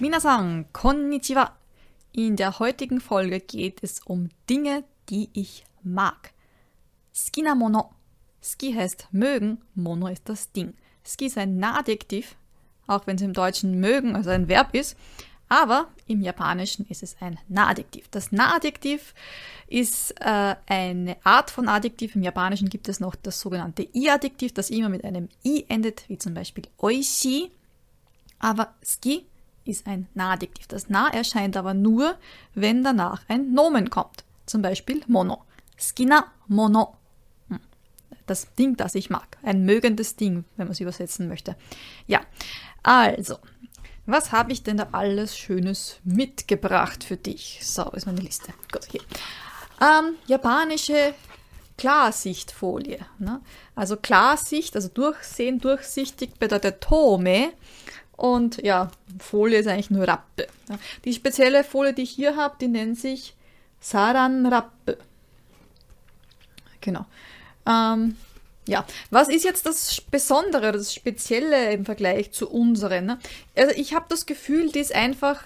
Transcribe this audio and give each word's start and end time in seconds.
Minasan, 0.00 0.66
konnichiwa. 0.72 1.56
In 2.12 2.36
der 2.36 2.58
heutigen 2.60 3.00
Folge 3.00 3.40
geht 3.40 3.82
es 3.82 4.00
um 4.00 4.30
Dinge, 4.48 4.84
die 5.08 5.28
ich 5.32 5.64
mag. 5.82 6.32
Skina 7.12 7.54
mono. 7.54 7.90
Ski 8.40 8.74
heißt 8.74 9.08
mögen, 9.10 9.58
mono 9.74 10.06
ist 10.06 10.28
das 10.28 10.52
Ding. 10.52 10.74
Ski 11.04 11.26
ist 11.26 11.36
ein 11.36 11.58
Nahadjektiv, 11.58 12.36
auch 12.86 13.06
wenn 13.06 13.16
es 13.16 13.22
im 13.22 13.32
Deutschen 13.32 13.80
mögen, 13.80 14.14
also 14.14 14.30
ein 14.30 14.48
Verb 14.48 14.74
ist. 14.74 14.96
Aber 15.48 15.88
im 16.08 16.22
Japanischen 16.22 16.86
ist 16.88 17.02
es 17.02 17.16
ein 17.20 17.38
Nahadjektiv. 17.48 18.08
Das 18.10 18.32
Nahadjektiv 18.32 19.14
ist 19.68 20.12
äh, 20.20 20.56
eine 20.66 21.16
Art 21.24 21.50
von 21.50 21.68
Adjektiv. 21.68 22.16
Im 22.16 22.22
Japanischen 22.22 22.68
gibt 22.68 22.88
es 22.88 22.98
noch 22.98 23.14
das 23.14 23.40
sogenannte 23.40 23.86
I-Adjektiv, 23.94 24.52
das 24.52 24.70
immer 24.70 24.88
mit 24.88 25.04
einem 25.04 25.28
I 25.44 25.66
endet, 25.68 26.08
wie 26.08 26.18
zum 26.18 26.34
Beispiel 26.34 26.64
oishi. 26.78 27.50
Aber 28.38 28.74
ski 28.82 29.26
ist 29.64 29.86
ein 29.86 30.08
Nahadjektiv. 30.14 30.66
Das 30.66 30.86
Na 30.88 31.08
erscheint 31.08 31.56
aber 31.56 31.74
nur, 31.74 32.16
wenn 32.54 32.82
danach 32.82 33.22
ein 33.28 33.52
Nomen 33.52 33.90
kommt. 33.90 34.24
Zum 34.46 34.62
Beispiel 34.62 35.02
mono. 35.06 35.44
Skina 35.78 36.32
mono. 36.46 36.96
Hm. 37.48 37.60
Das 38.26 38.54
Ding, 38.54 38.76
das 38.76 38.94
ich 38.94 39.10
mag. 39.10 39.36
Ein 39.42 39.64
mögendes 39.64 40.16
Ding, 40.16 40.44
wenn 40.56 40.66
man 40.66 40.72
es 40.72 40.80
übersetzen 40.80 41.28
möchte. 41.28 41.54
Ja, 42.06 42.22
also, 42.82 43.38
was 44.08 44.32
habe 44.32 44.52
ich 44.52 44.62
denn 44.62 44.78
da 44.78 44.88
alles 44.92 45.36
Schönes 45.36 45.98
mitgebracht 46.02 47.04
für 47.04 47.16
dich? 47.16 47.60
So, 47.62 47.84
ist 47.90 48.06
meine 48.06 48.20
Liste. 48.20 48.52
Gut, 48.72 48.86
hier. 48.90 49.02
Ähm, 49.80 50.14
japanische 50.26 51.14
Klarsichtfolie. 51.76 52.98
Ne? 53.18 53.40
Also 53.74 53.96
Klarsicht, 53.96 54.74
also 54.74 54.88
durchsehen, 54.88 55.60
durchsichtig 55.60 56.34
bedeutet 56.38 56.80
Tome. 56.80 57.52
Und 58.16 58.62
ja, 58.64 58.90
Folie 59.20 59.58
ist 59.58 59.68
eigentlich 59.68 59.90
nur 59.90 60.08
Rappe. 60.08 60.48
Ne? 60.68 60.78
Die 61.04 61.12
spezielle 61.12 61.62
Folie, 61.62 61.92
die 61.92 62.02
ich 62.02 62.10
hier 62.10 62.34
habe, 62.34 62.56
die 62.60 62.68
nennt 62.68 62.98
sich 62.98 63.36
Saran 63.78 64.46
Rappe. 64.46 64.98
Genau. 66.80 67.04
Ähm, 67.66 68.16
ja, 68.68 68.84
was 69.10 69.28
ist 69.28 69.44
jetzt 69.44 69.66
das 69.66 70.00
Besondere, 70.10 70.72
das 70.72 70.94
Spezielle 70.94 71.72
im 71.72 71.84
Vergleich 71.84 72.32
zu 72.32 72.48
unseren? 72.48 73.06
Ne? 73.06 73.18
Also 73.56 73.74
ich 73.74 73.94
habe 73.94 74.06
das 74.08 74.26
Gefühl, 74.26 74.70
die 74.70 74.80
ist 74.80 74.94
einfach 74.94 75.42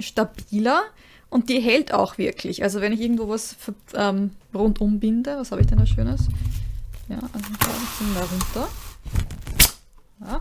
stabiler 0.00 0.82
und 1.30 1.48
die 1.48 1.60
hält 1.60 1.94
auch 1.94 2.18
wirklich. 2.18 2.62
Also 2.62 2.80
wenn 2.80 2.92
ich 2.92 3.00
irgendwo 3.00 3.28
was 3.28 3.56
ähm, 3.94 4.32
rundum 4.54 5.00
binde, 5.00 5.36
was 5.38 5.52
habe 5.52 5.60
ich 5.60 5.68
denn 5.68 5.78
da 5.78 5.86
Schönes? 5.86 6.22
Ja, 7.08 7.18
also 7.18 7.46
da 7.60 7.66
ich 7.82 7.98
den 7.98 8.12
mal 8.14 8.24
runter. 8.24 8.68
Ja, 10.20 10.40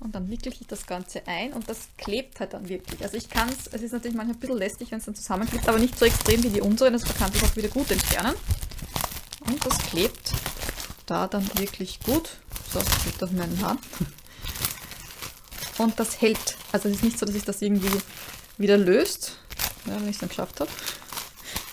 und 0.00 0.14
dann 0.14 0.30
wickle 0.30 0.52
ich 0.52 0.66
das 0.68 0.86
Ganze 0.86 1.26
ein 1.26 1.52
und 1.52 1.68
das 1.68 1.88
klebt 1.98 2.38
halt 2.38 2.52
dann 2.52 2.68
wirklich. 2.68 3.02
Also 3.02 3.16
ich 3.16 3.28
kann 3.28 3.48
es, 3.48 3.66
es 3.72 3.82
ist 3.82 3.92
natürlich 3.92 4.16
manchmal 4.16 4.36
ein 4.36 4.40
bisschen 4.40 4.58
lästig, 4.58 4.90
wenn 4.92 4.98
es 4.98 5.06
dann 5.06 5.14
zusammenklebt, 5.14 5.68
aber 5.68 5.78
nicht 5.78 5.98
so 5.98 6.04
extrem 6.04 6.42
wie 6.44 6.50
die 6.50 6.60
unseren. 6.60 6.92
Das 6.92 7.02
kann 7.02 7.32
sich 7.32 7.42
auch 7.42 7.56
wieder 7.56 7.68
gut 7.68 7.90
entfernen. 7.90 8.34
Und 9.48 9.64
das 9.64 9.78
klebt 9.78 10.32
da 11.06 11.26
dann 11.28 11.46
wirklich 11.58 12.00
gut. 12.00 12.30
So, 12.72 12.80
das 12.80 13.04
liegt 13.04 13.22
auf 13.22 13.30
meinen 13.30 13.60
Haaren. 13.62 13.78
Und 15.78 15.98
das 15.98 16.20
hält. 16.20 16.56
Also 16.72 16.88
es 16.88 16.96
ist 16.96 17.04
nicht 17.04 17.18
so, 17.18 17.26
dass 17.26 17.34
sich 17.34 17.44
das 17.44 17.62
irgendwie 17.62 17.90
wieder 18.58 18.76
löst, 18.76 19.38
ja, 19.86 19.94
wenn 19.94 20.08
ich 20.08 20.16
es 20.16 20.18
dann 20.18 20.28
geschafft 20.28 20.60
habe. 20.60 20.70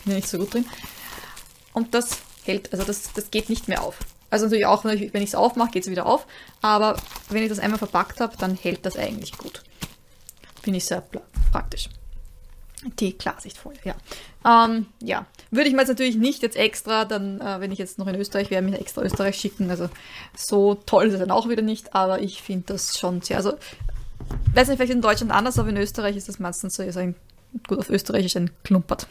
Bin 0.04 0.14
ja 0.14 0.16
nicht 0.18 0.30
so 0.30 0.38
gut 0.38 0.54
drin. 0.54 0.66
Und 1.74 1.94
das 1.94 2.18
hält, 2.44 2.72
also 2.74 2.86
das, 2.86 3.14
das 3.14 3.32
geht 3.32 3.50
nicht 3.50 3.68
mehr 3.68 3.82
auf. 3.84 3.98
Also 4.30 4.46
natürlich 4.46 4.66
auch, 4.66 4.84
wenn 4.84 5.00
ich 5.00 5.30
es 5.30 5.36
aufmache, 5.36 5.72
geht 5.72 5.84
es 5.84 5.90
wieder 5.90 6.06
auf. 6.06 6.26
Aber 6.62 6.98
wenn 7.30 7.44
ich 7.44 7.50
das 7.50 7.60
einmal 7.60 7.78
verpackt 7.78 8.20
habe, 8.20 8.36
dann 8.38 8.56
hält 8.56 8.86
das 8.86 8.98
eigentlich 8.98 9.38
gut. 9.38 9.64
Finde 10.62 10.78
ich 10.78 10.86
sehr 10.86 11.04
praktisch. 11.52 11.90
Die 13.00 13.14
Klarsichtfolie, 13.14 13.80
ja. 13.84 13.96
Ähm, 14.46 14.88
ja, 15.02 15.26
würde 15.52 15.70
ich 15.70 15.74
mir 15.74 15.82
jetzt 15.82 15.90
natürlich 15.90 16.18
nicht 16.18 16.42
jetzt 16.42 16.58
extra, 16.58 17.06
dann, 17.06 17.40
äh, 17.40 17.60
wenn 17.60 17.72
ich 17.72 17.80
jetzt 17.80 17.98
noch 17.98 18.08
in 18.08 18.16
Österreich 18.16 18.50
wäre, 18.50 18.62
mir 18.62 18.78
extra 18.78 19.02
Österreich 19.02 19.38
schicken. 19.38 19.70
Also 19.70 19.90
so 20.36 20.76
toll 20.76 21.08
ist 21.08 21.14
es 21.14 21.20
dann 21.20 21.32
auch 21.32 21.48
wieder 21.48 21.62
nicht, 21.62 21.96
aber 21.96 22.22
ich 22.22 22.42
finde 22.42 22.74
das 22.74 22.98
schon 22.98 23.22
sehr, 23.22 23.38
also, 23.38 23.54
weiß 24.54 24.68
nicht, 24.68 24.78
vielleicht 24.78 24.92
in 24.92 25.02
Deutschland 25.02 25.32
anders, 25.32 25.60
aber 25.60 25.70
in 25.70 25.78
Österreich 25.78 26.18
ist 26.18 26.28
das 26.28 26.40
meistens 26.40 26.76
so, 26.76 26.84
ist 26.84 26.98
ein, 26.98 27.16
gut 27.68 27.80
auf 27.80 27.90
Österreichisch 27.90 28.36
ein 28.36 28.52
Klumpert. 28.64 29.08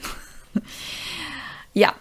ja. 1.72 1.94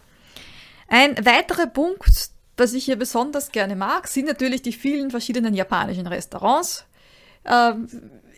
Ein 0.87 1.15
weiterer 1.25 1.67
Punkt, 1.67 2.31
was 2.57 2.73
ich 2.73 2.83
hier 2.83 2.97
besonders 2.97 3.51
gerne 3.51 3.77
mag, 3.77 4.07
sind 4.07 4.25
natürlich 4.27 4.61
die 4.61 4.73
vielen 4.73 5.09
verschiedenen 5.09 5.53
japanischen 5.53 6.05
Restaurants. 6.05 6.85
Ähm, 7.45 7.87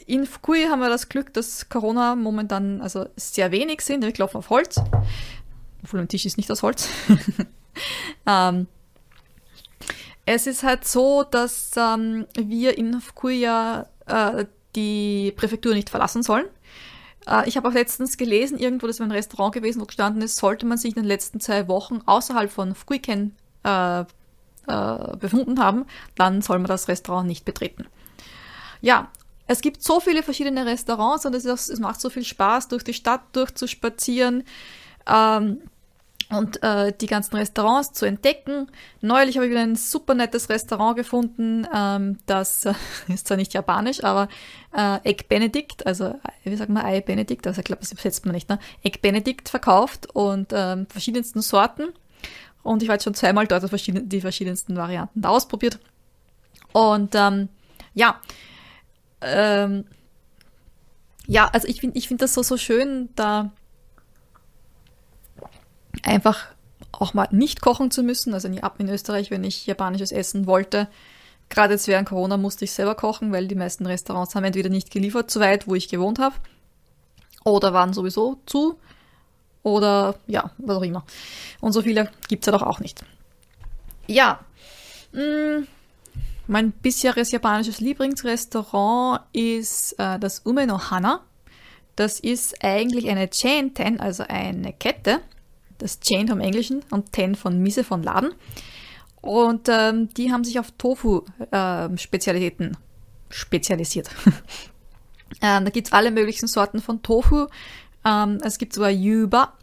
in 0.08 0.26
Fukui 0.26 0.66
haben 0.66 0.80
wir 0.80 0.90
das 0.90 1.10
Glück, 1.10 1.34
dass 1.34 1.70
Corona 1.70 2.16
momentan 2.16 2.82
also 2.82 3.08
sehr 3.16 3.52
wenig 3.52 3.82
sind. 3.82 4.04
Wir 4.04 4.14
laufen 4.18 4.38
auf 4.38 4.50
Holz. 4.50 4.80
Obwohl 5.84 6.00
ein 6.00 6.08
Tisch 6.08 6.26
ist 6.26 6.38
nicht 6.38 6.52
aus 6.52 6.64
Holz. 6.64 6.90
ähm, 8.26 8.68
es 10.26 10.48
ist 10.48 10.64
halt 10.64 10.86
so, 10.86 11.24
dass 11.24 11.72
ähm, 11.76 12.26
wir 12.36 12.78
in 12.78 13.02
Fukui 13.02 13.42
ja 13.42 13.88
äh, 14.06 14.46
die 14.76 15.34
Präfektur 15.36 15.74
nicht 15.74 15.90
verlassen 15.90 16.24
sollen. 16.24 16.46
Äh, 17.28 17.48
ich 17.48 17.58
habe 17.58 17.68
auch 17.68 17.74
letztens 17.74 18.18
gelesen, 18.18 18.58
irgendwo, 18.58 18.88
das 18.88 19.00
war 19.00 19.08
ein 19.08 19.12
Restaurant 19.12 19.54
gewesen, 19.54 19.82
wo 19.82 19.86
gestanden 19.86 20.22
ist, 20.22 20.38
sollte 20.38 20.66
man 20.66 20.78
sich 20.78 20.96
in 20.96 21.02
den 21.02 21.08
letzten 21.08 21.40
zwei 21.40 21.68
Wochen 21.68 22.02
außerhalb 22.06 22.52
von 22.52 22.76
Fukuiken 22.76 23.36
äh, 23.64 24.02
äh, 24.02 24.06
befunden 25.18 25.60
haben, 25.60 25.86
dann 26.16 26.42
soll 26.42 26.60
man 26.60 26.68
das 26.68 26.88
Restaurant 26.88 27.28
nicht 27.28 27.46
betreten. 27.46 27.86
Ja, 28.82 29.10
es 29.48 29.62
gibt 29.62 29.84
so 29.84 30.00
viele 30.00 30.24
verschiedene 30.24 30.66
Restaurants 30.66 31.26
und 31.26 31.36
es, 31.36 31.46
ist, 31.46 31.70
es 31.70 31.80
macht 31.80 32.00
so 32.00 32.10
viel 32.10 32.24
Spaß, 32.24 32.70
durch 32.70 32.84
die 32.84 32.94
Stadt 32.94 33.22
durchzuspazieren. 33.34 34.44
Ähm, 35.08 35.62
und 36.30 36.64
äh, 36.64 36.94
die 37.00 37.06
ganzen 37.06 37.36
Restaurants 37.36 37.94
zu 37.94 38.06
entdecken. 38.06 38.68
Neulich 39.02 39.36
habe 39.36 39.46
ich 39.46 39.52
wieder 39.52 39.62
ein 39.62 39.76
super 39.76 40.16
nettes 40.16 40.50
Restaurant 40.50 40.96
gefunden, 40.96 41.68
ähm, 41.74 42.18
das 42.26 42.66
äh, 42.66 42.74
ist 43.14 43.28
zwar 43.28 43.38
nicht 43.38 43.54
japanisch, 43.54 44.04
aber 44.04 44.30
äh, 44.76 44.98
Egg 45.04 45.26
Benedict, 45.30 45.86
also 45.86 46.06
äh, 46.06 46.16
wie 46.44 46.56
sagt 46.56 46.70
man 46.70 46.86
Ei 46.86 47.02
Benedict, 47.02 47.46
also 47.46 47.60
ich 47.60 47.66
glaube, 47.66 47.82
das 47.82 47.92
übersetzt 47.92 48.26
man 48.26 48.34
nicht, 48.34 48.50
ne? 48.50 48.60
Egg 48.84 49.00
Benedict 49.02 49.50
verkauft 49.50 50.08
und 50.14 50.52
ähm, 50.54 50.88
verschiedensten 50.90 51.42
Sorten. 51.42 51.90
Und 52.64 52.82
ich 52.82 52.88
war 52.88 52.96
jetzt 52.96 53.04
schon 53.04 53.14
zweimal 53.14 53.46
dort 53.46 53.64
die 53.72 54.22
verschiedensten 54.22 54.78
Varianten 54.78 55.22
da 55.22 55.30
ausprobiert. 55.30 55.80
Und 56.72 57.14
ähm, 57.14 57.50
ja, 57.94 58.20
ähm, 59.24 59.86
ja, 61.26 61.50
also 61.52 61.68
ich 61.68 61.80
finde 61.80 61.98
ich 61.98 62.08
finde 62.08 62.24
das 62.24 62.34
so, 62.34 62.44
so 62.44 62.58
schön, 62.58 63.10
da 63.16 63.52
einfach 66.04 66.48
auch 66.92 67.14
mal 67.14 67.28
nicht 67.32 67.62
kochen 67.62 67.92
zu 67.92 68.04
müssen. 68.04 68.34
Also 68.34 68.50
ab 68.62 68.76
in 68.80 68.90
Österreich, 68.90 69.32
wenn 69.32 69.44
ich 69.44 69.66
japanisches 69.66 70.12
essen 70.12 70.46
wollte, 70.46 70.88
gerade 71.50 71.74
jetzt 71.74 71.88
während 71.88 72.10
Corona 72.10 72.38
musste 72.38 72.66
ich 72.66 72.72
selber 72.72 72.96
kochen, 72.96 73.32
weil 73.32 73.48
die 73.48 73.56
meisten 73.56 73.86
Restaurants 73.86 74.36
haben 74.36 74.44
entweder 74.44 74.70
nicht 74.70 74.92
geliefert, 74.92 75.32
so 75.32 75.40
weit, 75.40 75.68
wo 75.68 75.76
ich 75.76 75.90
gewohnt 75.90 76.20
habe, 76.20 76.36
oder 77.44 77.74
waren 77.74 77.94
sowieso 77.94 78.40
zu, 78.46 78.78
oder 79.64 80.16
ja, 80.28 80.52
was 80.58 80.78
auch 80.78 80.84
immer. 80.84 81.06
Und 81.62 81.74
so 81.74 81.82
viele 81.82 82.10
gibt 82.28 82.44
es 82.44 82.48
ja 82.48 82.52
doch 82.52 82.64
auch 82.64 82.80
nicht. 82.80 83.04
Ja, 84.08 84.40
mh, 85.14 85.22
mm, 85.60 85.68
mein 86.48 86.72
bisheriges 86.72 87.32
japanisches 87.32 87.80
Lieblingsrestaurant 87.80 89.22
ist 89.32 89.94
äh, 89.98 90.20
das 90.20 90.40
Ume 90.40 90.68
no 90.68 90.90
Hana. 90.90 91.22
Das 91.96 92.20
ist 92.20 92.64
eigentlich 92.64 93.10
eine 93.10 93.30
Chain 93.30 93.74
Ten, 93.74 94.00
also 94.00 94.24
eine 94.28 94.74
Kette. 94.74 95.22
Das 95.78 96.00
Chain 96.00 96.28
vom 96.28 96.40
Englischen 96.40 96.84
und 96.92 97.12
Ten 97.12 97.36
von 97.36 97.60
Mise 97.60 97.84
von 97.84 98.04
Laden. 98.04 98.34
Und 99.22 99.70
ähm, 99.70 100.10
die 100.16 100.32
haben 100.32 100.44
sich 100.44 100.60
auf 100.60 100.72
Tofu-Spezialitäten 100.72 102.66
ähm, 102.66 102.72
äh, 102.74 102.78
spezialisiert. 103.34 104.10
ähm, 105.42 105.64
da 105.64 105.70
gibt 105.70 105.88
es 105.88 105.94
alle 105.94 106.12
möglichen 106.12 106.48
Sorten 106.48 106.82
von 106.82 107.02
Tofu. 107.02 107.48
Ähm, 108.06 108.40
es 108.44 108.58
gibt 108.58 108.74
sogar 108.74 108.90
Yuba. 108.90 109.54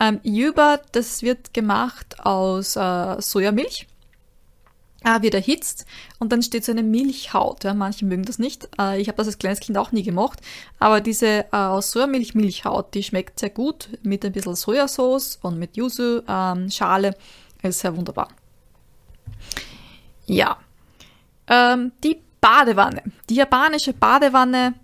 Ähm, 0.00 0.20
Yuba, 0.22 0.80
das 0.92 1.22
wird 1.22 1.52
gemacht 1.52 2.20
aus 2.20 2.76
äh, 2.76 3.20
Sojamilch 3.20 3.86
äh, 5.04 5.22
wird 5.22 5.34
erhitzt 5.34 5.86
und 6.18 6.32
dann 6.32 6.42
steht 6.42 6.64
so 6.64 6.72
eine 6.72 6.82
Milchhaut. 6.82 7.64
Ja, 7.64 7.74
manche 7.74 8.04
mögen 8.04 8.24
das 8.24 8.38
nicht. 8.38 8.68
Äh, 8.78 9.00
ich 9.00 9.08
habe 9.08 9.16
das 9.16 9.26
als 9.26 9.38
kleines 9.38 9.60
Kind 9.60 9.78
auch 9.78 9.92
nie 9.92 10.02
gemocht. 10.02 10.40
Aber 10.78 11.00
diese 11.00 11.26
äh, 11.26 11.46
aus 11.52 11.90
Sojamilch 11.90 12.34
Milchhaut, 12.34 12.94
die 12.94 13.02
schmeckt 13.02 13.40
sehr 13.40 13.50
gut 13.50 13.88
mit 14.02 14.24
ein 14.24 14.32
bisschen 14.32 14.54
Sojasauce 14.54 15.38
und 15.42 15.58
mit 15.58 15.76
Yuzu 15.76 16.22
ähm, 16.28 16.70
Schale. 16.70 17.16
Ist 17.62 17.80
sehr 17.80 17.96
wunderbar. 17.96 18.28
Ja. 20.26 20.58
Ähm, 21.46 21.92
die 22.02 22.20
Badewanne. 22.40 23.02
Die 23.30 23.36
japanische 23.36 23.92
Badewanne, 23.92 24.74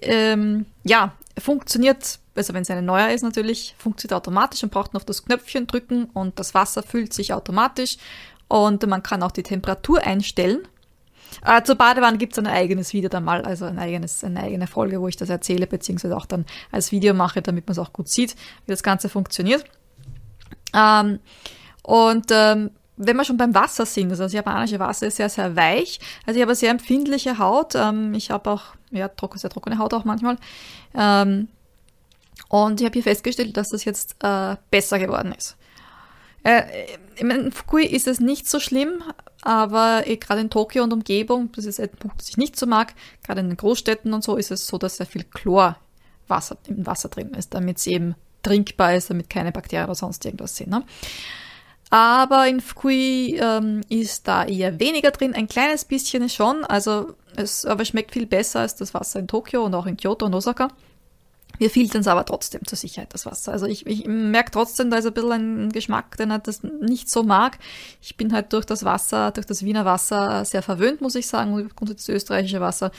ähm, 0.00 0.66
ja, 0.84 1.12
funktioniert, 1.38 2.18
also 2.34 2.54
wenn 2.54 2.62
es 2.62 2.70
eine 2.70 2.82
neue 2.82 3.12
ist 3.12 3.22
natürlich, 3.22 3.74
funktioniert 3.78 4.14
automatisch 4.14 4.62
und 4.62 4.72
braucht 4.72 4.94
noch 4.94 5.02
das 5.02 5.24
Knöpfchen 5.24 5.66
drücken 5.66 6.06
und 6.06 6.38
das 6.38 6.54
Wasser 6.54 6.82
füllt 6.82 7.12
sich 7.12 7.32
automatisch 7.32 7.98
und 8.54 8.86
man 8.86 9.02
kann 9.02 9.24
auch 9.24 9.32
die 9.32 9.42
Temperatur 9.42 10.00
einstellen. 10.04 10.60
Äh, 11.44 11.64
zur 11.64 11.74
Badewanne 11.74 12.18
gibt 12.18 12.34
es 12.34 12.38
ein 12.38 12.46
eigenes 12.46 12.92
Video 12.92 13.10
dann 13.10 13.24
mal, 13.24 13.42
also 13.42 13.64
ein 13.64 13.80
eigenes, 13.80 14.22
eine 14.22 14.44
eigene 14.44 14.68
Folge, 14.68 15.00
wo 15.00 15.08
ich 15.08 15.16
das 15.16 15.28
erzähle, 15.28 15.66
beziehungsweise 15.66 16.16
auch 16.16 16.24
dann 16.24 16.46
als 16.70 16.92
Video 16.92 17.14
mache, 17.14 17.42
damit 17.42 17.66
man 17.66 17.72
es 17.72 17.80
auch 17.80 17.92
gut 17.92 18.08
sieht, 18.08 18.36
wie 18.64 18.70
das 18.70 18.84
Ganze 18.84 19.08
funktioniert. 19.08 19.64
Ähm, 20.72 21.18
und 21.82 22.26
ähm, 22.30 22.70
wenn 22.96 23.16
wir 23.16 23.24
schon 23.24 23.38
beim 23.38 23.56
Wasser 23.56 23.86
sind, 23.86 24.10
also 24.10 24.22
das 24.22 24.32
japanische 24.32 24.78
Wasser 24.78 25.08
ist 25.08 25.16
sehr, 25.16 25.30
sehr 25.30 25.56
weich. 25.56 25.98
Also 26.24 26.38
ich 26.38 26.42
habe 26.42 26.52
eine 26.52 26.56
sehr 26.56 26.70
empfindliche 26.70 27.38
Haut. 27.38 27.74
Ähm, 27.74 28.14
ich 28.14 28.30
habe 28.30 28.48
auch 28.50 28.62
ja, 28.92 29.08
trocken, 29.08 29.38
sehr 29.38 29.50
trockene 29.50 29.78
Haut 29.78 29.92
auch 29.94 30.04
manchmal. 30.04 30.36
Ähm, 30.94 31.48
und 32.48 32.80
ich 32.80 32.84
habe 32.84 32.92
hier 32.92 33.02
festgestellt, 33.02 33.56
dass 33.56 33.70
das 33.70 33.84
jetzt 33.84 34.14
äh, 34.22 34.54
besser 34.70 35.00
geworden 35.00 35.34
ist. 35.36 35.56
Äh, 36.44 36.62
in 37.16 37.52
Fukui 37.52 37.84
ist 37.86 38.06
es 38.06 38.20
nicht 38.20 38.48
so 38.48 38.60
schlimm, 38.60 39.02
aber 39.42 40.06
eh, 40.06 40.16
gerade 40.16 40.42
in 40.42 40.50
Tokio 40.50 40.84
und 40.84 40.92
Umgebung, 40.92 41.50
das 41.52 41.64
ist 41.64 41.80
ein 41.80 41.90
Punkt, 41.90 42.20
das 42.20 42.28
ich 42.28 42.36
nicht 42.36 42.56
so 42.56 42.66
mag, 42.66 42.94
gerade 43.24 43.40
in 43.40 43.48
den 43.48 43.56
Großstädten 43.56 44.12
und 44.12 44.22
so, 44.22 44.36
ist 44.36 44.50
es 44.50 44.66
so, 44.66 44.78
dass 44.78 44.98
sehr 44.98 45.06
viel 45.06 45.24
Chlorwasser 45.24 46.58
im 46.68 46.86
Wasser 46.86 47.08
drin 47.08 47.30
ist, 47.34 47.54
damit 47.54 47.78
es 47.78 47.86
eben 47.86 48.14
trinkbar 48.42 48.94
ist, 48.94 49.10
damit 49.10 49.30
keine 49.30 49.52
Bakterien 49.52 49.86
oder 49.86 49.94
sonst 49.94 50.24
irgendwas 50.24 50.56
sind. 50.56 50.70
Ne? 50.70 50.84
Aber 51.90 52.46
in 52.46 52.60
Fukui 52.60 53.38
ähm, 53.40 53.82
ist 53.88 54.28
da 54.28 54.44
eher 54.44 54.78
weniger 54.80 55.12
drin, 55.12 55.34
ein 55.34 55.48
kleines 55.48 55.84
bisschen 55.84 56.28
schon, 56.28 56.64
also 56.64 57.14
es 57.36 57.64
aber 57.64 57.84
schmeckt 57.84 58.12
viel 58.12 58.26
besser 58.26 58.60
als 58.60 58.76
das 58.76 58.94
Wasser 58.94 59.20
in 59.20 59.28
Tokio 59.28 59.64
und 59.64 59.74
auch 59.74 59.86
in 59.86 59.96
Kyoto 59.96 60.26
und 60.26 60.34
Osaka. 60.34 60.68
Wir 61.58 61.70
filtern 61.70 62.00
es 62.00 62.08
aber 62.08 62.24
trotzdem 62.24 62.66
zur 62.66 62.76
Sicherheit, 62.76 63.14
das 63.14 63.26
Wasser. 63.26 63.52
Also 63.52 63.66
ich, 63.66 63.86
ich 63.86 64.06
merke 64.06 64.50
trotzdem, 64.50 64.90
da 64.90 64.96
ist 64.96 65.06
ein 65.06 65.14
bisschen 65.14 65.66
ein 65.66 65.72
Geschmack, 65.72 66.16
den 66.16 66.30
er 66.30 66.38
das 66.40 66.62
nicht 66.62 67.10
so 67.10 67.22
mag. 67.22 67.58
Ich 68.02 68.16
bin 68.16 68.32
halt 68.32 68.52
durch 68.52 68.64
das 68.64 68.84
Wasser, 68.84 69.30
durch 69.30 69.46
das 69.46 69.64
Wiener 69.64 69.84
Wasser 69.84 70.44
sehr 70.44 70.62
verwöhnt, 70.62 71.00
muss 71.00 71.14
ich 71.14 71.26
sagen, 71.26 71.52
grundsätzlich 71.76 72.06
das 72.06 72.22
österreichische 72.22 72.60
Wasser. 72.60 72.90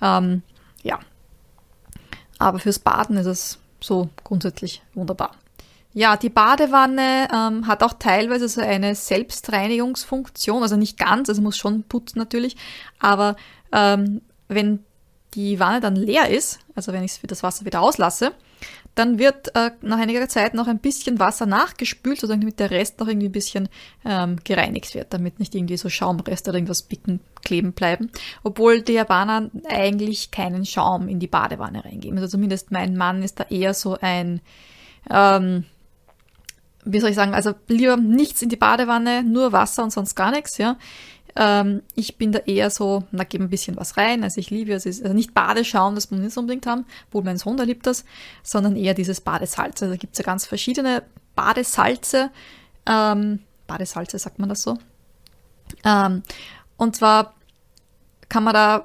Ähm, 0.00 0.42
ja. 0.82 1.00
Aber 2.38 2.58
fürs 2.58 2.78
Baden 2.78 3.16
ist 3.16 3.26
es 3.26 3.58
so 3.80 4.08
grundsätzlich 4.22 4.82
wunderbar. 4.94 5.32
Ja, 5.92 6.18
die 6.18 6.28
Badewanne 6.28 7.26
ähm, 7.32 7.66
hat 7.66 7.82
auch 7.82 7.94
teilweise 7.94 8.48
so 8.50 8.60
eine 8.60 8.94
Selbstreinigungsfunktion, 8.94 10.62
also 10.62 10.76
nicht 10.76 10.98
ganz, 10.98 11.30
also 11.30 11.40
muss 11.40 11.56
schon 11.56 11.84
putzen 11.84 12.18
natürlich, 12.18 12.56
aber 12.98 13.34
ähm, 13.72 14.20
wenn 14.48 14.84
die 15.34 15.60
Wanne 15.60 15.80
dann 15.80 15.96
leer 15.96 16.28
ist, 16.30 16.60
also 16.74 16.92
wenn 16.92 17.02
ich 17.02 17.20
das 17.22 17.42
Wasser 17.42 17.64
wieder 17.64 17.80
auslasse, 17.80 18.32
dann 18.96 19.18
wird 19.18 19.54
äh, 19.54 19.72
nach 19.82 19.98
einiger 19.98 20.26
Zeit 20.26 20.54
noch 20.54 20.66
ein 20.66 20.78
bisschen 20.78 21.18
Wasser 21.18 21.44
nachgespült, 21.44 22.18
sodass 22.18 22.38
damit 22.38 22.58
der 22.58 22.70
Rest 22.70 22.98
noch 22.98 23.08
irgendwie 23.08 23.28
ein 23.28 23.32
bisschen 23.32 23.68
ähm, 24.06 24.38
gereinigt 24.42 24.94
wird, 24.94 25.12
damit 25.12 25.38
nicht 25.38 25.54
irgendwie 25.54 25.76
so 25.76 25.90
Schaumreste 25.90 26.50
oder 26.50 26.56
irgendwas 26.56 26.82
bicken, 26.82 27.20
kleben 27.44 27.72
bleiben. 27.72 28.10
Obwohl 28.42 28.80
die 28.80 28.94
Japaner 28.94 29.50
eigentlich 29.68 30.30
keinen 30.30 30.64
Schaum 30.64 31.08
in 31.08 31.20
die 31.20 31.26
Badewanne 31.26 31.84
reingeben. 31.84 32.16
Also 32.16 32.30
zumindest 32.30 32.72
mein 32.72 32.96
Mann 32.96 33.22
ist 33.22 33.38
da 33.38 33.44
eher 33.50 33.74
so 33.74 33.98
ein, 34.00 34.40
ähm, 35.10 35.64
wie 36.86 37.00
soll 37.00 37.10
ich 37.10 37.16
sagen, 37.16 37.34
also 37.34 37.52
lieber 37.68 37.98
nichts 37.98 38.40
in 38.40 38.48
die 38.48 38.56
Badewanne, 38.56 39.22
nur 39.22 39.52
Wasser 39.52 39.82
und 39.82 39.92
sonst 39.92 40.14
gar 40.14 40.30
nichts, 40.30 40.56
ja. 40.56 40.78
Ähm, 41.36 41.82
ich 41.94 42.16
bin 42.16 42.32
da 42.32 42.40
eher 42.40 42.70
so, 42.70 43.04
na, 43.10 43.24
gebe 43.24 43.44
ein 43.44 43.50
bisschen 43.50 43.76
was 43.76 43.96
rein. 43.96 44.24
Also 44.24 44.40
ich 44.40 44.50
liebe 44.50 44.72
es, 44.72 44.86
also 44.86 45.12
nicht 45.12 45.34
Badeschaum, 45.34 45.94
das 45.94 46.10
muss 46.10 46.18
man 46.18 46.26
nicht 46.26 46.36
unbedingt 46.36 46.66
haben, 46.66 46.86
obwohl 47.08 47.22
mein 47.22 47.36
Sohn, 47.36 47.56
der 47.56 47.66
liebt 47.66 47.86
das, 47.86 48.04
sondern 48.42 48.76
eher 48.76 48.94
dieses 48.94 49.20
Badesalz. 49.20 49.82
Also 49.82 49.94
da 49.94 49.98
gibt 49.98 50.14
es 50.14 50.18
ja 50.18 50.24
ganz 50.24 50.46
verschiedene 50.46 51.02
Badesalze. 51.34 52.30
Ähm, 52.86 53.40
Badesalze, 53.66 54.18
sagt 54.18 54.38
man 54.38 54.48
das 54.48 54.62
so. 54.62 54.78
Ähm, 55.84 56.22
und 56.76 56.96
zwar 56.96 57.34
kann 58.28 58.44
man 58.44 58.54
da, 58.54 58.84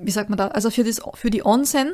wie 0.00 0.10
sagt 0.10 0.30
man 0.30 0.38
da, 0.38 0.48
also 0.48 0.70
für, 0.70 0.84
das, 0.84 1.00
für 1.14 1.30
die 1.30 1.44
Onsen, 1.44 1.92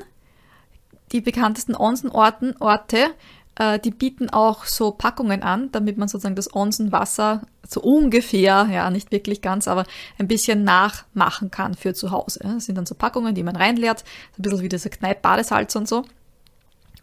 die 1.12 1.20
bekanntesten 1.20 1.74
Onsen-Orte, 1.74 3.10
äh, 3.56 3.78
die 3.78 3.90
bieten 3.90 4.30
auch 4.30 4.64
so 4.64 4.90
Packungen 4.92 5.42
an, 5.42 5.70
damit 5.72 5.98
man 5.98 6.08
sozusagen 6.08 6.36
das 6.36 6.54
Onsenwasser 6.54 7.42
so 7.66 7.80
ungefähr, 7.80 8.68
ja, 8.70 8.90
nicht 8.90 9.12
wirklich 9.12 9.42
ganz, 9.42 9.68
aber 9.68 9.84
ein 10.18 10.28
bisschen 10.28 10.64
nachmachen 10.64 11.50
kann 11.50 11.74
für 11.74 11.94
zu 11.94 12.10
Hause. 12.10 12.40
Das 12.42 12.64
sind 12.64 12.76
dann 12.76 12.86
so 12.86 12.94
Packungen, 12.94 13.34
die 13.34 13.42
man 13.42 13.56
reinleert, 13.56 14.04
ein 14.38 14.42
bisschen 14.42 14.62
wie 14.62 14.68
diese 14.68 14.90
Kneipp-Badesalz 14.90 15.76
und 15.76 15.88
so. 15.88 16.04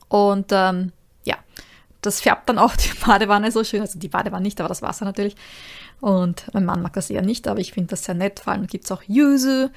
Und 0.10 0.48
ähm, 0.52 0.92
ja, 1.24 1.36
das 2.02 2.22
färbt 2.22 2.50
dann 2.50 2.58
auch 2.58 2.76
die 2.76 2.94
Badewanne 3.06 3.52
so 3.52 3.64
schön. 3.64 3.82
Also 3.82 4.00
die 4.00 4.10
Badewanne 4.10 4.44
nicht, 4.44 4.60
aber 4.60 4.70
das 4.70 4.82
Wasser 4.82 5.06
natürlich. 5.06 5.36
Und 6.00 6.46
mein 6.54 6.66
Mann 6.66 6.82
mag 6.82 6.94
das 6.94 7.10
eher 7.10 7.24
nicht, 7.24 7.48
aber 7.48 7.60
ich 7.60 7.74
finde 7.74 7.92
das 7.92 8.04
sehr 8.04 8.16
nett. 8.16 8.40
Vor 8.40 8.54
allem 8.54 8.68
gibt 8.68 8.86
es 8.86 8.92
auch 8.92 9.04
Yuzu 9.08 9.70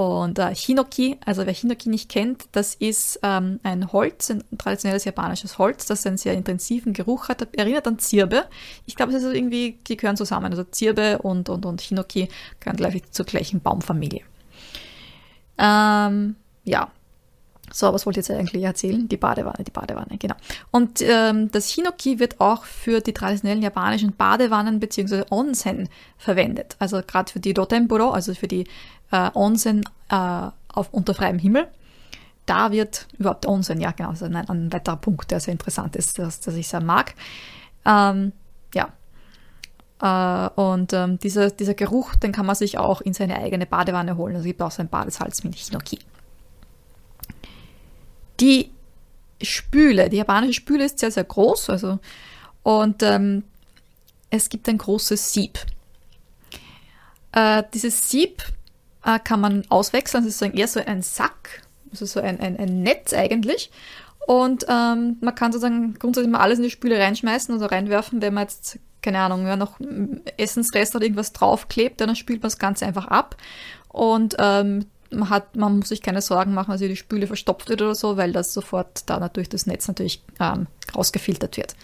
und 0.00 0.38
äh, 0.38 0.54
Hinoki, 0.54 1.18
also 1.26 1.44
wer 1.44 1.52
Hinoki 1.52 1.90
nicht 1.90 2.08
kennt, 2.08 2.44
das 2.52 2.74
ist 2.74 3.20
ähm, 3.22 3.60
ein 3.62 3.92
Holz, 3.92 4.30
ein 4.30 4.42
traditionelles 4.56 5.04
japanisches 5.04 5.58
Holz, 5.58 5.84
das 5.84 6.06
einen 6.06 6.16
sehr 6.16 6.32
intensiven 6.32 6.94
Geruch 6.94 7.28
hat, 7.28 7.46
erinnert 7.54 7.86
an 7.86 7.98
Zirbe. 7.98 8.46
Ich 8.86 8.96
glaube, 8.96 9.12
es 9.12 9.22
ist 9.22 9.34
irgendwie, 9.34 9.78
die 9.86 9.98
gehören 9.98 10.16
zusammen. 10.16 10.52
Also 10.52 10.64
Zirbe 10.64 11.18
und, 11.18 11.50
und, 11.50 11.66
und 11.66 11.82
Hinoki 11.82 12.30
gehören 12.60 12.78
gleich 12.78 13.02
zur 13.10 13.26
gleichen 13.26 13.60
Baumfamilie. 13.60 14.22
Ähm, 15.58 16.36
ja, 16.64 16.90
so, 17.72 17.92
was 17.92 18.06
wollte 18.06 18.20
ich 18.20 18.28
jetzt 18.28 18.36
eigentlich 18.36 18.64
erzählen? 18.64 19.08
Die 19.08 19.16
Badewanne, 19.16 19.64
die 19.64 19.70
Badewanne, 19.70 20.18
genau. 20.18 20.34
Und 20.70 21.00
ähm, 21.02 21.50
das 21.52 21.70
Hinoki 21.70 22.18
wird 22.18 22.40
auch 22.40 22.64
für 22.64 23.00
die 23.00 23.12
traditionellen 23.12 23.62
japanischen 23.62 24.14
Badewannen 24.16 24.80
bzw. 24.80 25.24
Onsen 25.30 25.88
verwendet. 26.18 26.76
Also 26.78 27.00
gerade 27.06 27.30
für 27.32 27.40
die 27.40 27.54
Dotemburo, 27.54 28.10
also 28.10 28.34
für 28.34 28.48
die 28.48 28.66
äh, 29.10 29.30
Onsen 29.34 29.84
äh, 30.10 30.48
auf 30.68 30.92
unter 30.92 31.14
freiem 31.14 31.38
Himmel. 31.38 31.68
Da 32.46 32.72
wird 32.72 33.06
überhaupt 33.18 33.46
Onsen, 33.46 33.80
ja 33.80 33.92
genau, 33.92 34.10
das 34.10 34.22
ein, 34.22 34.34
ein 34.34 34.72
weiterer 34.72 34.96
Punkt, 34.96 35.30
der 35.30 35.40
sehr 35.40 35.52
interessant 35.52 35.94
ist, 35.96 36.18
dass, 36.18 36.40
dass 36.40 36.54
ich 36.54 36.68
sehr 36.68 36.82
mag. 36.82 37.14
Ähm, 37.84 38.32
ja, 38.74 38.88
Uh, 40.02 40.48
und 40.54 40.94
ähm, 40.94 41.18
dieser, 41.18 41.50
dieser 41.50 41.74
Geruch, 41.74 42.14
den 42.14 42.32
kann 42.32 42.46
man 42.46 42.54
sich 42.54 42.78
auch 42.78 43.02
in 43.02 43.12
seine 43.12 43.36
eigene 43.36 43.66
Badewanne 43.66 44.16
holen. 44.16 44.34
Also 44.34 44.44
es 44.44 44.46
gibt 44.46 44.62
auch 44.62 44.70
so 44.70 44.80
ein 44.80 44.88
Badesalz 44.88 45.44
mit 45.44 45.54
Hinoki. 45.56 45.98
Die 48.40 48.70
Spüle, 49.42 50.08
die 50.08 50.18
japanische 50.18 50.54
Spüle 50.54 50.84
ist 50.84 50.98
sehr, 50.98 51.10
sehr 51.10 51.24
groß. 51.24 51.70
Also, 51.70 51.98
und 52.62 53.02
ähm, 53.02 53.44
es 54.30 54.48
gibt 54.48 54.68
ein 54.68 54.78
großes 54.78 55.32
Sieb. 55.32 55.58
Äh, 57.32 57.62
dieses 57.74 58.10
Sieb 58.10 58.42
äh, 59.04 59.18
kann 59.18 59.40
man 59.40 59.64
auswechseln. 59.68 60.24
Das 60.24 60.34
ist 60.34 60.42
eher 60.42 60.68
so 60.68 60.80
ein 60.80 61.02
Sack, 61.02 61.62
also 61.90 62.06
so 62.06 62.20
ein, 62.20 62.40
ein, 62.40 62.58
ein 62.58 62.82
Netz 62.82 63.12
eigentlich. 63.12 63.70
Und 64.26 64.64
ähm, 64.68 65.16
man 65.20 65.34
kann 65.34 65.52
sozusagen 65.52 65.94
grundsätzlich 65.98 66.30
mal 66.30 66.40
alles 66.40 66.58
in 66.58 66.64
die 66.64 66.70
Spüle 66.70 66.98
reinschmeißen 66.98 67.56
oder 67.56 67.72
reinwerfen, 67.72 68.22
wenn 68.22 68.34
man 68.34 68.44
jetzt, 68.44 68.78
keine 69.02 69.18
Ahnung, 69.20 69.46
ja, 69.46 69.56
noch 69.56 69.80
Essensrest 70.36 70.94
oder 70.94 71.04
irgendwas 71.04 71.32
draufklebt, 71.32 72.00
dann 72.00 72.14
spült 72.14 72.42
man 72.42 72.50
das 72.50 72.58
Ganze 72.58 72.86
einfach 72.86 73.08
ab. 73.08 73.36
Und 73.88 74.36
ähm, 74.38 74.86
man, 75.10 75.30
hat, 75.30 75.56
man 75.56 75.78
muss 75.78 75.88
sich 75.88 76.02
keine 76.02 76.22
Sorgen 76.22 76.54
machen, 76.54 76.70
dass 76.70 76.80
die 76.80 76.96
Spüle 76.96 77.26
verstopft 77.26 77.68
wird 77.68 77.82
oder 77.82 77.94
so, 77.94 78.16
weil 78.16 78.32
das 78.32 78.54
sofort 78.54 79.08
da 79.08 79.18
natürlich 79.18 79.48
das 79.48 79.66
Netz 79.66 79.88
natürlich 79.88 80.22
ähm, 80.38 80.66
rausgefiltert 80.94 81.56
wird. 81.56 81.74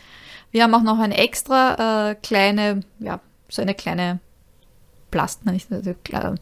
Wir 0.51 0.63
haben 0.63 0.75
auch 0.75 0.83
noch 0.83 0.99
eine 0.99 1.17
extra 1.17 2.11
äh, 2.11 2.15
kleine, 2.15 2.81
ja, 2.99 3.21
so 3.49 3.63
eine 3.63 3.75
kleine 3.75 4.21
Plast, 5.11 5.47
nicht, 5.47 5.69
also, 5.73 6.35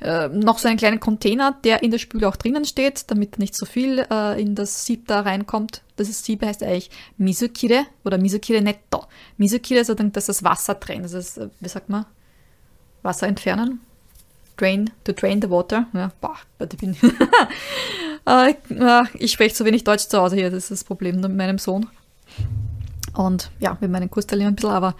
äh, 0.00 0.28
noch 0.28 0.58
so 0.58 0.68
einen 0.68 0.76
kleinen 0.76 1.00
Container, 1.00 1.56
der 1.64 1.82
in 1.82 1.90
der 1.90 1.98
Spüle 1.98 2.28
auch 2.28 2.36
drinnen 2.36 2.64
steht, 2.64 3.10
damit 3.10 3.38
nicht 3.38 3.54
so 3.54 3.66
viel 3.66 4.06
äh, 4.10 4.40
in 4.40 4.54
das 4.54 4.84
Sieb 4.84 5.08
da 5.08 5.20
reinkommt. 5.20 5.82
Das 5.96 6.08
ist, 6.08 6.24
Sieb 6.24 6.44
heißt 6.44 6.62
eigentlich 6.62 6.90
Misukire 7.16 7.86
oder 8.04 8.18
Misukire 8.18 8.60
Netto. 8.60 9.06
Misukire 9.36 9.80
ist, 9.80 9.90
also, 9.90 10.02
dass 10.02 10.26
das 10.26 10.44
Wasser 10.44 10.78
trennt. 10.78 11.04
Das 11.04 11.14
ist, 11.14 11.38
äh, 11.38 11.48
wie 11.60 11.68
sagt 11.68 11.88
man, 11.88 12.04
Wasser 13.02 13.26
entfernen. 13.26 13.80
Drain, 14.56 14.90
to 15.04 15.12
drain 15.12 15.42
the 15.42 15.50
water. 15.50 15.86
Ja, 15.92 16.12
boah, 16.20 16.36
ich 16.60 16.78
bin. 16.78 16.96
äh, 18.26 18.54
ich 19.14 19.32
spreche 19.32 19.54
zu 19.54 19.64
wenig 19.64 19.84
Deutsch 19.84 20.08
zu 20.08 20.18
Hause 20.18 20.36
hier, 20.36 20.50
das 20.50 20.64
ist 20.64 20.70
das 20.70 20.84
Problem 20.84 21.20
mit 21.20 21.34
meinem 21.34 21.58
Sohn. 21.58 21.88
Und 23.14 23.50
ja, 23.60 23.76
mit 23.80 23.90
meinen 23.90 24.10
Kursteilnehmern 24.10 24.52
ein 24.52 24.56
bisschen, 24.56 24.70
aber 24.70 24.94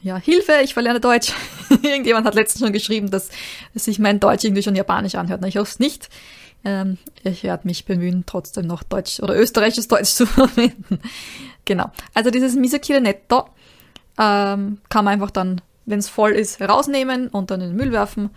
ja, 0.00 0.16
Hilfe, 0.16 0.60
ich 0.64 0.74
verlerne 0.74 1.00
Deutsch. 1.00 1.32
Irgendjemand 1.82 2.26
hat 2.26 2.34
letztens 2.34 2.64
schon 2.64 2.72
geschrieben, 2.72 3.10
dass 3.10 3.30
sich 3.74 3.98
mein 3.98 4.18
Deutsch 4.18 4.44
irgendwie 4.44 4.62
schon 4.62 4.74
japanisch 4.74 5.14
anhört. 5.14 5.40
Na, 5.40 5.48
ich 5.48 5.56
hoffe 5.56 5.70
es 5.70 5.78
nicht. 5.78 6.08
Ähm, 6.64 6.98
ich 7.22 7.44
werde 7.44 7.66
mich 7.66 7.84
bemühen, 7.84 8.24
trotzdem 8.26 8.66
noch 8.66 8.82
Deutsch 8.82 9.20
oder 9.20 9.36
österreichisches 9.36 9.88
Deutsch 9.88 10.10
zu 10.14 10.26
verwenden. 10.26 11.00
genau. 11.64 11.90
Also 12.14 12.30
dieses 12.30 12.56
Misakire 12.56 13.00
Netto 13.00 13.48
ähm, 14.18 14.78
kann 14.88 15.04
man 15.04 15.14
einfach 15.14 15.30
dann, 15.30 15.60
wenn 15.86 16.00
es 16.00 16.08
voll 16.08 16.32
ist, 16.32 16.60
rausnehmen 16.60 17.28
und 17.28 17.50
dann 17.50 17.60
in 17.60 17.70
den 17.70 17.76
Müll 17.76 17.92
werfen. 17.92 18.30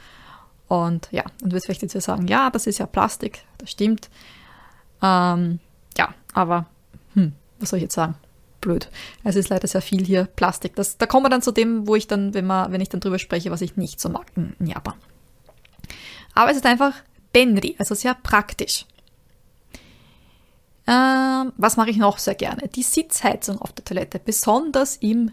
Und 0.67 1.07
ja, 1.11 1.23
und 1.43 1.53
wirst 1.53 1.65
vielleicht 1.65 1.83
jetzt 1.83 1.99
sagen, 2.01 2.27
ja, 2.27 2.49
das 2.49 2.67
ist 2.67 2.79
ja 2.79 2.85
Plastik, 2.85 3.45
das 3.59 3.71
stimmt. 3.71 4.09
Ähm, 5.01 5.59
ja, 5.97 6.13
aber 6.33 6.65
hm, 7.13 7.33
was 7.59 7.69
soll 7.69 7.77
ich 7.77 7.83
jetzt 7.83 7.95
sagen? 7.95 8.15
blöd. 8.65 8.89
Es 9.23 9.35
ist 9.35 9.49
leider 9.49 9.67
sehr 9.67 9.81
viel 9.81 10.03
hier 10.03 10.25
Plastik. 10.25 10.75
Das, 10.75 10.97
da 10.97 11.05
kommen 11.05 11.25
wir 11.25 11.29
dann 11.29 11.43
zu 11.43 11.51
dem, 11.51 11.87
wo 11.87 11.95
ich 11.95 12.07
dann, 12.07 12.33
wenn, 12.33 12.45
man, 12.45 12.71
wenn 12.71 12.81
ich 12.81 12.89
dann 12.89 12.99
drüber 12.99 13.19
spreche, 13.19 13.51
was 13.51 13.61
ich 13.61 13.77
nicht 13.77 14.01
so 14.01 14.09
mag 14.09 14.25
in, 14.35 14.55
in 14.59 14.67
Japan. 14.67 14.95
Aber 16.33 16.49
es 16.49 16.57
ist 16.57 16.65
einfach 16.65 16.93
Benri, 17.31 17.75
also 17.77 17.95
sehr 17.95 18.15
praktisch. 18.15 18.85
Ähm, 20.87 21.53
was 21.57 21.77
mache 21.77 21.91
ich 21.91 21.97
noch 21.97 22.17
sehr 22.17 22.35
gerne? 22.35 22.67
Die 22.67 22.83
Sitzheizung 22.83 23.59
auf 23.59 23.71
der 23.71 23.85
Toilette, 23.85 24.19
besonders 24.19 24.97
im 24.97 25.31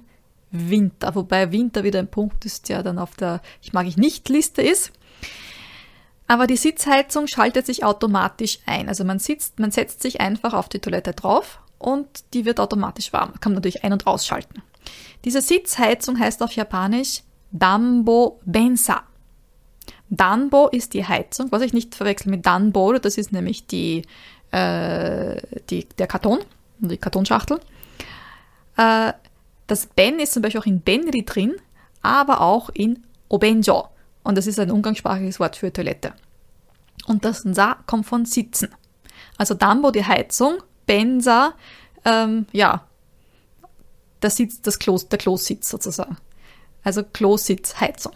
Winter, 0.51 1.15
wobei 1.15 1.51
Winter 1.51 1.83
wieder 1.85 1.99
ein 1.99 2.09
Punkt 2.09 2.45
ist, 2.45 2.69
der 2.69 2.83
dann 2.83 2.99
auf 2.99 3.15
der 3.15 3.41
Ich 3.63 3.73
mag 3.73 3.87
ich 3.87 3.97
nicht 3.97 4.29
Liste 4.29 4.63
ist. 4.63 4.93
Aber 6.29 6.47
die 6.47 6.57
Sitzheizung 6.57 7.27
schaltet 7.27 7.67
sich 7.67 7.85
automatisch 7.85 8.59
ein. 8.65 8.89
Also 8.89 9.05
man 9.05 9.19
sitzt, 9.19 9.59
man 9.59 9.71
setzt 9.71 10.03
sich 10.03 10.21
einfach 10.21 10.55
auf 10.55 10.69
die 10.69 10.79
Toilette 10.79 11.13
drauf 11.13 11.61
und 11.79 12.07
die 12.33 12.45
wird 12.45 12.61
automatisch 12.61 13.13
warm. 13.13 13.33
Kann 13.41 13.53
man 13.53 13.57
natürlich 13.57 13.85
ein- 13.85 13.93
und 13.93 14.07
ausschalten. 14.07 14.63
Diese 15.25 15.41
Sitzheizung 15.41 16.19
heißt 16.19 16.43
auf 16.43 16.53
Japanisch 16.53 17.23
Dambo 17.51 18.41
Bensa. 18.45 19.03
Danbo 20.09 20.69
ist 20.69 20.95
die 20.95 21.07
Heizung, 21.07 21.51
was 21.53 21.63
ich 21.63 21.73
nicht 21.73 21.95
verwechsel 21.95 22.31
mit 22.31 22.45
Danbo, 22.45 22.93
das 22.95 23.17
ist 23.17 23.33
nämlich 23.33 23.67
die, 23.67 24.03
äh, 24.51 25.41
die, 25.71 25.87
der 25.99 26.07
Karton, 26.07 26.41
die 26.79 26.99
Kartonschachtel. 26.99 27.61
Äh, 28.77 29.13
das 29.67 29.87
Ben 29.87 30.19
ist 30.19 30.35
zum 30.35 30.43
Beispiel 30.43 30.61
auch 30.61 30.67
in 30.67 30.81
Benri 30.81 31.25
drin, 31.25 31.55
aber 32.03 32.41
auch 32.41 32.69
in 32.71 33.05
Obenjo. 33.29 33.89
Und 34.23 34.39
das 34.39 34.47
ist 34.47 34.59
ein 34.59 34.71
umgangssprachliches 34.71 35.41
Wort 35.41 35.57
für 35.57 35.73
Toilette. 35.73 36.15
Und 37.07 37.25
das 37.25 37.39
Sa 37.43 37.79
kommt 37.87 38.07
von 38.07 38.25
Sitzen. 38.25 38.69
Also 39.37 39.55
Dambo 39.55 39.91
die 39.91 40.05
Heizung, 40.05 40.63
Bensa, 40.87 41.55
ähm, 42.05 42.47
ja, 42.53 42.85
der 44.21 44.31
Sitz, 44.31 44.61
das 44.63 44.79
Klo, 44.79 44.99
der 44.99 45.19
Klositz 45.19 45.69
sozusagen. 45.69 46.17
Also 46.85 47.03
Klositzheizung. 47.03 48.13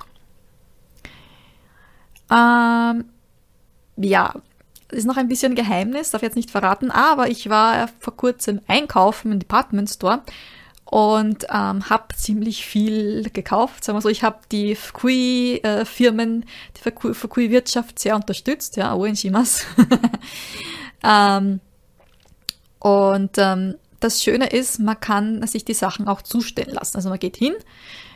Ähm, 2.31 3.05
ja, 3.97 4.35
ist 4.91 5.07
noch 5.07 5.17
ein 5.17 5.29
bisschen 5.29 5.55
Geheimnis, 5.55 6.11
darf 6.11 6.23
ich 6.23 6.27
jetzt 6.27 6.37
nicht 6.37 6.51
verraten, 6.51 6.91
aber 6.91 7.29
ich 7.29 7.49
war 7.49 7.89
vor 7.99 8.17
kurzem 8.17 8.61
einkaufen 8.67 9.33
im 9.33 9.39
Department 9.39 9.91
Store 9.91 10.23
und 10.87 11.47
ähm, 11.51 11.91
habe 11.91 12.15
ziemlich 12.15 12.65
viel 12.65 13.29
gekauft. 13.31 13.85
Sagen 13.85 13.97
wir 13.97 14.03
so, 14.03 14.09
ich 14.09 14.23
habe 14.23 14.39
die 14.53 14.77
Fukui-Firmen, 14.77 16.45
die 16.77 17.15
Fukui-Wirtschaft 17.15 17.99
sehr 17.99 18.15
unterstützt, 18.15 18.77
ja, 18.77 18.95
Oenshimas. 18.95 19.67
ähm, 21.05 21.61
und 22.79 23.33
ähm, 23.37 23.75
das 23.99 24.23
Schöne 24.23 24.47
ist, 24.47 24.79
man 24.79 25.01
kann 25.01 25.45
sich 25.49 25.65
die 25.65 25.75
Sachen 25.75 26.07
auch 26.07 26.23
zustellen 26.23 26.73
lassen. 26.73 26.97
Also 26.97 27.09
man 27.09 27.19
geht 27.19 27.37
hin, 27.37 27.55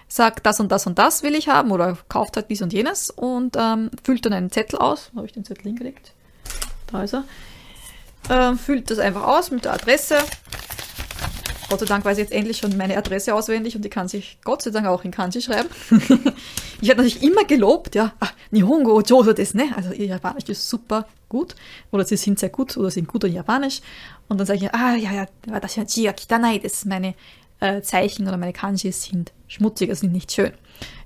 sagt, 0.06 0.46
das 0.46 0.60
und 0.60 0.70
das 0.70 0.86
und 0.86 0.98
das 0.98 1.24
will 1.24 1.34
ich 1.34 1.48
haben 1.48 1.72
oder 1.72 1.98
kauft 2.08 2.36
halt 2.36 2.50
dies 2.50 2.62
und 2.62 2.72
jenes 2.72 3.10
und 3.10 3.56
ähm, 3.58 3.90
füllt 4.04 4.24
dann 4.26 4.32
einen 4.32 4.52
Zettel 4.52 4.78
aus. 4.78 5.10
Wo 5.12 5.18
habe 5.18 5.26
ich 5.26 5.32
den 5.32 5.44
Zettel 5.44 5.64
hingelegt? 5.64 6.12
Da 6.92 7.02
ist 7.02 7.14
er. 7.14 7.24
Ähm, 8.28 8.58
füllt 8.58 8.90
das 8.90 9.00
einfach 9.00 9.24
aus 9.24 9.50
mit 9.50 9.64
der 9.64 9.72
Adresse. 9.72 10.18
Gott 11.70 11.78
sei 11.78 11.86
Dank 11.86 12.04
weiß 12.04 12.18
ich 12.18 12.24
jetzt 12.24 12.32
endlich 12.32 12.58
schon 12.58 12.76
meine 12.76 12.96
Adresse 12.96 13.32
auswendig 13.32 13.76
und 13.76 13.84
die 13.84 13.88
kann 13.88 14.08
sich 14.08 14.38
Gott 14.42 14.60
sei 14.60 14.72
Dank 14.72 14.88
auch 14.88 15.04
in 15.04 15.12
Kanji 15.12 15.40
schreiben. 15.40 15.68
ich 16.80 16.90
habe 16.90 17.00
natürlich 17.00 17.22
immer 17.22 17.44
gelobt, 17.44 17.94
ja, 17.94 18.12
ah, 18.18 18.28
Nihongo 18.50 19.00
Jojo 19.02 19.32
des, 19.32 19.54
ne? 19.54 19.68
Also 19.76 19.92
ihr 19.92 20.06
Japanisch 20.06 20.48
ist 20.48 20.68
super 20.68 21.06
gut 21.28 21.54
oder 21.92 22.04
sie 22.04 22.16
sind 22.16 22.40
sehr 22.40 22.48
gut 22.48 22.76
oder 22.76 22.90
sind 22.90 23.06
gut 23.06 23.22
in 23.22 23.34
Japanisch. 23.34 23.82
Und 24.28 24.38
dann 24.38 24.48
sage 24.48 24.64
ich, 24.64 24.74
ah, 24.74 24.96
ja, 24.96 25.12
ja, 25.12 25.26
das 25.60 25.76
ist 25.76 25.96
ja 25.96 26.12
kitanai, 26.12 26.58
das 26.58 26.72
ist 26.72 26.86
meine 26.86 27.14
äh, 27.60 27.82
Zeichen 27.82 28.26
oder 28.26 28.36
meine 28.36 28.52
Kanjis 28.52 29.04
sind 29.04 29.30
schmutzig, 29.46 29.94
sind 29.94 30.12
nicht 30.12 30.32
schön. 30.32 30.50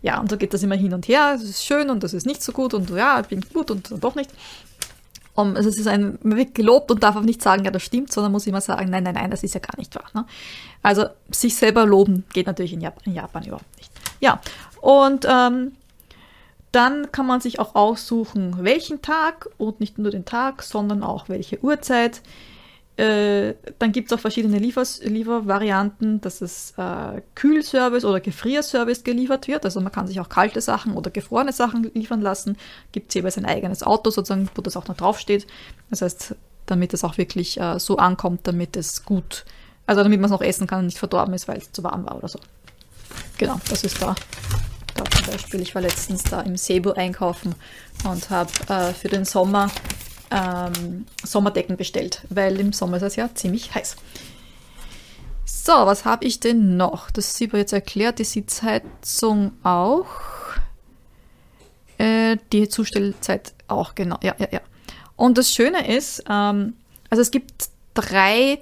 Ja, 0.00 0.18
und 0.18 0.30
so 0.30 0.38
geht 0.38 0.54
das 0.54 0.62
immer 0.62 0.76
hin 0.76 0.94
und 0.94 1.09
her. 1.09 1.35
Das 1.35 1.42
ist 1.42 1.62
schön 1.62 1.90
und 1.90 2.02
das 2.02 2.14
ist 2.14 2.25
nicht 2.25 2.42
so 2.42 2.52
gut 2.52 2.73
und 2.73 2.88
ja, 2.88 3.21
ich 3.21 3.26
bin 3.26 3.44
gut 3.52 3.71
und, 3.71 3.92
und 3.92 4.02
doch 4.02 4.14
nicht. 4.14 4.30
Um, 5.36 5.56
also 5.56 5.68
es 5.68 5.78
ist 5.78 5.88
ein, 5.88 6.18
wird 6.22 6.54
gelobt 6.54 6.92
und 6.92 7.02
darf 7.02 7.16
auch 7.16 7.22
nicht 7.22 7.42
sagen, 7.42 7.64
ja, 7.64 7.72
das 7.72 7.82
stimmt, 7.82 8.12
sondern 8.12 8.30
muss 8.30 8.46
immer 8.46 8.60
sagen, 8.60 8.88
nein, 8.88 9.02
nein, 9.02 9.14
nein, 9.14 9.30
das 9.32 9.42
ist 9.42 9.54
ja 9.54 9.60
gar 9.60 9.76
nicht 9.76 9.94
wahr. 9.96 10.04
Ne? 10.14 10.24
Also 10.82 11.06
sich 11.30 11.56
selber 11.56 11.86
loben 11.86 12.24
geht 12.32 12.46
natürlich 12.46 12.72
in 12.72 12.80
Japan, 12.80 13.02
in 13.06 13.14
Japan 13.14 13.42
überhaupt 13.44 13.76
nicht. 13.76 13.90
Ja, 14.20 14.40
und 14.80 15.26
ähm, 15.28 15.72
dann 16.70 17.10
kann 17.10 17.26
man 17.26 17.40
sich 17.40 17.58
auch 17.58 17.74
aussuchen, 17.74 18.58
welchen 18.60 19.02
Tag 19.02 19.48
und 19.58 19.80
nicht 19.80 19.98
nur 19.98 20.10
den 20.10 20.24
Tag, 20.24 20.62
sondern 20.62 21.02
auch 21.02 21.28
welche 21.28 21.62
Uhrzeit. 21.62 22.20
Äh, 22.96 23.54
dann 23.80 23.90
gibt 23.90 24.10
es 24.10 24.16
auch 24.16 24.20
verschiedene 24.20 24.58
Liefers 24.58 25.00
Liefervarianten, 25.02 26.20
dass 26.20 26.40
es 26.40 26.74
äh, 26.76 27.22
Kühlservice 27.34 28.04
oder 28.04 28.20
Gefrierservice 28.20 29.02
geliefert 29.02 29.48
wird. 29.48 29.64
Also 29.64 29.80
man 29.80 29.90
kann 29.90 30.06
sich 30.06 30.20
auch 30.20 30.28
kalte 30.28 30.60
Sachen 30.60 30.94
oder 30.94 31.10
gefrorene 31.10 31.52
Sachen 31.52 31.90
liefern 31.94 32.20
lassen. 32.20 32.56
Gibt 32.92 33.08
es 33.08 33.14
jeweils 33.14 33.36
ein 33.36 33.46
eigenes 33.46 33.82
Auto 33.82 34.10
sozusagen, 34.10 34.48
wo 34.54 34.62
das 34.62 34.76
auch 34.76 34.86
noch 34.86 34.96
draufsteht. 34.96 35.48
Das 35.90 36.02
heißt, 36.02 36.36
damit 36.66 36.94
es 36.94 37.02
auch 37.02 37.18
wirklich 37.18 37.60
äh, 37.60 37.80
so 37.80 37.96
ankommt, 37.96 38.40
damit 38.44 38.76
es 38.76 39.04
gut, 39.04 39.44
also 39.86 40.04
damit 40.04 40.20
man 40.20 40.26
es 40.26 40.32
noch 40.32 40.40
essen 40.40 40.68
kann 40.68 40.80
und 40.80 40.86
nicht 40.86 40.98
verdorben 40.98 41.34
ist, 41.34 41.48
weil 41.48 41.58
es 41.58 41.72
zu 41.72 41.82
warm 41.82 42.06
war 42.06 42.16
oder 42.16 42.28
so. 42.28 42.38
Genau, 43.38 43.60
das 43.68 43.82
ist 43.82 44.00
da. 44.00 44.14
Da 44.94 45.04
zum 45.04 45.26
Beispiel, 45.26 45.60
ich 45.62 45.74
war 45.74 45.82
letztens 45.82 46.22
da 46.22 46.42
im 46.42 46.56
Cebu 46.56 46.92
einkaufen 46.92 47.56
und 48.08 48.30
habe 48.30 48.50
äh, 48.68 48.92
für 48.94 49.08
den 49.08 49.24
Sommer 49.24 49.68
ähm, 50.34 51.06
Sommerdecken 51.22 51.76
bestellt, 51.76 52.22
weil 52.28 52.58
im 52.58 52.72
Sommer 52.72 52.96
ist 52.96 53.04
es 53.04 53.16
ja 53.16 53.32
ziemlich 53.34 53.74
heiß. 53.74 53.96
So, 55.44 55.72
was 55.72 56.04
habe 56.04 56.24
ich 56.24 56.40
denn 56.40 56.76
noch? 56.76 57.10
Das 57.10 57.36
sieht 57.36 57.52
man 57.52 57.60
jetzt 57.60 57.72
erklärt, 57.72 58.18
die 58.18 58.24
Sitzheizung 58.24 59.52
auch. 59.62 60.06
Äh, 61.98 62.38
die 62.52 62.68
Zustellzeit 62.68 63.54
auch, 63.68 63.94
genau. 63.94 64.18
Ja, 64.22 64.34
ja, 64.38 64.48
ja. 64.50 64.60
Und 65.16 65.38
das 65.38 65.52
Schöne 65.52 65.94
ist, 65.94 66.24
ähm, 66.28 66.74
also 67.08 67.22
es 67.22 67.30
gibt 67.30 67.68
drei 67.94 68.58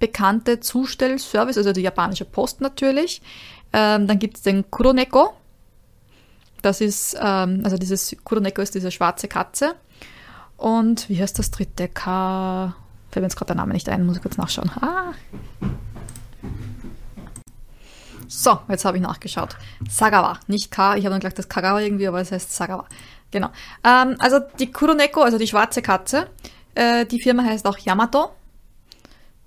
bekannte 0.00 0.58
Zustellservice, 0.60 1.56
also 1.56 1.72
die 1.72 1.82
japanische 1.82 2.24
Post 2.24 2.60
natürlich. 2.60 3.22
Ähm, 3.72 4.08
dann 4.08 4.18
gibt 4.18 4.38
es 4.38 4.42
den 4.42 4.68
Kuroneko. 4.70 5.32
Das 6.62 6.80
ist, 6.80 7.16
ähm, 7.20 7.60
also 7.62 7.76
dieses 7.76 8.16
Kuroneko 8.24 8.60
ist 8.62 8.74
diese 8.74 8.90
schwarze 8.90 9.28
Katze. 9.28 9.76
Und 10.56 11.08
wie 11.08 11.20
heißt 11.20 11.38
das 11.38 11.50
dritte? 11.50 11.88
K. 11.88 12.74
Fällt 13.10 13.22
mir 13.22 13.28
jetzt 13.28 13.36
gerade 13.36 13.48
der 13.48 13.56
Name 13.56 13.72
nicht 13.72 13.88
ein, 13.88 14.06
muss 14.06 14.16
ich 14.16 14.22
kurz 14.22 14.36
nachschauen. 14.36 14.70
Ah. 14.80 15.12
So, 18.28 18.58
jetzt 18.68 18.84
habe 18.84 18.96
ich 18.96 19.02
nachgeschaut. 19.02 19.56
Sagawa, 19.88 20.38
nicht 20.46 20.70
K. 20.70 20.96
Ich 20.96 21.04
habe 21.04 21.12
dann 21.12 21.20
gleich 21.20 21.34
das 21.34 21.48
Kagawa 21.48 21.80
irgendwie, 21.80 22.08
aber 22.08 22.20
es 22.20 22.32
heißt 22.32 22.54
Sagawa. 22.54 22.86
Genau. 23.30 23.48
Ähm, 23.84 24.16
also 24.18 24.40
die 24.58 24.70
Kuroneko, 24.70 25.22
also 25.22 25.38
die 25.38 25.46
schwarze 25.46 25.82
Katze, 25.82 26.28
äh, 26.74 27.06
die 27.06 27.20
Firma 27.20 27.44
heißt 27.44 27.66
auch 27.66 27.78
Yamato. 27.78 28.30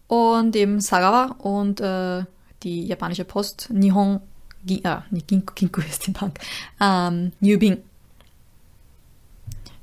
Und 0.07 0.55
eben 0.55 0.79
Sagawa 0.79 1.35
und 1.39 1.81
äh, 1.81 2.23
die 2.63 2.87
japanische 2.87 3.25
Post 3.25 3.69
Nihon, 3.71 4.21
äh, 4.67 4.97
Ginko, 5.27 5.53
Ginko 5.53 5.81
ist 5.81 6.07
die 6.07 6.11
Bank, 6.11 6.39
ähm, 6.81 7.31
Yubin. 7.39 7.83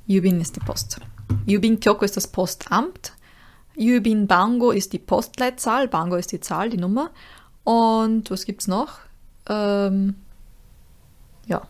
Yubin 0.05 0.41
ist 0.41 0.55
die 0.55 0.59
Post. 0.59 0.99
Yubin 1.45 1.79
Kyoko 1.79 2.05
ist 2.05 2.17
das 2.17 2.27
Postamt. 2.27 3.13
Yubin 3.75 4.27
Bango 4.27 4.71
ist 4.71 4.93
die 4.93 4.99
Postleitzahl. 4.99 5.87
Bango 5.87 6.15
ist 6.15 6.31
die 6.31 6.39
Zahl, 6.39 6.69
die 6.69 6.77
Nummer. 6.77 7.11
Und 7.63 8.31
was 8.31 8.45
gibt's 8.45 8.67
noch? 8.67 8.99
Ähm, 9.47 10.15
ja. 11.45 11.67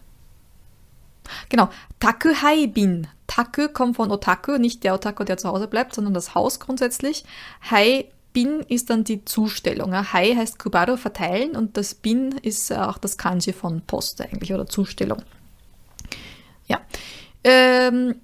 Genau. 1.50 1.70
Taku 2.00 2.30
Haibin. 2.42 3.08
Taku 3.28 3.68
kommt 3.68 3.98
von 3.98 4.12
Otaku, 4.12 4.58
nicht 4.58 4.84
der 4.84 4.94
Otaku, 4.94 5.24
der 5.24 5.38
zu 5.38 5.50
Hause 5.50 5.68
bleibt, 5.68 5.94
sondern 5.94 6.14
das 6.14 6.34
Haus 6.34 6.60
grundsätzlich. 6.60 7.26
Hai 7.70 8.06
Bin 8.34 8.62
ist 8.62 8.90
dann 8.90 9.04
die 9.04 9.26
Zustellung. 9.26 9.94
Hai 9.94 10.34
heißt 10.36 10.60
Kubaro 10.60 10.96
verteilen 10.96 11.56
und 11.56 11.76
das 11.76 11.94
Bin 11.94 12.32
ist 12.32 12.72
auch 12.72 12.98
das 12.98 13.18
Kanji 13.18 13.52
von 13.52 13.82
Post 13.82 14.22
eigentlich 14.22 14.54
oder 14.54 14.66
Zustellung. 14.66 15.22
Ja. 16.68 16.80
Ähm, 17.44 18.16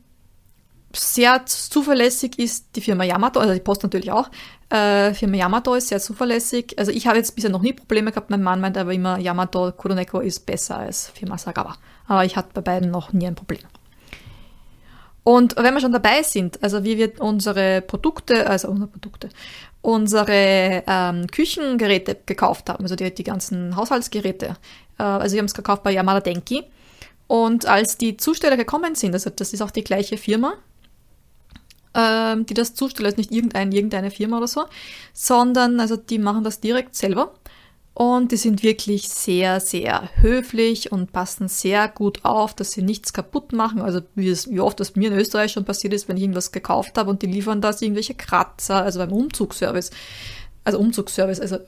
sehr 0.96 1.46
zuverlässig 1.46 2.38
ist 2.38 2.76
die 2.76 2.82
Firma 2.82 3.04
Yamato, 3.04 3.40
also 3.40 3.54
die 3.54 3.60
Post 3.60 3.84
natürlich 3.84 4.12
auch. 4.12 4.30
Äh, 4.70 5.14
Firma 5.14 5.38
Yamato 5.38 5.74
ist 5.76 5.88
sehr 5.88 6.00
zuverlässig. 6.00 6.78
Also 6.78 6.92
ich 6.92 7.08
habe 7.08 7.18
jetzt 7.18 7.36
bisher 7.36 7.50
noch 7.50 7.62
nie 7.62 7.74
Probleme 7.74 8.12
gehabt. 8.12 8.30
Mein 8.30 8.44
Mann 8.44 8.62
meint 8.62 8.78
aber 8.78 8.94
immer, 8.94 9.20
Yamato 9.20 9.72
Kuroneko 9.72 10.20
ist 10.20 10.46
besser 10.46 10.78
als 10.78 11.10
Firma 11.10 11.38
Sagawa. 11.38 11.76
Aber 12.08 12.26
ich 12.26 12.36
hatte 12.36 12.50
bei 12.54 12.62
beiden 12.62 12.92
noch 12.92 13.14
nie 13.14 13.28
ein 13.28 13.36
Problem. 13.36 13.62
Und 15.24 15.56
wenn 15.56 15.74
wir 15.74 15.82
schon 15.82 15.94
dabei 15.94 16.22
sind, 16.22 16.62
also 16.62 16.84
wie 16.84 16.98
wir 16.98 17.14
unsere 17.22 17.82
Produkte, 17.82 18.48
also 18.48 18.68
unsere 18.68 18.90
Produkte, 18.90 19.30
unsere 19.82 20.84
ähm, 20.86 21.28
Küchengeräte 21.28 22.18
gekauft 22.26 22.70
haben, 22.70 22.84
also 22.84 22.96
die, 22.96 23.14
die 23.14 23.24
ganzen 23.24 23.76
Haushaltsgeräte, 23.76 24.58
äh, 25.00 25.04
also 25.04 25.34
wir 25.34 25.40
haben 25.40 25.46
es 25.46 25.54
gekauft 25.54 25.84
bei 25.84 25.92
Yamada 25.92 26.20
Denki. 26.20 26.64
Und 27.28 27.66
als 27.66 27.98
die 27.98 28.18
Zusteller 28.18 28.58
gekommen 28.58 28.96
sind, 28.96 29.14
also 29.14 29.30
das 29.30 29.54
ist 29.54 29.62
auch 29.62 29.72
die 29.72 29.84
gleiche 29.84 30.18
Firma, 30.18 30.56
ähm, 31.94 32.46
die 32.46 32.54
das 32.54 32.74
zustellen, 32.76 33.06
also 33.06 33.18
nicht 33.18 33.32
irgendein, 33.32 33.72
irgendeine 33.72 34.12
Firma 34.12 34.38
oder 34.38 34.48
so, 34.48 34.66
sondern 35.14 35.80
also 35.80 35.96
die 35.96 36.20
machen 36.20 36.44
das 36.44 36.60
direkt 36.60 36.96
selber. 36.96 37.34
Und 37.96 38.32
die 38.32 38.38
sind 38.38 38.64
wirklich 38.64 39.08
sehr, 39.10 39.60
sehr 39.60 40.10
höflich 40.16 40.92
und 40.92 41.12
passen 41.12 41.48
sehr 41.48 41.88
gut 41.88 42.26
auf, 42.26 42.56
dass 42.56 42.72
sie 42.72 42.82
nichts 42.82 43.14
kaputt 43.14 43.54
machen. 43.54 43.82
Also 43.82 44.02
wie, 44.16 44.30
es, 44.30 44.50
wie 44.50 44.62
oft 44.62 44.80
das 44.80 44.96
mir 44.96 45.12
in 45.12 45.18
Österreich 45.18 45.52
schon 45.52 45.66
passiert 45.66 45.94
ist, 45.94 46.08
wenn 46.08 46.18
ich 46.18 46.24
irgendwas 46.24 46.52
gekauft 46.52 46.98
habe 46.98 47.12
und 47.12 47.22
die 47.22 47.28
liefern 47.28 47.62
das 47.62 47.84
irgendwelche 47.84 48.16
Kratzer, 48.16 48.82
also 48.82 48.98
beim 48.98 49.12
Umzugsservice. 49.12 49.92
Also 50.64 50.80
Umzugsservice, 50.80 51.40
also 51.40 51.60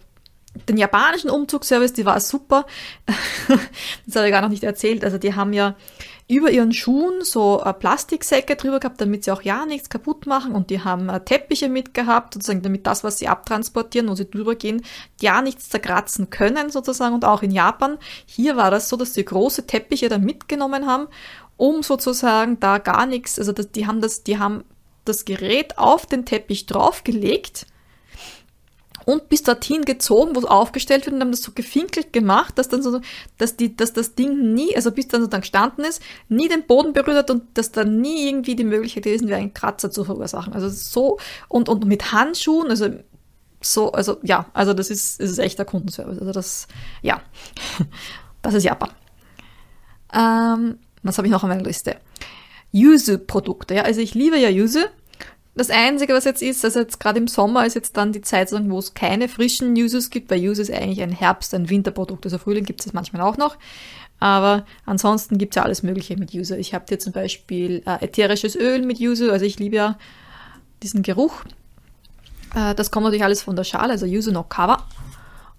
den 0.67 0.77
japanischen 0.77 1.29
Umzugsservice, 1.29 1.93
die 1.93 2.05
war 2.05 2.19
super. 2.19 2.65
das 4.07 4.15
habe 4.15 4.25
ich 4.25 4.31
gar 4.31 4.41
noch 4.41 4.49
nicht 4.49 4.63
erzählt. 4.63 5.03
Also 5.03 5.19
die 5.19 5.35
haben 5.35 5.53
ja 5.53 5.75
über 6.27 6.49
ihren 6.49 6.73
Schuhen 6.73 7.23
so 7.23 7.63
Plastiksäcke 7.79 8.55
drüber 8.55 8.79
gehabt, 8.79 8.99
damit 8.99 9.23
sie 9.23 9.31
auch 9.31 9.43
ja 9.43 9.65
nichts 9.65 9.89
kaputt 9.89 10.25
machen. 10.25 10.53
Und 10.53 10.71
die 10.71 10.83
haben 10.83 11.07
äh, 11.09 11.23
Teppiche 11.23 11.69
mitgehabt, 11.69 12.33
sozusagen, 12.33 12.63
damit 12.63 12.87
das, 12.87 13.03
was 13.03 13.19
sie 13.19 13.27
abtransportieren, 13.27 14.09
wo 14.09 14.15
sie 14.15 14.29
drüber 14.29 14.55
gehen, 14.55 14.81
ja 15.21 15.41
nichts 15.41 15.69
zerkratzen 15.69 16.31
können, 16.31 16.71
sozusagen. 16.71 17.13
Und 17.13 17.25
auch 17.25 17.43
in 17.43 17.51
Japan, 17.51 17.99
hier 18.25 18.55
war 18.55 18.71
das 18.71 18.89
so, 18.89 18.97
dass 18.97 19.13
sie 19.13 19.23
große 19.23 19.67
Teppiche 19.67 20.09
da 20.09 20.17
mitgenommen 20.17 20.87
haben, 20.87 21.07
um 21.57 21.83
sozusagen 21.83 22.59
da 22.59 22.79
gar 22.79 23.05
nichts, 23.05 23.37
also 23.37 23.51
das, 23.51 23.71
die 23.71 23.85
haben 23.85 24.01
das, 24.01 24.23
die 24.23 24.39
haben 24.39 24.63
das 25.05 25.25
Gerät 25.25 25.77
auf 25.77 26.07
den 26.07 26.25
Teppich 26.25 26.65
draufgelegt 26.65 27.67
und 29.05 29.29
bis 29.29 29.43
dorthin 29.43 29.83
gezogen, 29.83 30.35
wo 30.35 30.39
es 30.39 30.45
aufgestellt 30.45 31.05
wird 31.05 31.15
und 31.15 31.21
haben 31.21 31.31
das 31.31 31.43
so 31.43 31.51
gefinkelt 31.51 32.11
gemacht, 32.11 32.57
dass 32.57 32.69
dann 32.69 32.81
so, 32.81 32.99
dass 33.37 33.55
die, 33.55 33.75
dass 33.75 33.93
das 33.93 34.15
Ding 34.15 34.53
nie, 34.53 34.75
also 34.75 34.91
bis 34.91 35.07
dann 35.07 35.21
so 35.21 35.27
dann 35.27 35.41
gestanden 35.41 35.85
ist, 35.85 36.01
nie 36.27 36.47
den 36.47 36.65
Boden 36.65 36.93
berührt 36.93 37.17
hat 37.17 37.31
und 37.31 37.43
dass 37.53 37.71
da 37.71 37.83
nie 37.83 38.27
irgendwie 38.27 38.55
die 38.55 38.63
Möglichkeit 38.63 39.03
gewesen 39.03 39.27
wäre, 39.27 39.39
einen 39.39 39.53
Kratzer 39.53 39.91
zu 39.91 40.03
verursachen. 40.03 40.53
Also 40.53 40.69
so, 40.69 41.19
und, 41.47 41.69
und 41.69 41.85
mit 41.85 42.11
Handschuhen, 42.11 42.69
also 42.69 42.89
so, 43.61 43.91
also 43.91 44.17
ja, 44.23 44.47
also 44.53 44.73
das 44.73 44.89
ist, 44.89 45.21
das 45.21 45.31
ist 45.31 45.39
echter 45.39 45.65
Kundenservice. 45.65 46.19
Also 46.19 46.31
das, 46.31 46.67
ja, 47.01 47.21
das 48.41 48.53
ist 48.55 48.63
Japan. 48.63 48.89
Ähm, 50.13 50.79
was 51.03 51.17
habe 51.17 51.27
ich 51.27 51.31
noch 51.31 51.43
auf 51.43 51.49
meiner 51.49 51.63
Liste? 51.63 51.97
Yuzu-Produkte. 52.71 53.75
Ja, 53.75 53.83
also 53.83 54.01
ich 54.01 54.15
liebe 54.15 54.37
ja 54.37 54.49
Yuzu. 54.49 54.79
Das 55.57 55.69
Einzige, 55.69 56.13
was 56.13 56.25
jetzt 56.25 56.41
ist, 56.41 56.65
also 56.65 56.81
jetzt 56.81 56.99
gerade 56.99 57.17
im 57.17 57.29
Sommer 57.29 57.65
ist 57.65 57.75
jetzt 57.75 57.95
dann 57.95 58.11
die 58.11 58.21
Zeit, 58.21 58.51
wo 58.51 58.77
es 58.77 58.93
keine 58.93 59.29
frischen 59.29 59.73
Users 59.73 60.09
gibt, 60.09 60.29
weil 60.29 60.45
Users 60.45 60.69
eigentlich 60.69 61.01
ein 61.01 61.13
Herbst-, 61.13 61.53
ein 61.53 61.69
Winterprodukt. 61.69 62.25
Also 62.25 62.37
Frühling 62.37 62.65
gibt 62.65 62.85
es 62.85 62.91
manchmal 62.91 63.21
auch 63.21 63.37
noch. 63.37 63.57
Aber 64.19 64.65
ansonsten 64.85 65.37
gibt 65.37 65.53
es 65.53 65.55
ja 65.55 65.63
alles 65.63 65.81
Mögliche 65.81 66.17
mit 66.17 66.33
User. 66.33 66.57
Ich 66.57 66.73
habe 66.73 66.85
hier 66.89 66.99
zum 66.99 67.13
Beispiel 67.13 67.83
äh, 67.85 68.03
ätherisches 68.03 68.55
Öl 68.55 68.81
mit 68.81 68.99
User. 68.99 69.31
Also 69.31 69.45
ich 69.45 69.57
liebe 69.57 69.77
ja 69.77 69.97
diesen 70.83 71.03
Geruch. 71.03 71.43
Äh, 72.53 72.75
das 72.75 72.91
kommt 72.91 73.05
natürlich 73.05 73.23
alles 73.23 73.43
von 73.43 73.55
der 73.55 73.63
Schale, 73.63 73.93
also 73.93 74.05
User 74.05 74.33
no 74.33 74.43
Cover. 74.43 74.85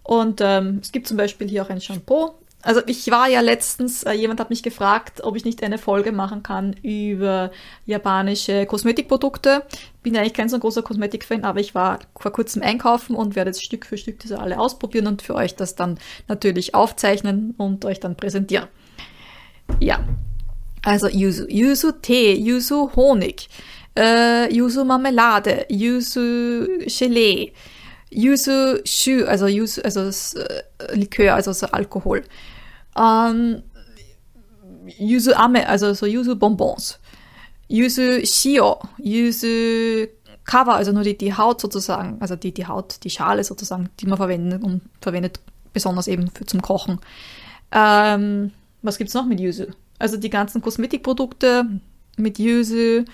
Und 0.02 0.40
ähm, 0.42 0.80
es 0.82 0.92
gibt 0.92 1.06
zum 1.08 1.16
Beispiel 1.16 1.48
hier 1.48 1.62
auch 1.62 1.70
ein 1.70 1.80
Shampoo. 1.80 2.32
Also 2.66 2.80
ich 2.86 3.08
war 3.12 3.28
ja 3.28 3.42
letztens, 3.42 4.02
äh, 4.02 4.10
jemand 4.10 4.40
hat 4.40 4.50
mich 4.50 4.64
gefragt, 4.64 5.22
ob 5.22 5.36
ich 5.36 5.44
nicht 5.44 5.62
eine 5.62 5.78
Folge 5.78 6.10
machen 6.10 6.42
kann 6.42 6.72
über 6.82 7.52
japanische 7.84 8.66
Kosmetikprodukte. 8.66 9.62
Bin 10.02 10.14
ja 10.14 10.20
eigentlich 10.20 10.34
kein 10.34 10.48
so 10.48 10.58
großer 10.58 10.82
Kosmetikfan, 10.82 11.44
aber 11.44 11.60
ich 11.60 11.76
war 11.76 12.00
vor 12.18 12.32
kurzem 12.32 12.62
einkaufen 12.62 13.14
und 13.14 13.36
werde 13.36 13.50
jetzt 13.50 13.62
Stück 13.62 13.86
für 13.86 13.96
Stück 13.96 14.18
diese 14.18 14.40
alle 14.40 14.58
ausprobieren 14.58 15.06
und 15.06 15.22
für 15.22 15.36
euch 15.36 15.54
das 15.54 15.76
dann 15.76 16.00
natürlich 16.26 16.74
aufzeichnen 16.74 17.54
und 17.56 17.84
euch 17.84 18.00
dann 18.00 18.16
präsentieren. 18.16 18.66
Ja, 19.78 20.00
also 20.82 21.06
Yuzu, 21.06 21.46
Yuzu 21.48 21.92
Tee, 21.92 22.34
Yuzu 22.34 22.90
Honig, 22.96 23.48
äh, 23.96 24.52
Yuzu 24.52 24.84
Marmelade, 24.84 25.66
Yuzu 25.68 26.66
Gelee, 26.84 27.52
Yuzu 28.10 28.80
Shu, 28.84 29.24
also 29.24 29.46
Yuzu, 29.46 29.82
also 29.84 30.00
äh, 30.40 30.96
Likör, 30.96 31.36
also 31.36 31.52
so 31.52 31.66
Alkohol. 31.66 32.24
Ähm, 32.96 33.62
Yuzu 34.98 35.34
Ame, 35.34 35.68
also 35.68 35.92
so 35.94 36.06
Yuzu 36.06 36.36
Bonbons. 36.36 36.98
Yuzu 37.68 38.24
Shio, 38.24 38.80
Yuzu 38.98 40.08
Cover, 40.44 40.74
also 40.74 40.92
nur 40.92 41.02
die, 41.02 41.18
die 41.18 41.34
Haut 41.34 41.60
sozusagen, 41.60 42.18
also 42.20 42.36
die, 42.36 42.54
die 42.54 42.66
Haut, 42.66 43.02
die 43.02 43.10
Schale 43.10 43.42
sozusagen, 43.42 43.88
die 43.98 44.06
man 44.06 44.16
verwendet 44.16 44.62
und 44.62 44.82
verwendet 45.00 45.40
besonders 45.72 46.06
eben 46.06 46.30
für, 46.30 46.46
zum 46.46 46.62
Kochen. 46.62 47.00
Ähm, 47.72 48.52
was 48.82 48.98
gibt's 48.98 49.14
noch 49.14 49.26
mit 49.26 49.40
Yuzu? 49.40 49.66
Also 49.98 50.16
die 50.16 50.30
ganzen 50.30 50.62
Kosmetikprodukte 50.62 51.66
mit 52.16 52.38
Yuzu. 52.38 53.04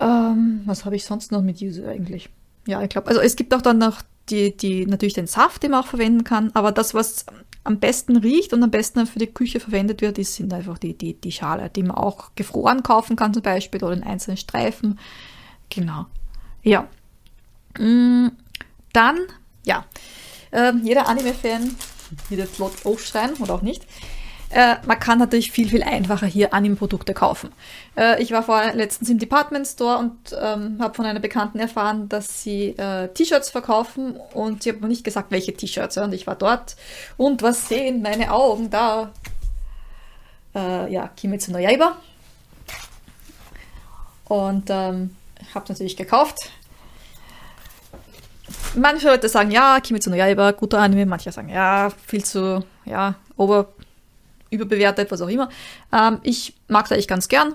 Ähm, 0.00 0.62
was 0.64 0.84
habe 0.84 0.96
ich 0.96 1.04
sonst 1.04 1.30
noch 1.30 1.42
mit 1.42 1.60
Yuzu 1.60 1.84
eigentlich? 1.86 2.30
Ja, 2.66 2.82
ich 2.82 2.88
glaube, 2.88 3.08
also 3.08 3.20
es 3.20 3.36
gibt 3.36 3.52
auch 3.52 3.62
dann 3.62 3.78
noch 3.78 4.02
die, 4.30 4.56
die, 4.56 4.86
natürlich 4.86 5.14
den 5.14 5.26
Saft, 5.26 5.62
den 5.62 5.72
man 5.72 5.80
auch 5.82 5.86
verwenden 5.86 6.24
kann, 6.24 6.50
aber 6.54 6.72
das, 6.72 6.94
was 6.94 7.26
am 7.68 7.80
besten 7.80 8.16
riecht 8.16 8.54
und 8.54 8.62
am 8.62 8.70
besten 8.70 9.06
für 9.06 9.18
die 9.18 9.26
Küche 9.26 9.60
verwendet 9.60 10.00
wird, 10.00 10.16
ist, 10.16 10.34
sind 10.36 10.54
einfach 10.54 10.78
die, 10.78 10.96
die, 10.96 11.12
die 11.12 11.30
Schale, 11.30 11.68
die 11.68 11.82
man 11.82 11.96
auch 11.96 12.30
gefroren 12.34 12.82
kaufen 12.82 13.14
kann 13.14 13.34
zum 13.34 13.42
Beispiel 13.42 13.84
oder 13.84 13.92
in 13.92 14.02
einzelnen 14.02 14.38
Streifen. 14.38 14.98
Genau. 15.68 16.06
Ja. 16.62 16.88
Mm, 17.78 18.28
dann, 18.94 19.18
ja, 19.66 19.84
äh, 20.50 20.72
jeder 20.82 21.08
Anime-Fan 21.08 21.76
wird 22.30 22.40
jetzt 22.40 22.58
laut 22.58 22.72
aufschreien 22.86 23.34
oder 23.34 23.54
auch 23.54 23.62
nicht. 23.62 23.84
Äh, 24.50 24.76
man 24.86 24.98
kann 24.98 25.18
natürlich 25.18 25.52
viel, 25.52 25.68
viel 25.68 25.82
einfacher 25.82 26.26
hier 26.26 26.54
Anime-Produkte 26.54 27.12
kaufen. 27.12 27.52
Äh, 27.96 28.22
ich 28.22 28.32
war 28.32 28.42
vorher 28.42 28.74
letztens 28.74 29.10
im 29.10 29.18
Department 29.18 29.66
Store 29.66 29.98
und 29.98 30.16
ähm, 30.40 30.78
habe 30.80 30.94
von 30.94 31.04
einer 31.04 31.20
Bekannten 31.20 31.58
erfahren, 31.58 32.08
dass 32.08 32.42
sie 32.42 32.70
äh, 32.70 33.08
T-Shirts 33.08 33.50
verkaufen 33.50 34.16
und 34.32 34.62
sie 34.62 34.70
hat 34.70 34.80
mir 34.80 34.88
nicht 34.88 35.04
gesagt, 35.04 35.30
welche 35.30 35.52
T-Shirts. 35.52 35.96
Ja, 35.96 36.04
und 36.04 36.14
ich 36.14 36.26
war 36.26 36.34
dort 36.34 36.76
und 37.18 37.42
was 37.42 37.68
sehen 37.68 38.00
meine 38.00 38.32
Augen 38.32 38.70
da? 38.70 39.12
Äh, 40.54 40.90
ja, 40.92 41.08
Kimetsu 41.08 41.52
no 41.52 41.58
Yaiba. 41.58 41.96
Und 44.24 44.70
ähm, 44.70 45.14
habe 45.54 45.66
natürlich 45.68 45.96
gekauft. 45.96 46.50
Manche 48.74 49.08
Leute 49.08 49.28
sagen, 49.28 49.50
ja, 49.50 49.78
Kimetsu 49.80 50.08
no 50.08 50.16
Yaiba, 50.16 50.52
guter 50.52 50.78
Anime. 50.78 51.04
Manche 51.04 51.32
sagen, 51.32 51.50
ja, 51.50 51.90
viel 52.06 52.24
zu, 52.24 52.64
ja, 52.86 53.14
ober 53.36 53.68
überbewertet, 54.50 55.10
was 55.10 55.20
auch 55.20 55.28
immer. 55.28 55.48
Ähm, 55.92 56.20
ich 56.22 56.54
mag 56.68 56.86
es 56.86 56.92
eigentlich 56.92 57.08
ganz 57.08 57.28
gern. 57.28 57.54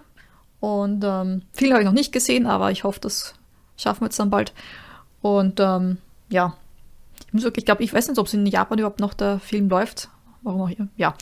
Und 0.59 1.03
ähm, 1.03 1.41
viel 1.51 1.71
habe 1.71 1.81
ich 1.81 1.85
noch 1.85 1.93
nicht 1.93 2.13
gesehen, 2.13 2.47
aber 2.47 2.71
ich 2.71 2.83
hoffe, 2.83 2.99
das 3.01 3.33
schaffen 3.75 4.01
wir 4.01 4.05
jetzt 4.05 4.19
dann 4.19 4.29
bald. 4.29 4.53
Und 5.21 5.59
ähm, 5.59 5.97
ja, 6.29 6.55
ich 7.27 7.33
muss 7.33 7.43
wirklich, 7.43 7.63
ich 7.63 7.65
glaube, 7.65 7.83
ich 7.83 7.93
weiß 7.93 8.07
nicht, 8.07 8.17
ob 8.17 8.27
es 8.27 8.33
in 8.33 8.45
Japan 8.45 8.79
überhaupt 8.79 8.99
noch 8.99 9.13
der 9.13 9.39
Film 9.39 9.69
läuft. 9.69 10.09
Warum 10.41 10.61
auch 10.61 10.69
hier? 10.69 10.87
Ja. 10.95 11.15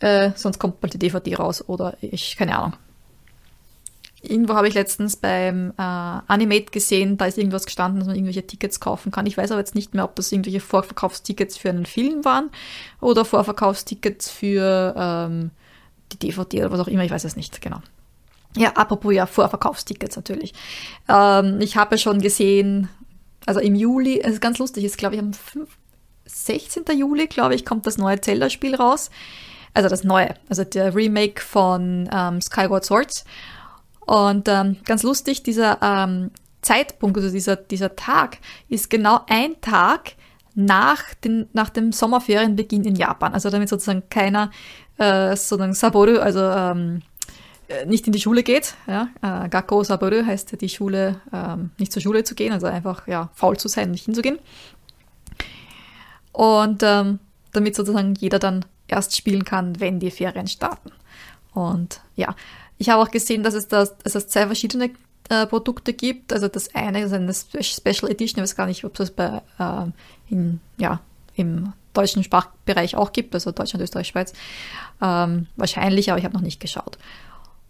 Äh, 0.00 0.32
sonst 0.34 0.58
kommt 0.58 0.80
bald 0.80 0.92
die 0.92 0.98
DVD 0.98 1.36
raus 1.36 1.66
oder 1.66 1.96
ich, 2.00 2.36
keine 2.36 2.58
Ahnung. 2.58 2.74
Irgendwo 4.28 4.54
habe 4.54 4.68
ich 4.68 4.74
letztens 4.74 5.16
beim 5.16 5.70
äh, 5.70 5.82
Animate 5.82 6.66
gesehen, 6.70 7.16
da 7.16 7.26
ist 7.26 7.38
irgendwas 7.38 7.66
gestanden, 7.66 8.00
dass 8.00 8.06
man 8.06 8.16
irgendwelche 8.16 8.46
Tickets 8.46 8.80
kaufen 8.80 9.12
kann. 9.12 9.26
Ich 9.26 9.36
weiß 9.36 9.50
aber 9.50 9.60
jetzt 9.60 9.74
nicht 9.74 9.94
mehr, 9.94 10.04
ob 10.04 10.16
das 10.16 10.32
irgendwelche 10.32 10.60
Vorverkaufstickets 10.60 11.56
für 11.56 11.70
einen 11.70 11.86
Film 11.86 12.24
waren 12.24 12.50
oder 13.00 13.24
Vorverkaufstickets 13.24 14.30
für 14.30 14.94
ähm, 14.96 15.50
die 16.12 16.18
DVD 16.18 16.60
oder 16.60 16.70
was 16.72 16.80
auch 16.80 16.88
immer, 16.88 17.04
ich 17.04 17.10
weiß 17.10 17.24
es 17.24 17.36
nicht, 17.36 17.60
genau. 17.60 17.80
Ja, 18.56 18.70
apropos 18.74 19.12
ja, 19.12 19.26
Vorverkaufstickets 19.26 20.16
natürlich. 20.16 20.54
Ähm, 21.08 21.60
ich 21.60 21.76
habe 21.76 21.98
schon 21.98 22.20
gesehen, 22.20 22.88
also 23.46 23.60
im 23.60 23.74
Juli, 23.74 24.20
es 24.20 24.34
ist 24.34 24.40
ganz 24.40 24.58
lustig, 24.58 24.84
ist 24.84 24.98
glaube 24.98 25.16
ich 25.16 25.20
am 25.20 25.32
5, 25.32 25.68
16. 26.26 26.84
Juli, 26.96 27.26
glaube 27.26 27.54
ich, 27.54 27.64
kommt 27.64 27.86
das 27.86 27.98
neue 27.98 28.20
Zelda-Spiel 28.20 28.74
raus. 28.74 29.10
Also 29.74 29.88
das 29.88 30.04
neue, 30.04 30.34
also 30.48 30.62
der 30.64 30.94
Remake 30.94 31.42
von 31.42 32.08
ähm, 32.12 32.40
Skyward 32.40 32.84
Swords. 32.84 33.24
Und 34.06 34.48
ähm, 34.48 34.76
ganz 34.84 35.02
lustig, 35.02 35.42
dieser 35.42 35.78
ähm, 35.82 36.30
Zeitpunkt, 36.62 37.16
also 37.16 37.30
dieser, 37.30 37.56
dieser 37.56 37.96
Tag, 37.96 38.38
ist 38.68 38.90
genau 38.90 39.20
ein 39.28 39.60
Tag 39.60 40.14
nach, 40.54 41.14
den, 41.14 41.48
nach 41.52 41.70
dem 41.70 41.92
Sommerferienbeginn 41.92 42.84
in 42.84 42.96
Japan. 42.96 43.34
Also 43.34 43.50
damit 43.50 43.68
sozusagen 43.68 44.04
keiner 44.08 44.50
äh, 44.98 45.36
sozusagen 45.36 45.74
Saboru, 45.74 46.18
also 46.18 46.40
ähm, 46.40 47.02
äh, 47.68 47.86
nicht 47.86 48.06
in 48.06 48.12
die 48.12 48.20
Schule 48.20 48.42
geht. 48.42 48.74
Ja? 48.86 49.08
Äh, 49.22 49.48
Gakko 49.48 49.82
Saboru 49.82 50.24
heißt 50.24 50.60
die 50.60 50.68
Schule, 50.68 51.20
ähm, 51.32 51.70
nicht 51.78 51.92
zur 51.92 52.02
Schule 52.02 52.24
zu 52.24 52.34
gehen, 52.34 52.52
also 52.52 52.66
einfach 52.66 53.06
ja, 53.08 53.30
faul 53.34 53.56
zu 53.56 53.68
sein, 53.68 53.90
nicht 53.90 54.04
hinzugehen. 54.04 54.38
Und 56.32 56.82
ähm, 56.82 57.20
damit 57.52 57.76
sozusagen 57.76 58.14
jeder 58.14 58.38
dann 58.38 58.64
erst 58.88 59.16
spielen 59.16 59.44
kann, 59.44 59.80
wenn 59.80 60.00
die 60.00 60.10
Ferien 60.10 60.46
starten. 60.46 60.90
Und 61.52 62.00
ja, 62.16 62.34
ich 62.78 62.88
habe 62.88 63.02
auch 63.02 63.10
gesehen, 63.10 63.42
dass 63.42 63.54
es, 63.54 63.68
das, 63.68 63.96
dass 63.98 64.14
es 64.14 64.28
zwei 64.28 64.46
verschiedene 64.46 64.90
äh, 65.28 65.46
Produkte 65.46 65.92
gibt. 65.92 66.32
Also 66.32 66.48
das 66.48 66.74
eine 66.74 67.02
ist 67.02 67.12
eine 67.12 67.32
Special 67.32 68.10
Edition, 68.10 68.38
ich 68.38 68.42
weiß 68.42 68.56
gar 68.56 68.66
nicht, 68.66 68.84
ob 68.84 68.98
es 69.00 69.10
bei, 69.10 69.42
äh, 69.58 69.86
in, 70.28 70.60
ja, 70.76 71.00
im 71.36 71.72
deutschen 71.92 72.24
Sprachbereich 72.24 72.96
auch 72.96 73.12
gibt, 73.12 73.34
also 73.34 73.52
Deutschland, 73.52 73.82
Österreich, 73.82 74.08
Schweiz. 74.08 74.32
Ähm, 75.00 75.46
wahrscheinlich, 75.56 76.10
aber 76.10 76.18
ich 76.18 76.24
habe 76.24 76.34
noch 76.34 76.42
nicht 76.42 76.60
geschaut. 76.60 76.98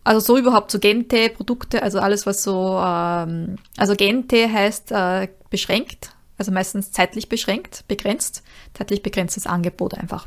Also 0.03 0.21
so 0.21 0.38
überhaupt 0.38 0.71
so 0.71 0.79
Gente-Produkte, 0.79 1.83
also 1.83 1.99
alles 1.99 2.27
was 2.27 2.43
so, 2.43 2.79
ähm, 2.85 3.57
also 3.77 3.95
Gente 3.95 4.51
heißt 4.51 4.93
äh, 4.93 5.29
beschränkt, 5.51 6.11
also 6.37 6.53
meistens 6.53 6.93
zeitlich 6.93 7.29
beschränkt, 7.29 7.85
begrenzt, 7.88 8.43
zeitlich 8.75 9.03
begrenztes 9.03 9.47
Angebot 9.47 9.95
einfach. 9.95 10.27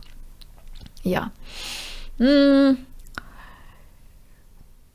Ja. 1.04 1.32
Hm 2.18 2.78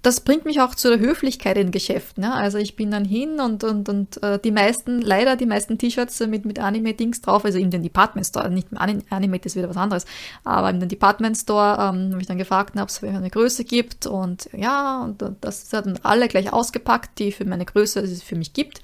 das 0.02 0.20
bringt 0.20 0.44
mich 0.44 0.60
auch 0.60 0.74
zu 0.74 0.88
der 0.88 0.98
Höflichkeit 0.98 1.56
in 1.56 1.70
Geschäften. 1.70 2.24
Ja? 2.24 2.32
Also 2.34 2.58
ich 2.58 2.74
bin 2.74 2.90
dann 2.90 3.04
hin 3.04 3.38
und, 3.38 3.62
und, 3.62 3.88
und 3.88 4.20
äh, 4.22 4.38
die 4.40 4.50
meisten, 4.50 5.00
leider 5.00 5.36
die 5.36 5.46
meisten 5.46 5.78
T-Shirts 5.78 6.18
mit, 6.26 6.44
mit 6.44 6.58
Anime-Dings 6.58 7.20
drauf, 7.20 7.44
also 7.44 7.58
in 7.58 7.70
den 7.70 7.84
Department 7.84 8.26
Store, 8.26 8.50
nicht 8.50 8.68
Anime, 8.74 9.38
das 9.38 9.52
ist 9.52 9.56
wieder 9.56 9.70
was 9.70 9.76
anderes, 9.76 10.04
aber 10.42 10.70
in 10.70 10.80
den 10.80 10.88
Department 10.88 11.36
Store 11.36 11.74
ähm, 11.74 12.10
habe 12.10 12.20
ich 12.20 12.26
dann 12.26 12.38
gefragt, 12.38 12.76
ob 12.76 12.88
es 12.88 13.02
eine 13.02 13.30
Größe 13.30 13.62
gibt 13.64 14.06
und 14.06 14.48
ja, 14.56 15.04
und 15.04 15.22
das 15.40 15.72
hat 15.72 15.86
dann 15.86 16.00
alle 16.02 16.26
gleich 16.26 16.52
ausgepackt, 16.52 17.20
die 17.20 17.30
für 17.30 17.44
meine 17.44 17.64
Größe, 17.64 18.00
es 18.00 18.22
für 18.22 18.36
mich 18.36 18.52
gibt. 18.52 18.82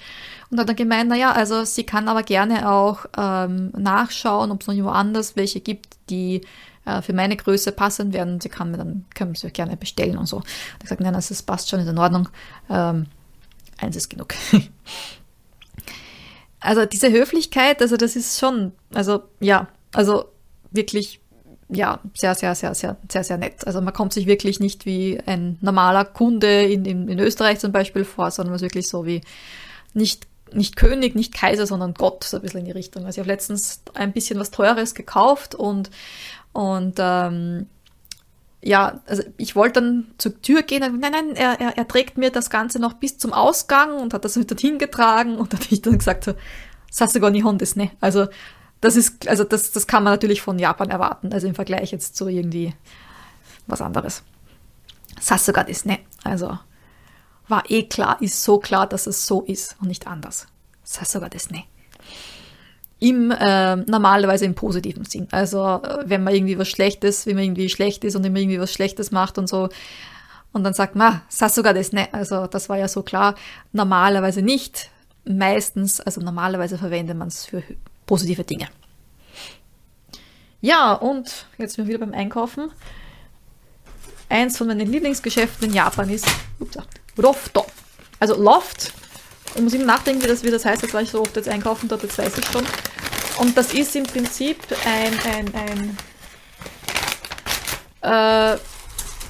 Und 0.51 0.59
hat 0.59 0.69
dann 0.69 0.77
gemeint, 0.77 1.11
naja, 1.11 1.33
also 1.33 1.65
sie 1.65 1.85
kann 1.85 2.09
aber 2.09 2.23
gerne 2.23 2.71
auch 2.71 3.05
ähm, 3.19 3.71
nachschauen, 3.77 4.51
ob 4.51 4.63
es 4.63 4.67
noch 4.67 4.75
irgendwo 4.75 4.93
anders 4.93 5.37
welche 5.37 5.61
gibt, 5.61 5.97
die 6.09 6.41
äh, 6.89 7.03
für 7.03 7.13
meine 7.13 7.37
Größe 7.37 7.73
passend 7.73 8.13
werden. 8.13 8.41
Sie 8.41 8.49
kann 8.49 8.71
mir 8.71 8.79
dann, 8.79 9.05
können 9.15 9.35
sie 9.35 9.51
gerne 9.51 9.77
bestellen 9.77 10.19
und 10.19 10.27
so. 10.27 10.37
Und 10.37 10.47
ich 10.75 10.85
gesagt, 10.85 11.01
nein, 11.01 11.13
das 11.13 11.43
passt 11.43 11.69
schon, 11.69 11.81
ist 11.81 11.89
in 11.89 11.99
Ordnung. 11.99 12.29
Ähm, 12.71 13.07
eins 13.79 13.97
ist 13.97 14.09
genug. 14.09 14.35
also 16.61 16.87
diese 16.87 17.11
Höflichkeit, 17.11 17.83
also 17.83 17.97
das 17.97 18.17
ist 18.17 18.39
schon, 18.39 18.73
also 18.95 19.23
ja, 19.41 19.69
also 19.93 20.27
wirklich 20.71 21.21
ja, 21.71 22.01
sehr, 22.15 22.35
sehr, 22.35 22.55
sehr, 22.55 22.75
sehr, 22.75 22.97
sehr, 23.11 23.25
sehr 23.25 23.37
nett. 23.37 23.67
Also 23.67 23.81
man 23.81 23.93
kommt 23.93 24.15
sich 24.15 24.27
wirklich 24.27 24.59
nicht 24.59 24.87
wie 24.87 25.21
ein 25.27 25.59
normaler 25.61 26.05
Kunde 26.05 26.63
in, 26.63 26.85
in, 26.85 27.09
in 27.09 27.19
Österreich 27.19 27.59
zum 27.59 27.73
Beispiel 27.73 28.05
vor, 28.05 28.31
sondern 28.31 28.53
man 28.53 28.57
ist 28.57 28.63
wirklich 28.63 28.89
so 28.89 29.05
wie 29.05 29.21
nicht, 29.93 30.27
nicht 30.53 30.77
König, 30.77 31.15
nicht 31.15 31.35
Kaiser, 31.35 31.67
sondern 31.67 31.93
Gott, 31.93 32.25
so 32.25 32.39
ein 32.39 32.43
bisschen 32.43 32.61
in 32.61 32.67
die 32.67 32.73
Richtung. 32.73 33.05
Also 33.05 33.17
ich 33.17 33.27
habe 33.27 33.29
letztens 33.29 33.83
ein 33.93 34.13
bisschen 34.13 34.39
was 34.39 34.51
Teures 34.51 34.95
gekauft 34.95 35.55
und 35.55 35.91
und 36.53 36.97
ähm, 36.99 37.67
ja, 38.61 39.01
also 39.07 39.23
ich 39.37 39.55
wollte 39.55 39.81
dann 39.81 40.07
zur 40.19 40.41
Tür 40.43 40.63
gehen 40.63 40.83
und 40.83 41.01
nein, 41.01 41.13
nein, 41.13 41.37
er, 41.37 41.61
er, 41.61 41.79
er 41.79 41.89
trägt 41.89 42.19
mir 42.19 42.31
das 42.31 42.51
Ganze 42.51 42.81
noch 42.81 42.95
bis 42.95 43.19
zum 43.19 43.33
Ausgang 43.33 43.99
und 44.01 44.13
hat 44.15 44.25
das 44.25 44.37
mit 44.37 44.51
dorthin 44.51 44.79
getragen 44.79 45.37
und 45.37 45.53
dann 45.53 45.61
habe 45.61 45.71
ich 45.71 45.83
dann 45.83 45.99
gesagt 45.99 46.25
so, 46.25 46.35
Sasuga 46.91 47.31
Nihon 47.31 47.59
des 47.59 47.77
ne. 47.77 47.91
Also 48.01 48.27
das 48.81 48.97
ist, 48.97 49.29
also 49.29 49.45
das, 49.45 49.73
das 49.73 49.87
kann 49.87 50.03
man 50.03 50.13
natürlich 50.13 50.43
von 50.43 50.59
Japan 50.59 50.91
erwarten, 50.91 51.33
also 51.33 51.47
im 51.47 51.55
Vergleich 51.55 51.93
jetzt 51.93 52.17
zu 52.17 52.29
irgendwie 52.29 52.75
was 53.67 53.81
anderes. 53.81 54.23
Sasuga 55.21 55.65
des 55.65 55.85
ne. 55.85 56.01
Also 56.25 56.59
war 57.47 57.71
eh 57.71 57.85
klar, 57.85 58.21
ist 58.21 58.43
so 58.43 58.59
klar, 58.59 58.87
dass 58.87 59.07
es 59.07 59.27
so 59.27 59.43
ist 59.43 59.77
und 59.81 59.89
nicht 59.89 60.07
anders. 60.07 60.47
Sasuga 60.83 61.29
des 61.29 61.51
ne 61.51 61.65
im 63.01 63.31
äh, 63.31 63.77
normalerweise 63.77 64.45
im 64.45 64.55
positiven 64.55 65.05
Sinn. 65.05 65.29
Also 65.31 65.65
äh, 65.65 66.05
wenn 66.07 66.25
man 66.25 66.35
irgendwie 66.35 66.59
was 66.59 66.69
Schlechtes, 66.69 67.27
wenn 67.27 67.37
man 67.37 67.45
irgendwie 67.45 67.69
schlecht 67.69 68.05
ist 68.05 68.17
und 68.17 68.25
immer 68.25 68.39
irgendwie 68.39 68.61
was 68.61 68.73
Schlechtes 68.73 69.11
macht 69.11 69.39
und 69.39 69.49
so, 69.49 69.69
und 70.53 70.65
dann 70.65 70.75
sagt 70.75 70.97
man, 70.97 71.21
ah, 71.29 71.49
sogar 71.49 71.75
das 71.75 71.93
ne, 71.93 72.09
also 72.13 72.47
das 72.47 72.69
war 72.69 72.79
ja 72.79 72.89
so 72.89 73.03
klar. 73.03 73.35
Normalerweise 73.73 74.43
nicht. 74.43 74.91
Meistens, 75.25 76.01
also 76.01 76.23
normalerweise 76.23 76.79
verwendet 76.79 77.17
man 77.17 77.29
es 77.29 77.45
für 77.45 77.63
positive 78.07 78.45
Dinge. 78.45 78.69
Ja, 80.61 80.95
und 80.95 81.47
jetzt 81.59 81.75
sind 81.75 81.87
wir 81.87 81.95
wieder 81.95 82.05
beim 82.05 82.15
Einkaufen. 82.15 82.71
Eins 84.31 84.57
von 84.57 84.67
meinen 84.67 84.91
Lieblingsgeschäften 84.91 85.69
in 85.69 85.75
Japan 85.75 86.09
ist 86.09 86.27
ups, 86.59 86.79
Lofto. 87.17 87.67
Also 88.19 88.41
Loft 88.41 88.93
ich 89.55 89.63
muss 89.63 89.73
immer 89.73 89.85
nachdenken, 89.85 90.23
wie 90.23 90.27
das, 90.27 90.43
wie 90.45 90.51
das 90.51 90.65
heißt, 90.65 90.83
jetzt 90.83 90.95
war 90.95 91.03
ich 91.03 91.11
so 91.11 91.21
oft 91.21 91.37
jetzt 91.37 91.49
einkaufen 91.49 91.89
dort, 91.89 92.03
jetzt 92.03 92.19
weiß 92.19 92.39
ich 92.39 92.45
schon. 92.47 92.65
Und 93.39 93.57
das 93.57 93.73
ist 93.73 93.95
im 93.97 94.05
Prinzip 94.05 94.59
ein, 94.85 95.13
ein, 95.33 95.55
ein 95.55 95.97
äh, 98.03 98.59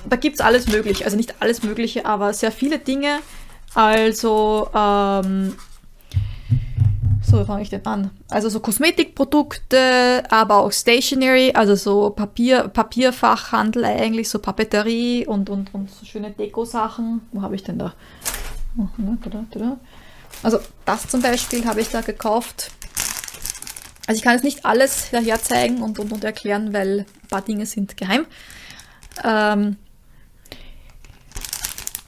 da 0.09 0.17
gibt 0.17 0.37
es 0.37 0.41
alles 0.41 0.69
mögliche, 0.69 1.05
also 1.05 1.17
nicht 1.17 1.35
alles 1.41 1.63
mögliche, 1.63 2.07
aber 2.07 2.33
sehr 2.33 2.53
viele 2.53 2.79
Dinge. 2.79 3.19
Also, 3.75 4.69
ähm, 4.75 5.57
so, 7.23 7.41
wie 7.41 7.45
fange 7.45 7.63
ich 7.63 7.69
denn 7.69 7.85
an? 7.85 8.11
Also 8.31 8.49
so 8.49 8.61
Kosmetikprodukte, 8.61 10.23
aber 10.31 10.59
auch 10.59 10.73
Stationery, 10.73 11.53
also 11.53 11.75
so 11.75 12.11
Papier, 12.11 12.69
Papierfachhandel 12.69 13.85
eigentlich, 13.85 14.31
so 14.31 14.39
Papeterie 14.39 15.27
und, 15.27 15.51
und, 15.51 15.75
und 15.75 15.91
so 15.91 16.07
schöne 16.07 16.31
Deko-Sachen. 16.31 17.21
Wo 17.33 17.43
habe 17.43 17.55
ich 17.55 17.63
denn 17.63 17.79
da? 17.79 17.93
Also 20.43 20.61
das 20.85 21.09
zum 21.09 21.23
Beispiel 21.23 21.65
habe 21.67 21.81
ich 21.81 21.89
da 21.89 22.01
gekauft. 22.01 22.71
Also 24.07 24.19
ich 24.19 24.25
kann 24.25 24.35
jetzt 24.35 24.45
nicht 24.45 24.65
alles 24.65 25.09
daher 25.11 25.43
zeigen 25.43 25.83
und, 25.83 25.99
und, 25.99 26.13
und 26.13 26.25
erklären, 26.25 26.73
weil 26.73 27.01
ein 27.01 27.29
paar 27.29 27.43
Dinge 27.43 27.67
sind 27.67 27.97
geheim. 27.97 28.27
Ähm 29.23 29.77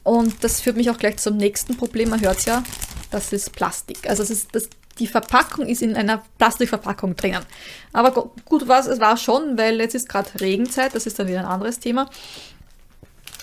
und 0.02 0.42
das 0.42 0.60
führt 0.60 0.76
mich 0.76 0.90
auch 0.90 0.96
gleich 0.96 1.18
zum 1.18 1.36
nächsten 1.36 1.76
Problem. 1.76 2.08
Man 2.10 2.20
hört 2.20 2.38
es 2.38 2.46
ja, 2.46 2.62
das 3.10 3.32
ist 3.32 3.52
Plastik. 3.52 4.08
Also 4.08 4.22
es 4.22 4.30
ist, 4.30 4.48
das, 4.52 4.70
die 4.98 5.06
Verpackung 5.06 5.66
ist 5.66 5.82
in 5.82 5.96
einer 5.96 6.22
Plastikverpackung 6.38 7.16
drinnen. 7.16 7.44
Aber 7.92 8.32
gut 8.44 8.66
war 8.66 8.80
es, 8.80 8.86
es 8.86 9.00
war 9.00 9.16
schon, 9.16 9.58
weil 9.58 9.78
jetzt 9.80 9.94
ist 9.94 10.08
gerade 10.08 10.40
Regenzeit, 10.40 10.94
das 10.94 11.06
ist 11.06 11.18
dann 11.18 11.28
wieder 11.28 11.40
ein 11.40 11.46
anderes 11.46 11.80
Thema. 11.80 12.08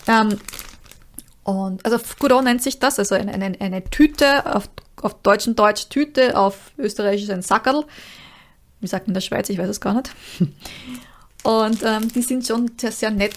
Ähm, 0.07 0.39
und 1.47 1.85
also 1.85 1.97
Fukuro 1.97 2.41
nennt 2.41 2.61
sich 2.61 2.77
das, 2.77 2.99
also 2.99 3.15
eine, 3.15 3.33
eine, 3.33 3.55
eine 3.61 3.81
Tüte, 3.85 4.53
auf, 4.53 4.69
auf 5.01 5.21
deutschen 5.21 5.55
Deutsch 5.55 5.87
Tüte, 5.87 6.37
auf 6.37 6.71
österreichisch 6.77 7.29
ein 7.29 7.41
Sackerl. 7.41 7.85
Wie 8.81 8.87
sagt 8.87 9.07
man 9.07 9.11
in 9.11 9.13
der 9.13 9.21
Schweiz? 9.21 9.47
Ich 9.47 9.57
weiß 9.57 9.69
es 9.69 9.79
gar 9.79 9.93
nicht. 9.93 10.11
Und 11.43 11.83
ähm, 11.83 12.11
die 12.11 12.21
sind 12.21 12.45
schon 12.45 12.71
sehr, 12.77 12.91
sehr 12.91 13.11
nett 13.11 13.33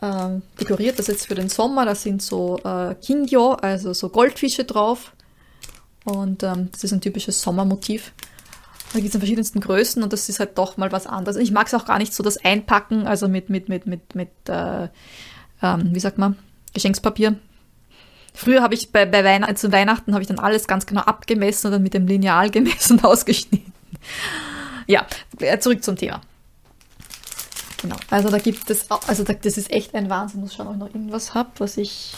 ähm, 0.00 0.40
dekoriert. 0.58 0.98
Das 0.98 1.10
ist 1.10 1.16
jetzt 1.16 1.26
für 1.26 1.34
den 1.34 1.50
Sommer, 1.50 1.84
da 1.84 1.94
sind 1.94 2.22
so 2.22 2.58
äh, 2.64 2.94
Kingyo, 2.94 3.52
also 3.56 3.92
so 3.92 4.08
Goldfische 4.08 4.64
drauf. 4.64 5.12
Und 6.04 6.42
ähm, 6.42 6.70
das 6.72 6.82
ist 6.82 6.92
ein 6.92 7.02
typisches 7.02 7.42
Sommermotiv. 7.42 8.14
Da 8.94 9.00
gibt 9.00 9.10
es 9.10 9.14
in 9.14 9.20
verschiedensten 9.20 9.60
Größen 9.60 10.02
und 10.02 10.14
das 10.14 10.30
ist 10.30 10.40
halt 10.40 10.56
doch 10.56 10.78
mal 10.78 10.92
was 10.92 11.06
anderes. 11.06 11.36
Ich 11.36 11.52
mag 11.52 11.66
es 11.66 11.74
auch 11.74 11.84
gar 11.84 11.98
nicht 11.98 12.14
so 12.14 12.22
das 12.22 12.42
Einpacken, 12.42 13.06
also 13.06 13.28
mit, 13.28 13.50
mit, 13.50 13.68
mit, 13.68 13.86
mit, 13.86 14.14
mit 14.14 14.30
äh, 14.48 14.88
ähm, 15.62 15.90
wie 15.92 16.00
sagt 16.00 16.16
man, 16.16 16.38
Geschenkspapier. 16.72 17.36
Früher 18.34 18.62
habe 18.62 18.74
ich 18.74 18.92
bei, 18.92 19.04
bei 19.04 19.24
Weihn 19.24 19.56
zu 19.56 19.72
Weihnachten 19.72 20.14
habe 20.14 20.22
ich 20.22 20.28
dann 20.28 20.38
alles 20.38 20.66
ganz 20.66 20.86
genau 20.86 21.02
abgemessen 21.02 21.66
und 21.66 21.72
dann 21.72 21.82
mit 21.82 21.94
dem 21.94 22.06
Lineal 22.06 22.50
gemessen 22.50 22.98
und 22.98 23.04
ausgeschnitten. 23.04 23.72
Ja, 24.86 25.06
äh, 25.38 25.58
zurück 25.58 25.84
zum 25.84 25.96
Thema. 25.96 26.20
Genau. 27.82 27.96
Also 28.10 28.30
da 28.30 28.38
gibt 28.38 28.70
es, 28.70 28.90
also 28.90 29.24
da, 29.24 29.34
das 29.34 29.58
ist 29.58 29.70
echt 29.70 29.94
ein 29.94 30.08
Wahnsinn. 30.08 30.40
Ich 30.40 30.44
muss 30.44 30.54
schauen, 30.54 30.68
ob 30.68 30.74
ich 30.74 30.78
noch 30.80 30.94
irgendwas 30.94 31.34
habe, 31.34 31.50
was 31.58 31.76
ich. 31.76 32.14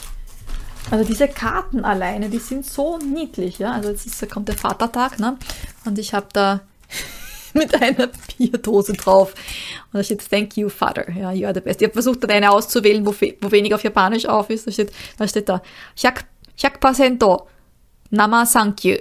Also 0.91 1.03
diese 1.03 1.27
Karten 1.29 1.83
alleine, 1.83 2.29
die 2.29 2.39
sind 2.39 2.67
so 2.67 2.99
niedlich, 2.99 3.59
ja. 3.59 3.73
Also 3.73 3.89
jetzt 3.89 4.07
ist, 4.07 4.31
kommt 4.31 4.49
der 4.49 4.57
Vatertag, 4.57 5.19
ne? 5.19 5.39
Und 5.87 5.99
ich 5.99 6.13
habe 6.13 6.27
da 6.33 6.61
mit 7.65 7.81
einer 7.81 8.09
Bierdose 8.37 8.93
drauf. 8.93 9.35
Und 9.93 9.99
da 9.99 10.05
steht 10.05 10.29
Thank 10.29 10.57
you, 10.57 10.69
Father. 10.69 11.11
Ja, 11.11 11.33
you 11.33 11.47
are 11.47 11.55
the 11.55 11.61
best. 11.61 11.81
Ich 11.81 11.87
habe 11.87 11.95
versucht, 11.95 12.23
da 12.23 12.29
eine 12.29 12.51
auszuwählen, 12.51 13.07
wo, 13.07 13.13
wo 13.13 13.51
wenig 13.51 13.75
auf 13.75 13.83
Japanisch 13.83 14.27
auf 14.27 14.51
ist. 14.51 14.67
Da 14.67 14.73
steht 14.73 14.93
da, 15.17 15.27
steht 15.27 15.49
da 15.49 15.63
100%, 16.59 17.19
100% 17.19 17.43
Nama 18.11 18.45
Thank 18.45 18.85
you. 18.85 18.97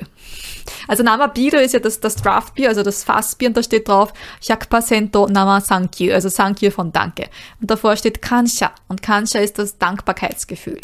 Also 0.88 1.04
Nama 1.04 1.28
Bier 1.28 1.62
ist 1.62 1.74
ja 1.74 1.80
das, 1.80 2.00
das 2.00 2.16
Draftbier, 2.16 2.70
also 2.70 2.84
das 2.84 3.04
Fassbier, 3.04 3.50
und 3.50 3.58
da 3.58 3.64
steht 3.64 3.88
drauf 3.88 4.14
100% 4.42 5.30
Nama 5.30 5.62
Thank 5.62 6.00
you, 6.00 6.14
also 6.14 6.30
Thank 6.30 6.62
you 6.62 6.72
von 6.72 6.92
Danke. 6.92 7.30
Und 7.62 7.70
davor 7.70 7.96
steht 7.96 8.22
Kansha. 8.22 8.72
Und 8.88 9.02
Kansha 9.02 9.40
ist 9.40 9.60
das 9.60 9.78
Dankbarkeitsgefühl. 9.78 10.80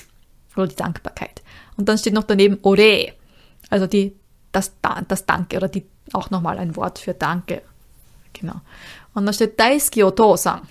Oder 0.55 0.67
die 0.67 0.75
Dankbarkeit. 0.75 1.41
Und 1.77 1.87
dann 1.87 1.97
steht 1.97 2.13
noch 2.13 2.23
daneben 2.23 2.57
Ore. 2.63 3.13
Also 3.69 3.87
die, 3.87 4.15
das, 4.51 4.73
das 5.07 5.25
Danke 5.25 5.57
oder 5.57 5.67
die 5.67 5.85
auch 6.13 6.29
nochmal 6.29 6.57
ein 6.57 6.75
Wort 6.75 6.99
für 6.99 7.13
Danke. 7.13 7.61
Genau. 8.33 8.61
Und 9.13 9.25
dann 9.25 9.33
steht 9.33 9.59
Daisuki 9.59 10.03
Otosan. 10.03 10.61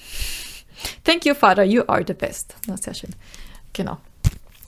Thank 1.05 1.27
you, 1.27 1.35
Father, 1.35 1.64
you 1.64 1.83
are 1.87 2.05
the 2.07 2.14
best. 2.14 2.55
Na, 2.67 2.77
sehr 2.77 2.95
schön. 2.95 3.11
Genau. 3.73 3.99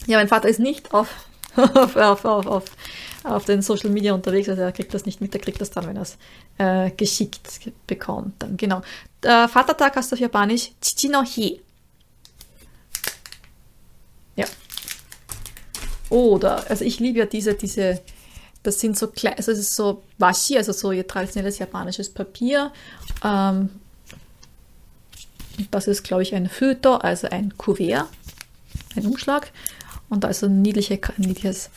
Ja, 0.06 0.18
mein 0.18 0.28
Vater 0.28 0.48
ist 0.48 0.60
nicht 0.60 0.92
auf, 0.94 1.08
auf, 1.56 1.96
auf, 1.96 2.24
auf, 2.24 2.64
auf, 3.24 3.44
den 3.44 3.62
Social 3.62 3.90
Media 3.90 4.14
unterwegs, 4.14 4.48
also 4.48 4.62
er 4.62 4.72
kriegt 4.72 4.94
das 4.94 5.04
nicht 5.04 5.20
mit, 5.20 5.34
er 5.34 5.40
kriegt 5.40 5.60
das 5.60 5.70
dann, 5.70 5.86
wenn 5.86 5.96
er 5.96 6.02
es 6.02 6.16
äh, 6.58 6.90
geschickt 6.90 7.72
bekommt. 7.86 8.34
Dann, 8.40 8.56
genau. 8.56 8.82
Der 9.22 9.48
Vatertag 9.48 9.96
heißt 9.96 10.12
auf 10.12 10.18
Japanisch 10.18 10.72
Chichi 10.80 11.08
no 11.08 11.22
Hi. 11.22 11.60
Ja. 14.36 14.46
Oder, 16.08 16.68
also 16.68 16.84
ich 16.84 16.98
liebe 16.98 17.20
ja 17.20 17.26
diese, 17.26 17.54
diese 17.54 18.00
das 18.62 18.80
sind 18.80 18.98
so 18.98 19.08
klein, 19.08 19.34
also 19.36 19.52
es 19.52 19.58
ist 19.58 19.74
so 19.74 20.02
Washi, 20.18 20.56
also 20.56 20.72
so 20.72 20.92
ihr 20.92 21.06
traditionelles 21.06 21.58
japanisches 21.58 22.10
Papier. 22.10 22.72
Ähm, 23.24 23.70
das 25.70 25.86
ist, 25.86 26.02
glaube 26.02 26.22
ich, 26.22 26.34
ein 26.34 26.48
Föto, 26.48 26.96
also 26.96 27.28
ein 27.28 27.56
Kuvert, 27.56 28.06
ein 28.96 29.06
Umschlag. 29.06 29.50
Und 30.08 30.24
da 30.24 30.28
ist 30.28 30.40
so 30.40 30.46
ein 30.46 30.62
niedliche, 30.62 30.98
niedliches 31.16 31.70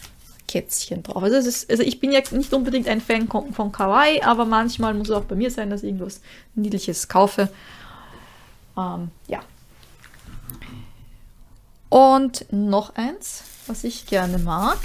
Kätzchen 0.47 1.03
drauf. 1.03 1.23
Also, 1.23 1.37
ist, 1.37 1.69
also 1.69 1.83
ich 1.83 1.99
bin 1.99 2.11
ja 2.11 2.21
nicht 2.31 2.53
unbedingt 2.53 2.87
ein 2.87 3.01
Fan 3.01 3.27
von 3.27 3.71
Kawaii, 3.71 4.21
aber 4.21 4.45
manchmal 4.45 4.93
muss 4.93 5.09
es 5.09 5.15
auch 5.15 5.25
bei 5.25 5.35
mir 5.35 5.51
sein, 5.51 5.69
dass 5.69 5.83
ich 5.83 5.89
irgendwas 5.89 6.21
Niedliches 6.55 7.07
kaufe. 7.07 7.49
Ähm, 8.77 9.09
ja. 9.27 9.41
Und 11.89 12.45
noch 12.51 12.95
eins, 12.95 13.43
was 13.67 13.83
ich 13.83 14.05
gerne 14.07 14.39
mag. 14.39 14.79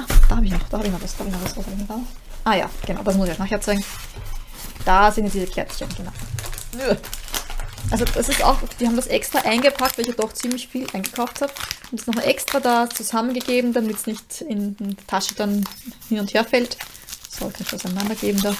Ah, 0.00 0.14
da 0.28 0.36
habe 0.36 0.46
ich 0.46 0.52
noch, 0.52 0.62
da 0.68 0.78
habe 0.78 0.86
ich 0.86 0.92
noch 0.92 1.02
was, 1.02 1.16
da 1.16 1.18
habe 1.20 1.30
ich 1.30 1.34
noch 1.36 1.44
was, 1.44 1.56
was 1.56 1.66
habe 1.66 1.76
ich 1.76 1.88
noch 1.88 1.96
was? 1.96 2.02
Ah 2.44 2.54
ja, 2.54 2.70
genau, 2.86 3.02
das 3.02 3.14
muss 3.16 3.26
ich 3.26 3.32
euch 3.32 3.38
nachher 3.38 3.60
zeigen. 3.60 3.84
Da 4.84 5.12
sind 5.12 5.32
diese 5.32 5.46
Kärtchen, 5.46 5.88
genau. 5.96 6.12
Also 7.90 8.04
das 8.04 8.28
ist 8.28 8.42
auch, 8.42 8.58
die 8.78 8.86
haben 8.86 8.96
das 8.96 9.08
extra 9.08 9.40
eingepackt, 9.40 9.98
weil 9.98 10.02
ich 10.02 10.08
ja 10.08 10.14
doch 10.14 10.32
ziemlich 10.32 10.68
viel 10.68 10.86
eingekauft 10.92 11.42
habe. 11.42 11.52
Und 11.90 12.00
es 12.00 12.06
noch 12.06 12.22
extra 12.22 12.60
da 12.60 12.88
zusammengegeben, 12.88 13.72
damit 13.72 13.96
es 13.96 14.06
nicht 14.06 14.42
in, 14.42 14.76
der 14.78 15.06
Tasche 15.06 15.34
dann 15.34 15.64
hin 16.08 16.20
und 16.20 16.32
her 16.32 16.44
fällt. 16.44 16.76
So, 17.28 17.46
kann 17.46 17.54
ich 17.60 17.68
das 17.68 17.84
auseinandergeben 17.84 18.40
da. 18.42 18.50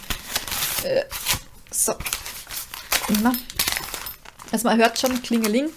Äh, 0.82 1.04
so. 1.70 1.94
Immer. 3.08 3.32
Also 4.52 4.68
man 4.68 4.78
hört 4.78 4.98
schon 4.98 5.22
Klingeling. 5.22 5.70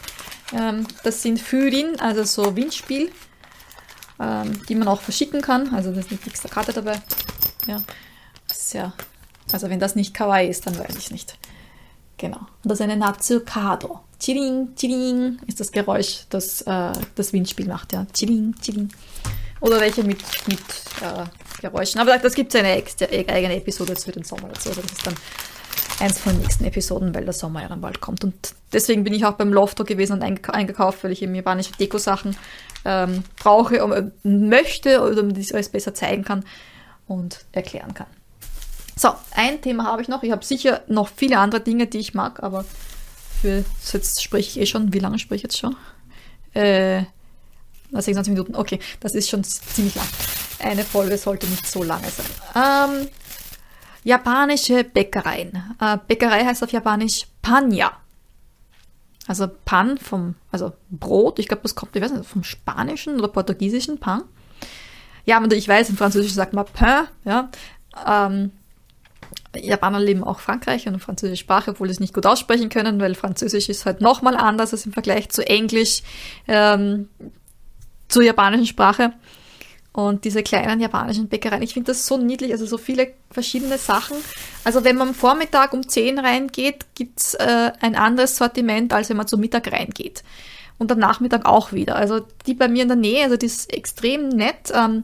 Ähm, 0.54 0.88
das 1.04 1.22
sind 1.22 1.40
Fürin, 1.40 2.00
also 2.00 2.24
so 2.24 2.56
Windspiel, 2.56 3.12
ähm, 4.20 4.62
die 4.68 4.76
man 4.76 4.88
auch 4.88 5.02
verschicken 5.02 5.42
kann. 5.42 5.74
Also 5.74 5.92
da 5.92 6.00
ist 6.00 6.12
eine 6.12 6.20
extra 6.26 6.50
Karte 6.50 6.74
dabei. 6.74 7.02
Ja, 7.68 7.82
sehr. 8.52 8.94
Also 9.52 9.70
wenn 9.70 9.80
das 9.80 9.96
nicht 9.96 10.14
Kawaii 10.14 10.50
ist, 10.50 10.66
dann 10.68 10.78
weiß 10.78 10.96
ich 10.98 11.12
nicht. 11.12 11.38
Genau. 12.18 12.38
Und 12.38 12.48
das 12.64 12.80
ist 12.80 12.84
eine 12.84 12.98
Natsukado. 12.98 14.00
Chiring, 14.20 14.76
chiring 14.76 15.40
ist 15.48 15.60
das 15.60 15.72
Geräusch, 15.72 16.26
das 16.30 16.62
äh, 16.62 16.94
das 17.16 17.34
Windspiel 17.34 17.68
macht. 17.68 17.94
Ja, 17.94 18.06
chiring, 18.14 18.56
chiring. 18.62 18.90
Oder 19.60 19.80
welche 19.80 20.04
mit, 20.04 20.20
mit 20.48 20.60
äh, 21.02 21.26
Geräuschen. 21.62 22.00
Aber 22.00 22.18
das 22.18 22.34
gibt 22.34 22.54
es 22.54 22.60
eine 22.60 22.84
eigene 23.30 23.56
Episode 23.56 23.96
für 23.96 24.12
den 24.12 24.24
Sommer 24.24 24.50
dazu. 24.50 24.70
Also 24.70 24.82
das 24.82 24.92
ist 24.92 25.08
dann 25.08 25.16
eins 26.04 26.20
von 26.20 26.34
den 26.34 26.42
nächsten 26.42 26.66
Episoden, 26.66 27.16
weil 27.16 27.24
der 27.24 27.34
Sommer 27.34 27.62
ja 27.62 27.74
bald 27.76 28.02
kommt. 28.02 28.24
Und 28.24 28.54
deswegen 28.74 29.04
bin 29.04 29.14
ich 29.14 29.26
auch 29.26 29.34
beim 29.34 29.54
Lofto 29.54 29.86
gewesen 29.86 30.14
und 30.14 30.22
eingekauft, 30.22 31.04
weil 31.04 31.12
ich 31.12 31.22
eben 31.22 31.34
japanische 31.34 31.72
Deko-Sachen 31.74 32.36
ähm, 32.84 33.24
brauche, 33.38 33.84
um, 33.84 33.94
äh, 33.94 34.04
möchte 34.24 35.02
oder 35.02 35.16
damit 35.16 35.38
ich 35.38 35.54
alles 35.54 35.70
besser 35.70 35.94
zeigen 35.94 36.26
kann 36.26 36.44
und 37.08 37.46
erklären 37.54 37.94
kann. 37.94 38.08
So, 38.96 39.10
ein 39.32 39.62
Thema 39.62 39.86
habe 39.86 40.02
ich 40.02 40.10
noch. 40.10 40.24
Ich 40.24 40.32
habe 40.32 40.44
sicher 40.44 40.82
noch 40.88 41.08
viele 41.08 41.40
andere 41.40 41.62
Dinge, 41.62 41.88
die 41.88 42.00
ich 42.00 42.14
mag, 42.14 42.44
aber 42.44 42.66
für 43.42 43.64
jetzt 43.92 44.22
spreche 44.22 44.50
ich 44.50 44.60
eh 44.60 44.66
schon. 44.66 44.94
Wie 44.94 45.00
lange 45.00 45.20
spreche 45.20 45.38
ich 45.38 45.44
jetzt 45.44 45.58
schon? 45.58 45.76
Äh, 46.54 47.04
26 47.92 48.34
Minuten. 48.34 48.56
Okay, 48.56 48.80
das 49.00 49.16
ist 49.16 49.30
schon 49.30 49.44
ziemlich 49.44 49.96
lang. 49.96 50.08
Eine 50.60 50.84
Folge 50.84 51.18
sollte 51.18 51.48
nicht 51.48 51.66
so 51.66 51.84
lange 51.84 52.08
sein. 52.10 52.26
Ähm, 52.56 53.08
japanische 54.04 54.84
Bäckereien. 54.84 55.76
Äh, 55.80 55.98
Bäckerei 56.08 56.46
heißt 56.46 56.64
auf 56.64 56.72
Japanisch 56.72 57.28
Panya. 57.42 57.92
Also 59.28 59.48
Pan 59.66 59.98
vom, 59.98 60.36
also 60.52 60.74
Brot. 60.90 61.40
Ich 61.40 61.48
glaube, 61.48 61.64
das 61.64 61.76
kommt, 61.76 61.96
ich 61.96 62.02
weiß 62.02 62.12
nicht, 62.12 62.26
vom 62.26 62.44
Spanischen 62.44 63.18
oder 63.20 63.30
Portugiesischen 63.30 64.00
Pan. 64.00 64.24
Ja, 65.26 65.38
aber 65.38 65.54
ich 65.56 65.68
weiß, 65.68 65.90
im 65.90 65.98
Französischen 65.98 66.36
sagt 66.36 66.54
man 66.54 66.66
Pain, 66.66 67.08
ja. 67.24 67.50
Ähm, 68.06 68.52
Japaner 69.56 70.00
leben 70.00 70.24
auch 70.24 70.40
Frankreich 70.40 70.88
und 70.88 71.00
französische 71.00 71.42
Sprache, 71.42 71.72
obwohl 71.72 71.88
sie 71.88 71.94
es 71.94 72.00
nicht 72.00 72.14
gut 72.14 72.26
aussprechen 72.26 72.70
können, 72.70 73.00
weil 73.00 73.16
Französisch 73.16 73.70
ist 73.70 73.86
halt 73.86 74.02
nochmal 74.02 74.36
anders 74.36 74.74
als 74.74 74.86
im 74.86 74.94
Vergleich 74.94 75.30
zu 75.30 75.48
Englisch, 75.48 76.02
ähm, 76.48 77.08
zur 78.08 78.24
japanischen 78.24 78.66
Sprache. 78.66 79.14
Und 79.94 80.26
diese 80.26 80.42
kleinen 80.42 80.80
japanischen 80.80 81.28
Bäckereien, 81.28 81.62
ich 81.62 81.74
finde 81.74 81.92
das 81.92 82.08
so 82.08 82.18
niedlich, 82.18 82.52
also 82.52 82.66
so 82.66 82.80
viele 82.80 83.14
verschiedene 83.30 83.78
Sachen. 83.78 84.18
Also 84.64 84.84
wenn 84.84 84.96
man 84.96 85.10
am 85.10 85.14
Vormittag 85.14 85.72
um 85.72 85.88
10 85.88 86.18
reingeht, 86.18 86.88
gibt's 86.96 87.36
äh, 87.36 87.72
ein 87.80 87.96
anderes 87.96 88.36
Sortiment, 88.36 88.92
als 88.92 89.10
wenn 89.10 89.18
man 89.18 89.28
zum 89.28 89.40
Mittag 89.40 89.72
reingeht. 89.72 90.24
Und 90.80 90.92
am 90.92 90.98
Nachmittag 90.98 91.46
auch 91.46 91.74
wieder. 91.74 91.96
Also 91.96 92.22
die 92.48 92.56
bei 92.56 92.68
mir 92.68 92.82
in 92.82 92.88
der 92.88 92.98
Nähe, 92.98 93.24
also 93.24 93.38
die 93.38 93.46
ist 93.46 93.72
extrem 93.72 94.30
nett. 94.30 94.72
Ähm, 94.74 95.04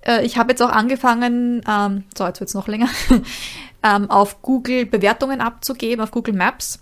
äh, 0.00 0.24
ich 0.24 0.38
habe 0.38 0.52
jetzt 0.52 0.62
auch 0.62 0.70
angefangen, 0.70 1.60
ähm, 1.68 2.04
so 2.16 2.24
jetzt 2.26 2.40
wird 2.40 2.48
es 2.48 2.54
noch 2.54 2.66
länger, 2.66 2.88
ähm, 3.82 4.10
auf 4.10 4.40
Google 4.40 4.86
Bewertungen 4.86 5.42
abzugeben, 5.42 6.02
auf 6.02 6.12
Google 6.12 6.34
Maps 6.34 6.78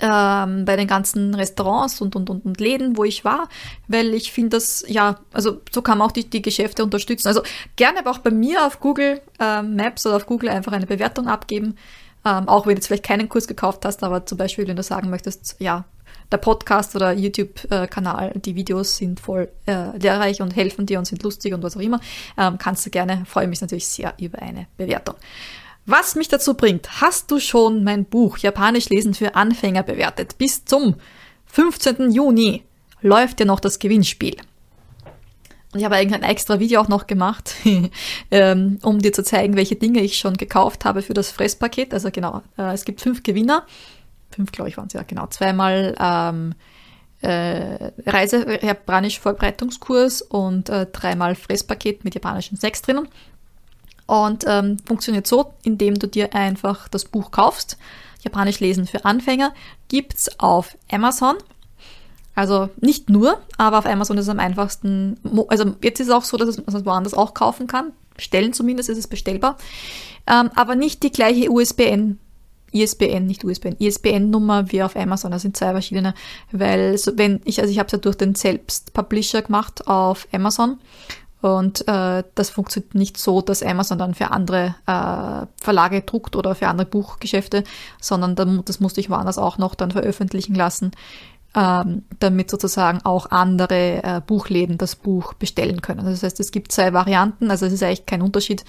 ähm, 0.00 0.64
bei 0.64 0.76
den 0.76 0.86
ganzen 0.86 1.34
Restaurants 1.34 2.00
und, 2.00 2.16
und, 2.16 2.30
und, 2.30 2.44
und 2.44 2.60
Läden, 2.60 2.96
wo 2.96 3.04
ich 3.04 3.24
war, 3.24 3.48
weil 3.88 4.14
ich 4.14 4.32
finde 4.32 4.56
das, 4.56 4.84
ja, 4.88 5.20
also 5.32 5.60
so 5.70 5.82
kann 5.82 5.98
man 5.98 6.08
auch 6.08 6.12
die, 6.12 6.28
die 6.28 6.42
Geschäfte 6.42 6.82
unterstützen. 6.82 7.28
Also 7.28 7.42
gerne 7.76 8.00
aber 8.00 8.10
auch 8.10 8.18
bei 8.18 8.30
mir 8.30 8.66
auf 8.66 8.80
Google 8.80 9.20
äh, 9.38 9.62
Maps 9.62 10.06
oder 10.06 10.16
auf 10.16 10.26
Google 10.26 10.48
einfach 10.48 10.72
eine 10.72 10.86
Bewertung 10.86 11.28
abgeben. 11.28 11.76
Ähm, 12.24 12.48
auch 12.48 12.66
wenn 12.66 12.74
du 12.74 12.78
jetzt 12.78 12.88
vielleicht 12.88 13.04
keinen 13.04 13.28
Kurs 13.30 13.46
gekauft 13.46 13.84
hast, 13.84 14.02
aber 14.02 14.26
zum 14.26 14.36
Beispiel, 14.36 14.68
wenn 14.68 14.76
du 14.76 14.82
sagen 14.82 15.08
möchtest, 15.08 15.56
ja, 15.58 15.84
der 16.30 16.36
Podcast 16.36 16.94
oder 16.94 17.12
YouTube-Kanal, 17.12 18.32
die 18.36 18.54
Videos 18.54 18.96
sind 18.96 19.20
voll 19.20 19.48
äh, 19.66 19.96
lehrreich 19.98 20.40
und 20.40 20.54
helfen 20.54 20.86
dir 20.86 20.98
und 20.98 21.06
sind 21.06 21.22
lustig 21.22 21.54
und 21.54 21.62
was 21.62 21.76
auch 21.76 21.80
immer, 21.80 22.00
ähm, 22.38 22.58
kannst 22.58 22.86
du 22.86 22.90
gerne, 22.90 23.24
freue 23.26 23.48
mich 23.48 23.60
natürlich 23.60 23.88
sehr 23.88 24.14
über 24.18 24.40
eine 24.40 24.66
Bewertung. 24.76 25.16
Was 25.86 26.14
mich 26.14 26.28
dazu 26.28 26.54
bringt, 26.54 27.00
hast 27.00 27.30
du 27.30 27.40
schon 27.40 27.84
mein 27.84 28.04
Buch 28.04 28.38
Japanisch 28.38 28.88
lesen 28.88 29.14
für 29.14 29.34
Anfänger 29.34 29.82
bewertet? 29.82 30.38
Bis 30.38 30.64
zum 30.64 30.96
15. 31.46 32.10
Juni 32.12 32.64
läuft 33.00 33.40
ja 33.40 33.46
noch 33.46 33.60
das 33.60 33.78
Gewinnspiel. 33.78 34.36
Und 35.72 35.78
ich 35.78 35.84
habe 35.84 35.96
eigentlich 35.96 36.14
ein 36.14 36.28
extra 36.28 36.58
Video 36.58 36.80
auch 36.80 36.88
noch 36.88 37.06
gemacht, 37.06 37.54
ähm, 38.30 38.78
um 38.82 38.98
dir 38.98 39.12
zu 39.12 39.22
zeigen, 39.22 39.56
welche 39.56 39.76
Dinge 39.76 40.00
ich 40.00 40.18
schon 40.18 40.36
gekauft 40.36 40.84
habe 40.84 41.02
für 41.02 41.14
das 41.14 41.30
Fresspaket. 41.30 41.94
Also 41.94 42.10
genau, 42.10 42.42
äh, 42.58 42.72
es 42.74 42.84
gibt 42.84 43.00
fünf 43.00 43.22
Gewinner 43.22 43.64
fünf, 44.30 44.52
glaube 44.52 44.70
ich, 44.70 44.76
waren 44.76 44.86
es 44.86 44.92
ja, 44.92 45.02
genau, 45.02 45.26
zweimal 45.26 45.94
ähm, 45.98 46.54
äh, 47.20 47.90
Reise, 48.06 48.58
japanisch 48.62 49.20
Vorbereitungskurs 49.20 50.22
und 50.22 50.68
äh, 50.68 50.86
dreimal 50.86 51.34
Fresspaket 51.34 52.04
mit 52.04 52.14
japanischen 52.14 52.56
Snacks 52.56 52.82
drinnen. 52.82 53.08
Und 54.10 54.44
ähm, 54.48 54.76
funktioniert 54.86 55.28
so, 55.28 55.54
indem 55.62 55.96
du 55.96 56.08
dir 56.08 56.34
einfach 56.34 56.88
das 56.88 57.04
Buch 57.04 57.30
kaufst. 57.30 57.78
Japanisch 58.22 58.58
lesen 58.58 58.88
für 58.88 59.04
Anfänger 59.04 59.54
gibt's 59.86 60.40
auf 60.40 60.76
Amazon. 60.90 61.36
Also 62.34 62.70
nicht 62.80 63.08
nur, 63.08 63.40
aber 63.56 63.78
auf 63.78 63.86
Amazon 63.86 64.18
ist 64.18 64.24
es 64.24 64.28
am 64.28 64.40
einfachsten. 64.40 65.16
Also 65.46 65.76
jetzt 65.84 66.00
ist 66.00 66.08
es 66.08 66.12
auch 66.12 66.24
so, 66.24 66.36
dass 66.36 66.56
man 66.56 66.74
es 66.74 66.84
woanders 66.84 67.14
auch 67.14 67.34
kaufen 67.34 67.68
kann. 67.68 67.92
Bestellen 68.16 68.52
zumindest 68.52 68.88
ist 68.88 68.98
es 68.98 69.06
bestellbar. 69.06 69.56
Ähm, 70.26 70.50
aber 70.56 70.74
nicht 70.74 71.04
die 71.04 71.12
gleiche 71.12 71.48
USBN 71.48 72.18
ISBN, 72.72 73.26
nicht 73.26 73.44
USBN, 73.44 73.76
ISBN-Nummer 73.78 74.70
wie 74.72 74.82
auf 74.82 74.96
Amazon. 74.96 75.30
Das 75.30 75.42
sind 75.42 75.56
zwei 75.56 75.72
verschiedene, 75.72 76.14
weil 76.52 76.98
so, 76.98 77.16
wenn 77.16 77.40
ich, 77.44 77.60
also 77.60 77.70
ich 77.70 77.78
habe 77.78 77.86
es 77.86 77.92
ja 77.92 77.98
durch 77.98 78.16
den 78.16 78.34
Selbst-Publisher 78.34 79.42
gemacht 79.42 79.86
auf 79.86 80.28
Amazon 80.32 80.78
und 81.40 81.86
äh, 81.88 82.22
das 82.34 82.50
funktioniert 82.50 82.94
nicht 82.94 83.16
so, 83.16 83.40
dass 83.40 83.62
Amazon 83.62 83.98
dann 83.98 84.14
für 84.14 84.30
andere 84.30 84.74
äh, 84.86 85.46
Verlage 85.62 86.02
druckt 86.02 86.36
oder 86.36 86.54
für 86.54 86.68
andere 86.68 86.86
Buchgeschäfte, 86.86 87.64
sondern 88.00 88.36
dann, 88.36 88.62
das 88.64 88.80
musste 88.80 89.00
ich 89.00 89.10
woanders 89.10 89.38
auch 89.38 89.56
noch 89.56 89.74
dann 89.74 89.90
veröffentlichen 89.90 90.54
lassen, 90.54 90.92
ähm, 91.54 92.02
damit 92.18 92.50
sozusagen 92.50 93.00
auch 93.04 93.30
andere 93.30 94.02
äh, 94.02 94.20
Buchläden 94.24 94.78
das 94.78 94.96
Buch 94.96 95.34
bestellen 95.34 95.80
können. 95.80 96.04
Das 96.04 96.22
heißt, 96.22 96.38
es 96.40 96.52
gibt 96.52 96.72
zwei 96.72 96.92
Varianten, 96.92 97.50
also 97.50 97.66
es 97.66 97.72
ist 97.72 97.82
eigentlich 97.82 98.06
kein 98.06 98.22
Unterschied. 98.22 98.64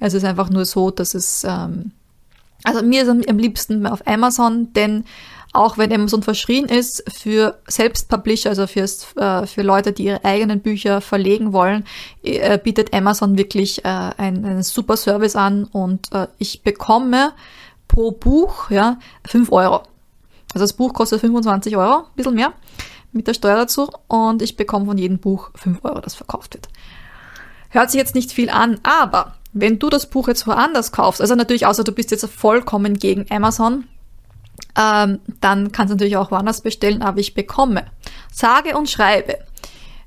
Es 0.00 0.14
ist 0.14 0.24
einfach 0.24 0.48
nur 0.48 0.64
so, 0.64 0.90
dass 0.90 1.14
es 1.14 1.44
ähm, 1.44 1.92
also 2.64 2.82
mir 2.82 3.02
ist 3.02 3.28
am 3.28 3.38
liebsten 3.38 3.86
auf 3.86 4.06
Amazon, 4.06 4.72
denn 4.72 5.04
auch 5.54 5.78
wenn 5.78 5.92
Amazon 5.92 6.22
verschrien 6.22 6.66
ist 6.66 7.04
für 7.10 7.58
Selbstpublisher, 7.68 8.50
also 8.50 8.66
fürs, 8.66 9.14
äh, 9.16 9.46
für 9.46 9.62
Leute, 9.62 9.92
die 9.92 10.06
ihre 10.06 10.24
eigenen 10.24 10.60
Bücher 10.60 11.00
verlegen 11.00 11.52
wollen, 11.52 11.84
äh, 12.22 12.58
bietet 12.58 12.92
Amazon 12.92 13.38
wirklich 13.38 13.84
äh, 13.84 13.88
einen, 13.88 14.44
einen 14.44 14.62
super 14.62 14.96
Service 14.96 15.36
an 15.36 15.64
und 15.64 16.12
äh, 16.12 16.26
ich 16.38 16.62
bekomme 16.62 17.32
pro 17.88 18.10
Buch 18.10 18.70
ja, 18.70 18.98
5 19.26 19.52
Euro. 19.52 19.82
Also 20.52 20.64
das 20.64 20.72
Buch 20.72 20.92
kostet 20.92 21.20
25 21.20 21.76
Euro, 21.76 21.98
ein 21.98 22.16
bisschen 22.16 22.34
mehr, 22.34 22.52
mit 23.12 23.28
der 23.28 23.34
Steuer 23.34 23.56
dazu 23.56 23.88
und 24.08 24.42
ich 24.42 24.56
bekomme 24.56 24.86
von 24.86 24.98
jedem 24.98 25.18
Buch 25.18 25.50
5 25.54 25.84
Euro, 25.84 26.00
das 26.00 26.14
verkauft 26.14 26.54
wird. 26.54 26.68
Hört 27.70 27.90
sich 27.90 27.98
jetzt 27.98 28.14
nicht 28.14 28.32
viel 28.32 28.50
an, 28.50 28.80
aber 28.82 29.34
wenn 29.52 29.78
du 29.78 29.88
das 29.88 30.10
Buch 30.10 30.26
jetzt 30.26 30.46
woanders 30.48 30.90
kaufst, 30.90 31.20
also 31.20 31.36
natürlich 31.36 31.66
außer 31.66 31.84
du 31.84 31.92
bist 31.92 32.10
jetzt 32.10 32.26
vollkommen 32.26 32.98
gegen 32.98 33.26
Amazon, 33.30 33.84
ähm, 34.76 35.20
dann 35.40 35.72
kannst 35.72 35.90
du 35.90 35.94
natürlich 35.94 36.16
auch 36.16 36.30
woanders 36.30 36.60
bestellen, 36.60 37.02
aber 37.02 37.20
ich 37.20 37.34
bekomme, 37.34 37.86
sage 38.32 38.76
und 38.76 38.90
schreibe, 38.90 39.38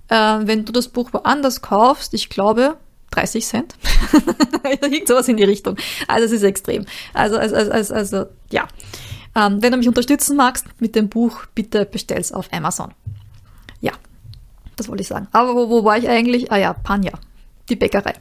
äh, 0.09 0.39
wenn 0.41 0.65
du 0.65 0.71
das 0.71 0.89
Buch 0.89 1.13
woanders 1.13 1.61
kaufst, 1.61 2.13
ich 2.13 2.29
glaube 2.29 2.77
30 3.11 3.45
Cent, 3.45 3.75
irgend 4.81 5.07
sowas 5.07 5.27
in 5.27 5.37
die 5.37 5.43
Richtung. 5.43 5.77
Also 6.07 6.25
es 6.25 6.31
ist 6.31 6.43
extrem. 6.43 6.85
Also, 7.13 7.37
also, 7.37 7.55
also, 7.55 7.93
also 7.93 8.25
ja. 8.51 8.67
Ähm, 9.35 9.61
wenn 9.61 9.71
du 9.71 9.77
mich 9.77 9.87
unterstützen 9.87 10.35
magst 10.35 10.65
mit 10.79 10.95
dem 10.95 11.09
Buch, 11.09 11.45
bitte 11.53 11.85
bestell's 11.85 12.31
auf 12.31 12.51
Amazon. 12.51 12.93
Ja, 13.81 13.93
das 14.75 14.87
wollte 14.87 15.01
ich 15.01 15.07
sagen. 15.07 15.27
Aber 15.31 15.55
wo, 15.55 15.69
wo 15.69 15.83
war 15.83 15.97
ich 15.97 16.09
eigentlich? 16.09 16.51
Ah 16.51 16.57
ja, 16.57 16.73
Panja. 16.73 17.13
die 17.69 17.75
Bäckerei. 17.75 18.13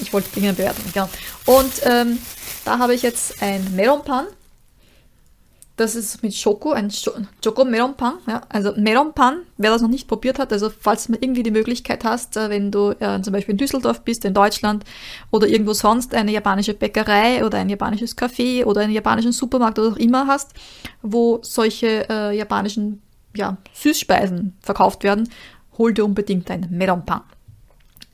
Ich 0.00 0.12
wollte 0.12 0.30
Dinge 0.30 0.52
bewerten, 0.52 0.82
genau. 0.92 1.08
Und 1.46 1.72
ähm, 1.84 2.18
da 2.64 2.78
habe 2.78 2.94
ich 2.94 3.02
jetzt 3.02 3.42
ein 3.42 3.74
Melonpan. 3.74 4.26
Das 5.76 5.94
ist 5.94 6.22
mit 6.22 6.34
Schoko, 6.34 6.72
ein 6.72 6.90
Schoko 6.90 7.64
Melonpan. 7.64 8.18
Ja. 8.26 8.42
Also 8.50 8.72
Melonpan, 8.76 9.42
wer 9.56 9.70
das 9.70 9.80
noch 9.80 9.88
nicht 9.88 10.06
probiert 10.06 10.38
hat, 10.38 10.52
also 10.52 10.70
falls 10.70 11.06
du 11.06 11.14
irgendwie 11.14 11.42
die 11.42 11.50
Möglichkeit 11.50 12.04
hast, 12.04 12.36
äh, 12.36 12.50
wenn 12.50 12.70
du 12.70 12.90
äh, 12.90 13.22
zum 13.22 13.32
Beispiel 13.32 13.52
in 13.52 13.58
Düsseldorf 13.58 14.02
bist, 14.02 14.24
in 14.26 14.34
Deutschland 14.34 14.84
oder 15.30 15.48
irgendwo 15.48 15.72
sonst 15.72 16.14
eine 16.14 16.30
japanische 16.30 16.74
Bäckerei 16.74 17.44
oder 17.44 17.58
ein 17.58 17.70
japanisches 17.70 18.16
Café 18.16 18.64
oder 18.66 18.82
einen 18.82 18.92
japanischen 18.92 19.32
Supermarkt 19.32 19.78
oder 19.78 19.92
auch 19.92 19.96
immer 19.96 20.26
hast, 20.26 20.52
wo 21.00 21.38
solche 21.42 22.06
äh, 22.08 22.36
japanischen 22.36 23.00
ja, 23.34 23.56
Süßspeisen 23.72 24.56
verkauft 24.60 25.04
werden, 25.04 25.28
hol 25.78 25.94
dir 25.94 26.04
unbedingt 26.04 26.50
ein 26.50 26.66
Melonpan. 26.70 27.22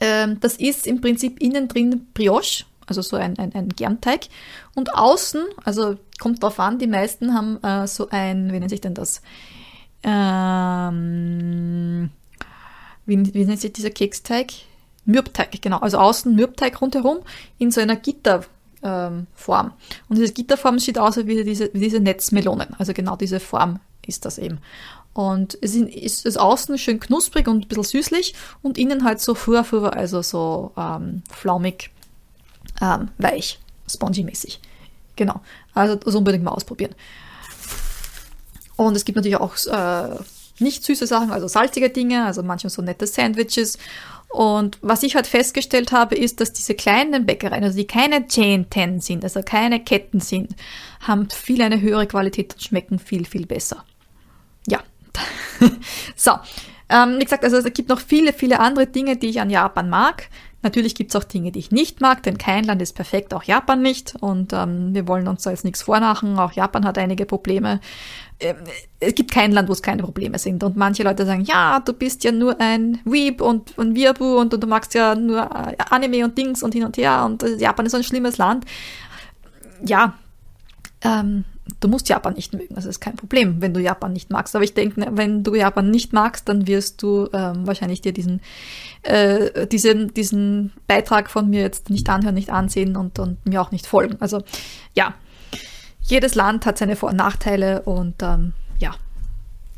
Ähm, 0.00 0.38
das 0.40 0.56
ist 0.56 0.86
im 0.86 1.00
Prinzip 1.00 1.40
innen 1.40 1.68
drin 1.68 2.06
Brioche, 2.14 2.64
also 2.86 3.02
so 3.02 3.16
ein, 3.16 3.38
ein, 3.38 3.52
ein 3.54 3.68
Germteig. 3.70 4.28
Und 4.74 4.94
außen, 4.94 5.44
also 5.64 5.96
kommt 6.18 6.42
drauf 6.42 6.58
an, 6.60 6.78
die 6.78 6.86
meisten 6.86 7.34
haben 7.34 7.62
äh, 7.62 7.86
so 7.86 8.08
ein, 8.10 8.52
wie 8.52 8.58
nennt 8.58 8.70
sich 8.70 8.80
denn 8.80 8.94
das? 8.94 9.22
Ähm, 10.02 10.98
wie, 13.06 13.34
wie 13.34 13.44
nennt 13.44 13.60
sich 13.60 13.72
dieser 13.72 13.90
Keksteig? 13.90 14.52
Mürbteig, 15.04 15.62
genau. 15.62 15.78
Also 15.78 15.98
außen 15.98 16.34
Mürbteig 16.34 16.80
rundherum 16.80 17.18
in 17.58 17.70
so 17.70 17.80
einer 17.80 17.96
Gitterform. 17.96 18.46
Ähm, 18.82 19.26
und 20.08 20.18
diese 20.18 20.32
Gitterform 20.32 20.78
sieht 20.78 20.98
aus 20.98 21.16
wie 21.16 21.42
diese, 21.42 21.70
wie 21.72 21.80
diese 21.80 22.00
Netzmelonen. 22.00 22.74
Also 22.78 22.92
genau 22.92 23.16
diese 23.16 23.40
Form 23.40 23.80
ist 24.06 24.24
das 24.24 24.38
eben. 24.38 24.58
Und 25.14 25.58
es 25.62 25.74
ist, 25.74 26.26
ist 26.26 26.38
außen 26.38 26.78
schön 26.78 27.00
knusprig 27.00 27.48
und 27.48 27.64
ein 27.64 27.68
bisschen 27.68 27.82
süßlich 27.84 28.34
und 28.62 28.78
innen 28.78 29.04
halt 29.04 29.20
so 29.20 29.34
fur, 29.34 29.96
also 29.96 30.22
so 30.22 30.72
ähm, 30.76 31.22
flaumig 31.30 31.90
ähm, 32.80 33.08
weich, 33.18 33.58
spongy-mäßig. 33.88 34.60
Genau. 35.18 35.40
Also 35.74 35.96
das 35.96 36.14
unbedingt 36.14 36.44
mal 36.44 36.52
ausprobieren. 36.52 36.94
Und 38.76 38.96
es 38.96 39.04
gibt 39.04 39.16
natürlich 39.16 39.36
auch 39.36 39.56
äh, 39.66 40.16
nicht 40.60 40.84
süße 40.84 41.08
Sachen, 41.08 41.32
also 41.32 41.48
salzige 41.48 41.90
Dinge, 41.90 42.24
also 42.24 42.44
manchmal 42.44 42.70
so 42.70 42.80
nette 42.80 43.08
Sandwiches. 43.08 43.78
Und 44.28 44.78
was 44.80 45.02
ich 45.02 45.16
halt 45.16 45.26
festgestellt 45.26 45.90
habe, 45.90 46.14
ist, 46.14 46.40
dass 46.40 46.52
diese 46.52 46.74
kleinen 46.74 47.26
Bäckereien, 47.26 47.64
also 47.64 47.76
die 47.76 47.86
keine 47.86 48.28
Chain 48.28 48.66
10 48.70 49.00
sind, 49.00 49.24
also 49.24 49.40
keine 49.42 49.82
Ketten 49.82 50.20
sind, 50.20 50.54
haben 51.00 51.28
viel 51.30 51.62
eine 51.62 51.80
höhere 51.80 52.06
Qualität 52.06 52.54
und 52.54 52.62
schmecken 52.62 53.00
viel, 53.00 53.26
viel 53.26 53.46
besser. 53.46 53.84
Ja. 54.68 54.84
so. 56.16 56.32
Ähm, 56.90 57.16
wie 57.18 57.24
gesagt, 57.24 57.42
also 57.42 57.56
es 57.56 57.72
gibt 57.74 57.88
noch 57.88 58.00
viele, 58.00 58.32
viele 58.32 58.60
andere 58.60 58.86
Dinge, 58.86 59.16
die 59.16 59.28
ich 59.28 59.40
an 59.40 59.50
Japan 59.50 59.90
mag. 59.90 60.28
Natürlich 60.62 60.96
gibt 60.96 61.14
es 61.14 61.16
auch 61.16 61.24
Dinge, 61.24 61.52
die 61.52 61.60
ich 61.60 61.70
nicht 61.70 62.00
mag, 62.00 62.24
denn 62.24 62.36
kein 62.36 62.64
Land 62.64 62.82
ist 62.82 62.94
perfekt, 62.94 63.32
auch 63.32 63.44
Japan 63.44 63.80
nicht. 63.80 64.14
Und 64.20 64.52
ähm, 64.52 64.92
wir 64.92 65.06
wollen 65.06 65.28
uns 65.28 65.42
da 65.42 65.50
jetzt 65.50 65.64
nichts 65.64 65.82
vormachen. 65.82 66.36
Auch 66.38 66.52
Japan 66.52 66.84
hat 66.84 66.98
einige 66.98 67.26
Probleme. 67.26 67.80
Ähm, 68.40 68.56
es 68.98 69.14
gibt 69.14 69.30
kein 69.30 69.52
Land, 69.52 69.68
wo 69.68 69.72
es 69.72 69.82
keine 69.82 70.02
Probleme 70.02 70.36
sind. 70.38 70.64
Und 70.64 70.76
manche 70.76 71.04
Leute 71.04 71.24
sagen, 71.26 71.42
ja, 71.42 71.78
du 71.78 71.92
bist 71.92 72.24
ja 72.24 72.32
nur 72.32 72.60
ein 72.60 72.98
Weeb 73.04 73.40
und 73.40 73.78
ein 73.78 73.94
Wirbu 73.94 74.40
und, 74.40 74.52
und, 74.52 74.62
du 74.62 74.66
magst 74.66 74.94
ja 74.94 75.14
nur 75.14 75.42
äh, 75.42 75.76
Anime 75.90 76.24
und 76.24 76.36
Dings 76.36 76.64
und 76.64 76.74
hin 76.74 76.84
und 76.84 76.96
her 76.96 77.24
und 77.24 77.44
äh, 77.44 77.54
Japan 77.56 77.86
ist 77.86 77.92
so 77.92 77.98
ein 77.98 78.04
schlimmes 78.04 78.36
Land. 78.36 78.64
Ja, 79.84 80.14
ähm, 81.02 81.44
du 81.80 81.88
musst 81.88 82.08
Japan 82.08 82.34
nicht 82.34 82.52
mögen, 82.52 82.74
das 82.74 82.84
ist 82.84 83.00
kein 83.00 83.16
Problem, 83.16 83.60
wenn 83.60 83.74
du 83.74 83.80
Japan 83.80 84.12
nicht 84.12 84.30
magst. 84.30 84.54
Aber 84.54 84.64
ich 84.64 84.74
denke, 84.74 85.06
wenn 85.10 85.42
du 85.42 85.54
Japan 85.54 85.90
nicht 85.90 86.12
magst, 86.12 86.48
dann 86.48 86.66
wirst 86.66 87.02
du 87.02 87.28
ähm, 87.32 87.66
wahrscheinlich 87.66 88.00
dir 88.00 88.12
diesen, 88.12 88.40
äh, 89.02 89.66
diesen, 89.66 90.14
diesen 90.14 90.72
Beitrag 90.86 91.30
von 91.30 91.48
mir 91.50 91.60
jetzt 91.60 91.90
nicht 91.90 92.08
anhören, 92.08 92.34
nicht 92.34 92.50
ansehen 92.50 92.96
und, 92.96 93.18
und 93.18 93.44
mir 93.46 93.60
auch 93.60 93.70
nicht 93.70 93.86
folgen. 93.86 94.16
Also 94.20 94.42
ja, 94.94 95.14
jedes 96.02 96.34
Land 96.34 96.66
hat 96.66 96.78
seine 96.78 96.96
Vor- 96.96 97.10
und 97.10 97.16
Nachteile 97.16 97.82
und 97.82 98.22
ähm, 98.22 98.54
ja, 98.78 98.94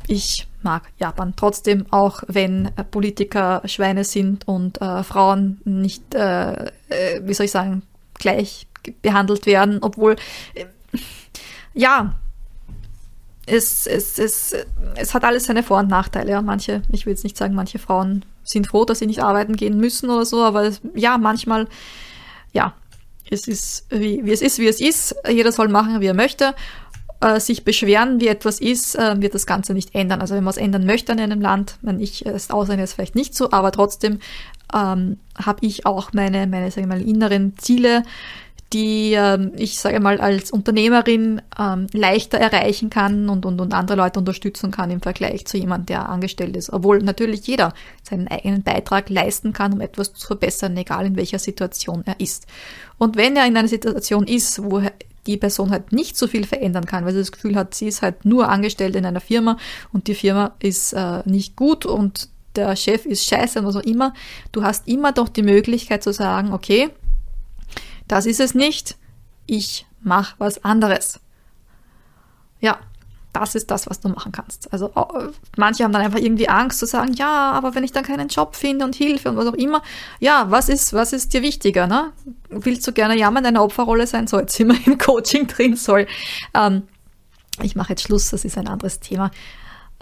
ich 0.07 0.47
mag 0.63 0.83
Japan 0.97 1.33
trotzdem, 1.35 1.85
auch 1.91 2.23
wenn 2.27 2.67
äh, 2.77 2.83
Politiker 2.83 3.61
Schweine 3.65 4.03
sind 4.03 4.47
und 4.47 4.81
äh, 4.81 5.03
Frauen 5.03 5.61
nicht, 5.65 6.15
äh, 6.15 6.65
äh 6.89 7.21
wie 7.23 7.33
soll 7.33 7.45
ich 7.45 7.51
sagen, 7.51 7.83
gleich 8.13 8.67
behandelt 9.01 9.45
werden, 9.45 9.79
obwohl 9.81 10.15
äh, 10.53 10.65
ja, 11.73 12.15
es, 13.45 13.87
es, 13.87 14.19
es, 14.19 14.55
es 14.95 15.13
hat 15.13 15.23
alles 15.23 15.45
seine 15.45 15.63
Vor- 15.63 15.79
und 15.79 15.89
Nachteile. 15.89 16.31
Ja. 16.31 16.41
Manche, 16.41 16.83
ich 16.91 17.05
will 17.05 17.13
jetzt 17.13 17.23
nicht 17.23 17.37
sagen, 17.37 17.55
manche 17.55 17.79
Frauen 17.79 18.23
sind 18.43 18.67
froh, 18.67 18.85
dass 18.85 18.99
sie 18.99 19.07
nicht 19.07 19.23
arbeiten 19.23 19.55
gehen 19.55 19.77
müssen 19.77 20.09
oder 20.09 20.25
so, 20.25 20.43
aber 20.43 20.63
es, 20.63 20.81
ja, 20.95 21.17
manchmal, 21.17 21.67
ja, 22.53 22.73
es 23.29 23.47
ist, 23.47 23.85
wie, 23.89 24.23
wie 24.25 24.31
es 24.31 24.41
ist, 24.41 24.59
wie 24.59 24.67
es 24.67 24.81
ist. 24.81 25.15
Jeder 25.29 25.51
soll 25.51 25.69
machen, 25.69 26.01
wie 26.01 26.07
er 26.07 26.13
möchte. 26.13 26.53
Äh, 27.21 27.39
sich 27.39 27.63
beschweren, 27.63 28.19
wie 28.19 28.27
etwas 28.27 28.59
ist, 28.59 28.95
äh, 28.95 29.21
wird 29.21 29.35
das 29.35 29.45
Ganze 29.45 29.73
nicht 29.73 29.95
ändern. 29.95 30.21
Also 30.21 30.35
wenn 30.35 30.43
man 30.43 30.51
es 30.51 30.57
ändern 30.57 30.85
möchte 30.85 31.11
in 31.11 31.19
einem 31.19 31.39
Land, 31.39 31.77
wenn 31.81 31.99
ich 31.99 32.25
es 32.25 32.49
Ausländer 32.49 32.83
ist 32.83 32.93
vielleicht 32.93 33.15
nicht 33.15 33.35
so, 33.35 33.51
aber 33.51 33.71
trotzdem 33.71 34.19
ähm, 34.73 35.17
habe 35.35 35.65
ich 35.65 35.85
auch 35.85 36.13
meine, 36.13 36.47
meine, 36.47 36.71
sagen 36.71 36.89
wir 36.89 36.97
mal, 36.97 37.07
inneren 37.07 37.57
Ziele, 37.57 38.03
die 38.73 39.13
ähm, 39.13 39.51
ich 39.57 39.77
sage 39.79 39.99
mal 39.99 40.19
als 40.21 40.51
Unternehmerin 40.51 41.41
ähm, 41.59 41.87
leichter 41.93 42.37
erreichen 42.37 42.89
kann 42.89 43.29
und, 43.29 43.45
und, 43.45 43.59
und 43.59 43.73
andere 43.73 43.97
Leute 43.97 44.19
unterstützen 44.19 44.71
kann 44.71 44.91
im 44.91 45.01
Vergleich 45.01 45.45
zu 45.45 45.57
jemandem, 45.57 45.87
der 45.87 46.09
angestellt 46.09 46.55
ist. 46.55 46.71
Obwohl 46.71 46.99
natürlich 46.99 47.45
jeder 47.47 47.73
seinen 48.03 48.27
eigenen 48.27 48.63
Beitrag 48.63 49.09
leisten 49.09 49.53
kann, 49.53 49.73
um 49.73 49.81
etwas 49.81 50.13
zu 50.13 50.27
verbessern, 50.27 50.77
egal 50.77 51.05
in 51.05 51.17
welcher 51.17 51.39
Situation 51.39 52.03
er 52.05 52.19
ist. 52.19 52.47
Und 52.97 53.17
wenn 53.17 53.35
er 53.35 53.45
in 53.45 53.57
einer 53.57 53.67
Situation 53.67 54.25
ist, 54.25 54.63
wo 54.63 54.81
die 55.27 55.37
Person 55.37 55.69
halt 55.69 55.91
nicht 55.91 56.17
so 56.17 56.27
viel 56.27 56.45
verändern 56.45 56.85
kann, 56.85 57.05
weil 57.05 57.13
sie 57.13 57.19
das 57.19 57.31
Gefühl 57.31 57.55
hat, 57.55 57.75
sie 57.75 57.87
ist 57.87 58.01
halt 58.01 58.25
nur 58.25 58.49
angestellt 58.49 58.95
in 58.95 59.05
einer 59.05 59.21
Firma 59.21 59.57
und 59.93 60.07
die 60.07 60.15
Firma 60.15 60.55
ist 60.59 60.93
äh, 60.93 61.21
nicht 61.25 61.55
gut 61.55 61.85
und 61.85 62.29
der 62.55 62.75
Chef 62.75 63.05
ist 63.05 63.25
scheiße 63.25 63.59
und 63.59 63.65
was 63.65 63.75
auch 63.75 63.83
immer, 63.83 64.13
du 64.51 64.63
hast 64.63 64.87
immer 64.87 65.11
doch 65.11 65.29
die 65.29 65.43
Möglichkeit 65.43 66.03
zu 66.03 66.11
sagen, 66.11 66.53
okay, 66.53 66.89
das 68.11 68.25
ist 68.25 68.41
es 68.41 68.53
nicht. 68.53 68.97
Ich 69.45 69.85
mache 70.01 70.35
was 70.37 70.65
anderes. 70.65 71.19
Ja, 72.59 72.77
das 73.31 73.55
ist 73.55 73.71
das, 73.71 73.89
was 73.89 74.01
du 74.01 74.09
machen 74.09 74.33
kannst. 74.33 74.71
Also 74.73 74.91
manche 75.55 75.85
haben 75.85 75.93
dann 75.93 76.01
einfach 76.01 76.19
irgendwie 76.19 76.49
Angst 76.49 76.79
zu 76.79 76.85
sagen, 76.85 77.13
ja, 77.13 77.51
aber 77.51 77.73
wenn 77.73 77.85
ich 77.85 77.93
dann 77.93 78.03
keinen 78.03 78.27
Job 78.27 78.57
finde 78.57 78.83
und 78.83 78.95
Hilfe 78.95 79.29
und 79.29 79.37
was 79.37 79.47
auch 79.47 79.53
immer, 79.53 79.81
ja, 80.19 80.51
was 80.51 80.67
ist, 80.67 80.91
was 80.91 81.13
ist 81.13 81.33
dir 81.33 81.41
wichtiger, 81.41 81.87
ne? 81.87 82.11
Willst 82.49 82.85
du 82.85 82.91
gerne 82.91 83.17
ja 83.17 83.29
in 83.29 83.37
einer 83.37 83.63
Opferrolle 83.63 84.05
sein? 84.05 84.27
So, 84.27 84.39
jetzt 84.39 84.53
sind 84.57 84.67
wir 84.67 84.91
im 84.91 84.97
Coaching 84.97 85.47
drin, 85.47 85.77
sorry. 85.77 86.05
Ähm, 86.53 86.83
ich 87.61 87.77
mache 87.77 87.91
jetzt 87.91 88.03
Schluss, 88.03 88.29
das 88.31 88.43
ist 88.43 88.57
ein 88.57 88.67
anderes 88.67 88.99
Thema. 88.99 89.31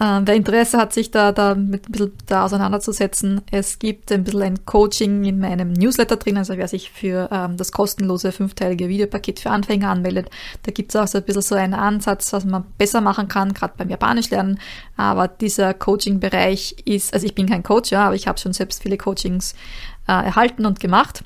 Ähm, 0.01 0.25
wer 0.25 0.35
Interesse 0.35 0.77
hat, 0.77 0.93
sich 0.93 1.11
da, 1.11 1.33
da 1.33 1.55
mit 1.55 1.89
ein 1.89 1.91
bisschen 1.91 2.13
da 2.25 2.45
auseinanderzusetzen, 2.45 3.41
es 3.51 3.79
gibt 3.79 4.13
ein 4.13 4.23
bisschen 4.23 4.41
ein 4.41 4.65
Coaching 4.65 5.25
in 5.25 5.39
meinem 5.39 5.73
Newsletter 5.73 6.15
drin, 6.15 6.37
also 6.37 6.55
wer 6.55 6.69
sich 6.69 6.89
für 6.89 7.27
ähm, 7.33 7.57
das 7.57 7.73
kostenlose 7.73 8.31
fünfteilige 8.31 8.87
Videopaket 8.87 9.41
für 9.41 9.49
Anfänger 9.49 9.89
anmeldet, 9.89 10.29
da 10.63 10.71
gibt 10.71 10.91
es 10.91 10.95
auch 10.95 11.07
so 11.07 11.17
ein 11.17 11.25
bisschen 11.25 11.41
so 11.41 11.55
einen 11.55 11.73
Ansatz, 11.73 12.31
was 12.31 12.45
man 12.45 12.63
besser 12.77 13.01
machen 13.01 13.27
kann, 13.27 13.53
gerade 13.53 13.73
beim 13.75 13.89
Japanisch 13.89 14.29
lernen. 14.29 14.59
Aber 14.95 15.27
dieser 15.27 15.73
Coaching-Bereich 15.73 16.77
ist, 16.85 17.13
also 17.13 17.25
ich 17.25 17.35
bin 17.35 17.49
kein 17.49 17.63
Coach, 17.63 17.91
ja, 17.91 18.05
aber 18.05 18.15
ich 18.15 18.27
habe 18.27 18.39
schon 18.39 18.53
selbst 18.53 18.81
viele 18.81 18.97
Coachings 18.97 19.53
äh, 20.07 20.13
erhalten 20.13 20.65
und 20.65 20.79
gemacht. 20.79 21.25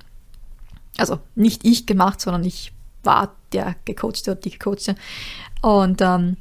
Also 0.97 1.19
nicht 1.35 1.63
ich 1.63 1.85
gemacht, 1.85 2.21
sondern 2.21 2.43
ich 2.43 2.73
war 3.03 3.35
der 3.51 3.75
gecoachte 3.85 4.31
und 4.31 4.45
die 4.45 4.51
gecoachte. 4.51 4.95
Und 5.61 6.01
ähm, 6.01 6.37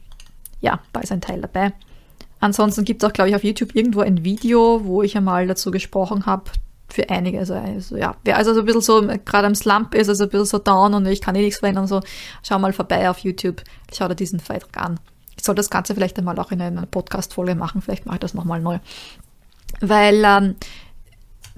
ja, 0.63 0.81
da 0.95 1.01
ist 1.01 1.13
ein 1.13 1.21
Teil 1.21 1.43
dabei. 1.43 1.73
Ansonsten 2.43 2.85
gibt 2.85 3.05
es 3.05 3.09
auch, 3.09 3.13
glaube 3.13 3.31
ich, 3.31 3.37
auf 3.37 3.45
YouTube 3.45 3.77
irgendwo 3.77 4.01
ein 4.01 4.25
Video, 4.25 4.81
wo 4.85 5.01
ich 5.03 5.17
einmal 5.17 5.47
dazu 5.47 5.71
gesprochen 5.71 6.27
habe, 6.27 6.51
für 6.89 7.09
einige. 7.09 7.39
Also, 7.39 7.55
also 7.55 7.97
ja, 7.97 8.17
wer 8.25 8.37
also 8.37 8.53
so 8.53 8.61
ein 8.61 8.67
bisschen 8.67 8.81
so 8.81 9.01
gerade 9.25 9.47
am 9.47 9.55
Slump 9.55 9.95
ist, 9.95 10.09
also 10.09 10.25
ein 10.25 10.31
bisschen 10.31 10.47
so 10.47 10.59
down 10.59 10.93
und 10.95 11.07
ich 11.07 11.21
kann 11.21 11.37
eh 11.37 11.41
nichts 11.41 11.61
verändern, 11.61 11.87
so 11.87 12.01
schau 12.43 12.59
mal 12.59 12.73
vorbei 12.73 13.09
auf 13.09 13.19
YouTube, 13.19 13.63
schau 13.93 14.09
dir 14.09 14.17
diesen 14.17 14.41
Beitrag 14.41 14.77
an. 14.77 14.99
Ich 15.37 15.45
soll 15.45 15.55
das 15.55 15.71
Ganze 15.71 15.95
vielleicht 15.95 16.19
einmal 16.19 16.37
auch 16.41 16.51
in 16.51 16.61
einer 16.61 16.85
Podcast-Folge 16.85 17.55
machen, 17.55 17.81
vielleicht 17.81 18.07
mache 18.07 18.17
ich 18.17 18.21
das 18.21 18.35
nochmal 18.35 18.61
neu. 18.61 18.81
Weil, 19.81 20.25
ähm, 20.25 20.57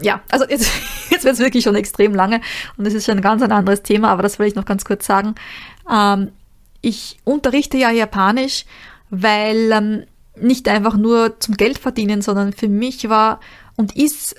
ja, 0.03 0.21
also 0.31 0.47
jetzt, 0.47 0.71
jetzt 1.11 1.25
wird 1.25 1.33
es 1.33 1.41
wirklich 1.41 1.65
schon 1.65 1.77
extrem 1.77 2.15
lange 2.15 2.43
und 2.77 2.85
es 2.85 2.93
ist 2.93 3.07
schon 3.07 3.17
ein 3.17 3.23
ganz 3.23 3.43
anderes 3.43 3.83
Thema, 3.83 4.11
aber 4.11 4.23
das 4.23 4.39
will 4.39 4.49
ich 4.49 4.55
noch 4.55 4.67
ganz 4.67 4.85
kurz 4.85 5.07
sagen. 5.07 5.35
Ähm, 5.91 6.31
ich 6.83 7.17
unterrichte 7.25 7.79
ja 7.79 7.91
Japanisch, 7.91 8.67
weil 9.09 9.73
ähm, 9.73 10.05
nicht 10.37 10.69
einfach 10.69 10.97
nur 10.97 11.39
zum 11.41 11.57
Geld 11.57 11.79
verdienen, 11.79 12.23
sondern 12.23 12.53
für 12.53 12.69
mich 12.69 13.09
war 13.09 13.41
und 13.77 13.97
ist 13.97 14.37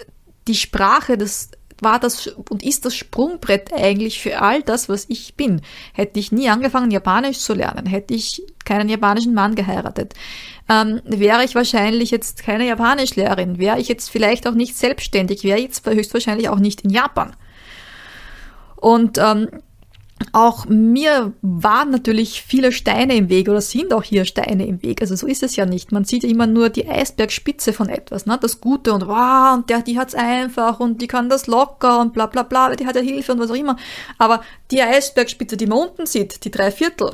die 0.47 0.55
Sprache 0.55 1.17
das 1.17 1.49
war 1.81 1.99
das 1.99 2.27
und 2.27 2.63
ist 2.63 2.85
das 2.85 2.95
Sprungbrett 2.95 3.73
eigentlich 3.73 4.21
für 4.21 4.41
all 4.41 4.61
das, 4.61 4.87
was 4.87 5.05
ich 5.09 5.35
bin. 5.35 5.61
Hätte 5.93 6.19
ich 6.19 6.31
nie 6.31 6.49
angefangen, 6.49 6.91
Japanisch 6.91 7.39
zu 7.39 7.53
lernen, 7.53 7.85
hätte 7.85 8.13
ich 8.13 8.41
keinen 8.63 8.89
japanischen 8.89 9.33
Mann 9.33 9.55
geheiratet. 9.55 10.13
Ähm, 10.69 11.01
wäre 11.03 11.43
ich 11.43 11.53
wahrscheinlich 11.53 12.11
jetzt 12.11 12.43
keine 12.43 12.65
Japanischlehrerin, 12.65 13.59
wäre 13.59 13.79
ich 13.79 13.87
jetzt 13.87 14.09
vielleicht 14.09 14.47
auch 14.47 14.53
nicht 14.53 14.77
selbstständig, 14.77 15.43
wäre 15.43 15.59
jetzt 15.59 15.85
höchstwahrscheinlich 15.85 16.49
auch 16.49 16.59
nicht 16.59 16.81
in 16.81 16.91
Japan. 16.91 17.35
Und 18.77 19.17
ähm, 19.17 19.49
auch 20.33 20.65
mir 20.67 21.33
waren 21.41 21.91
natürlich 21.91 22.41
viele 22.41 22.71
Steine 22.71 23.15
im 23.15 23.29
Weg 23.29 23.49
oder 23.49 23.61
sind 23.61 23.93
auch 23.93 24.03
hier 24.03 24.25
Steine 24.25 24.65
im 24.65 24.81
Weg. 24.81 25.01
Also 25.01 25.15
so 25.15 25.27
ist 25.27 25.43
es 25.43 25.55
ja 25.55 25.65
nicht. 25.65 25.91
Man 25.91 26.05
sieht 26.05 26.23
immer 26.23 26.47
nur 26.47 26.69
die 26.69 26.87
Eisbergspitze 26.87 27.73
von 27.73 27.89
etwas, 27.89 28.25
ne? 28.25 28.37
Das 28.41 28.61
Gute 28.61 28.93
und 28.93 29.07
wow, 29.07 29.55
und 29.55 29.69
der, 29.69 29.81
die 29.81 29.97
hat's 29.99 30.15
einfach 30.15 30.79
und 30.79 31.01
die 31.01 31.07
kann 31.07 31.29
das 31.29 31.47
locker 31.47 31.99
und 31.99 32.13
bla 32.13 32.25
bla 32.25 32.43
bla, 32.43 32.75
die 32.75 32.85
hat 32.85 32.95
ja 32.95 33.01
Hilfe 33.01 33.33
und 33.33 33.39
was 33.39 33.51
auch 33.51 33.55
immer. 33.55 33.77
Aber 34.17 34.41
die 34.71 34.81
Eisbergspitze, 34.81 35.57
die 35.57 35.67
man 35.67 35.79
unten 35.79 36.05
sieht, 36.05 36.43
die 36.45 36.51
drei 36.51 36.71
Viertel, 36.71 37.11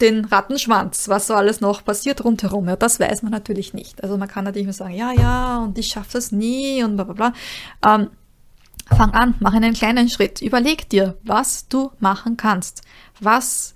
den 0.00 0.24
Rattenschwanz, 0.26 1.08
was 1.08 1.26
so 1.26 1.34
alles 1.34 1.60
noch 1.60 1.84
passiert 1.84 2.24
rundherum, 2.24 2.68
ja, 2.68 2.76
das 2.76 3.00
weiß 3.00 3.22
man 3.22 3.32
natürlich 3.32 3.72
nicht. 3.72 4.02
Also 4.02 4.16
man 4.18 4.28
kann 4.28 4.44
natürlich 4.44 4.66
nur 4.66 4.74
sagen, 4.74 4.94
ja, 4.94 5.12
ja, 5.12 5.58
und 5.58 5.78
ich 5.78 5.88
schaffe 5.88 6.12
das 6.12 6.32
nie 6.32 6.84
und 6.84 6.96
bla 6.96 7.04
bla 7.04 7.14
bla. 7.14 7.32
Ähm, 7.94 8.10
Fang 8.86 9.12
an, 9.12 9.34
mach 9.40 9.52
einen 9.52 9.74
kleinen 9.74 10.08
Schritt. 10.08 10.40
Überleg 10.40 10.88
dir, 10.88 11.18
was 11.22 11.68
du 11.68 11.90
machen 11.98 12.36
kannst. 12.36 12.82
Was, 13.20 13.74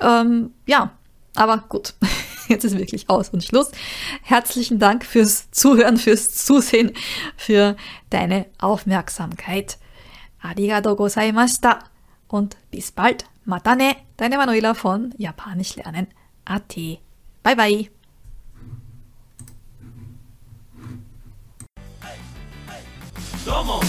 ähm, 0.00 0.52
ja, 0.66 0.92
aber 1.36 1.58
gut, 1.68 1.94
jetzt 2.48 2.64
ist 2.64 2.78
wirklich 2.78 3.10
aus 3.10 3.28
und 3.28 3.44
Schluss. 3.44 3.70
Herzlichen 4.22 4.78
Dank 4.78 5.04
fürs 5.04 5.50
Zuhören, 5.50 5.96
fürs 5.98 6.34
Zusehen, 6.34 6.92
für 7.36 7.76
deine 8.10 8.46
Aufmerksamkeit. 8.58 9.78
Arigato 10.40 10.96
gozaimashita 10.96 11.80
und 12.28 12.56
bis 12.70 12.90
bald. 12.90 13.24
Matane, 13.44 13.96
deine 14.16 14.36
Manuela 14.36 14.74
von 14.74 15.14
Japanisch 15.18 15.76
lernen. 15.76 16.08
AT. 16.44 16.74
Bye 17.42 17.56
bye. 17.56 17.90
Domo. 23.44 23.80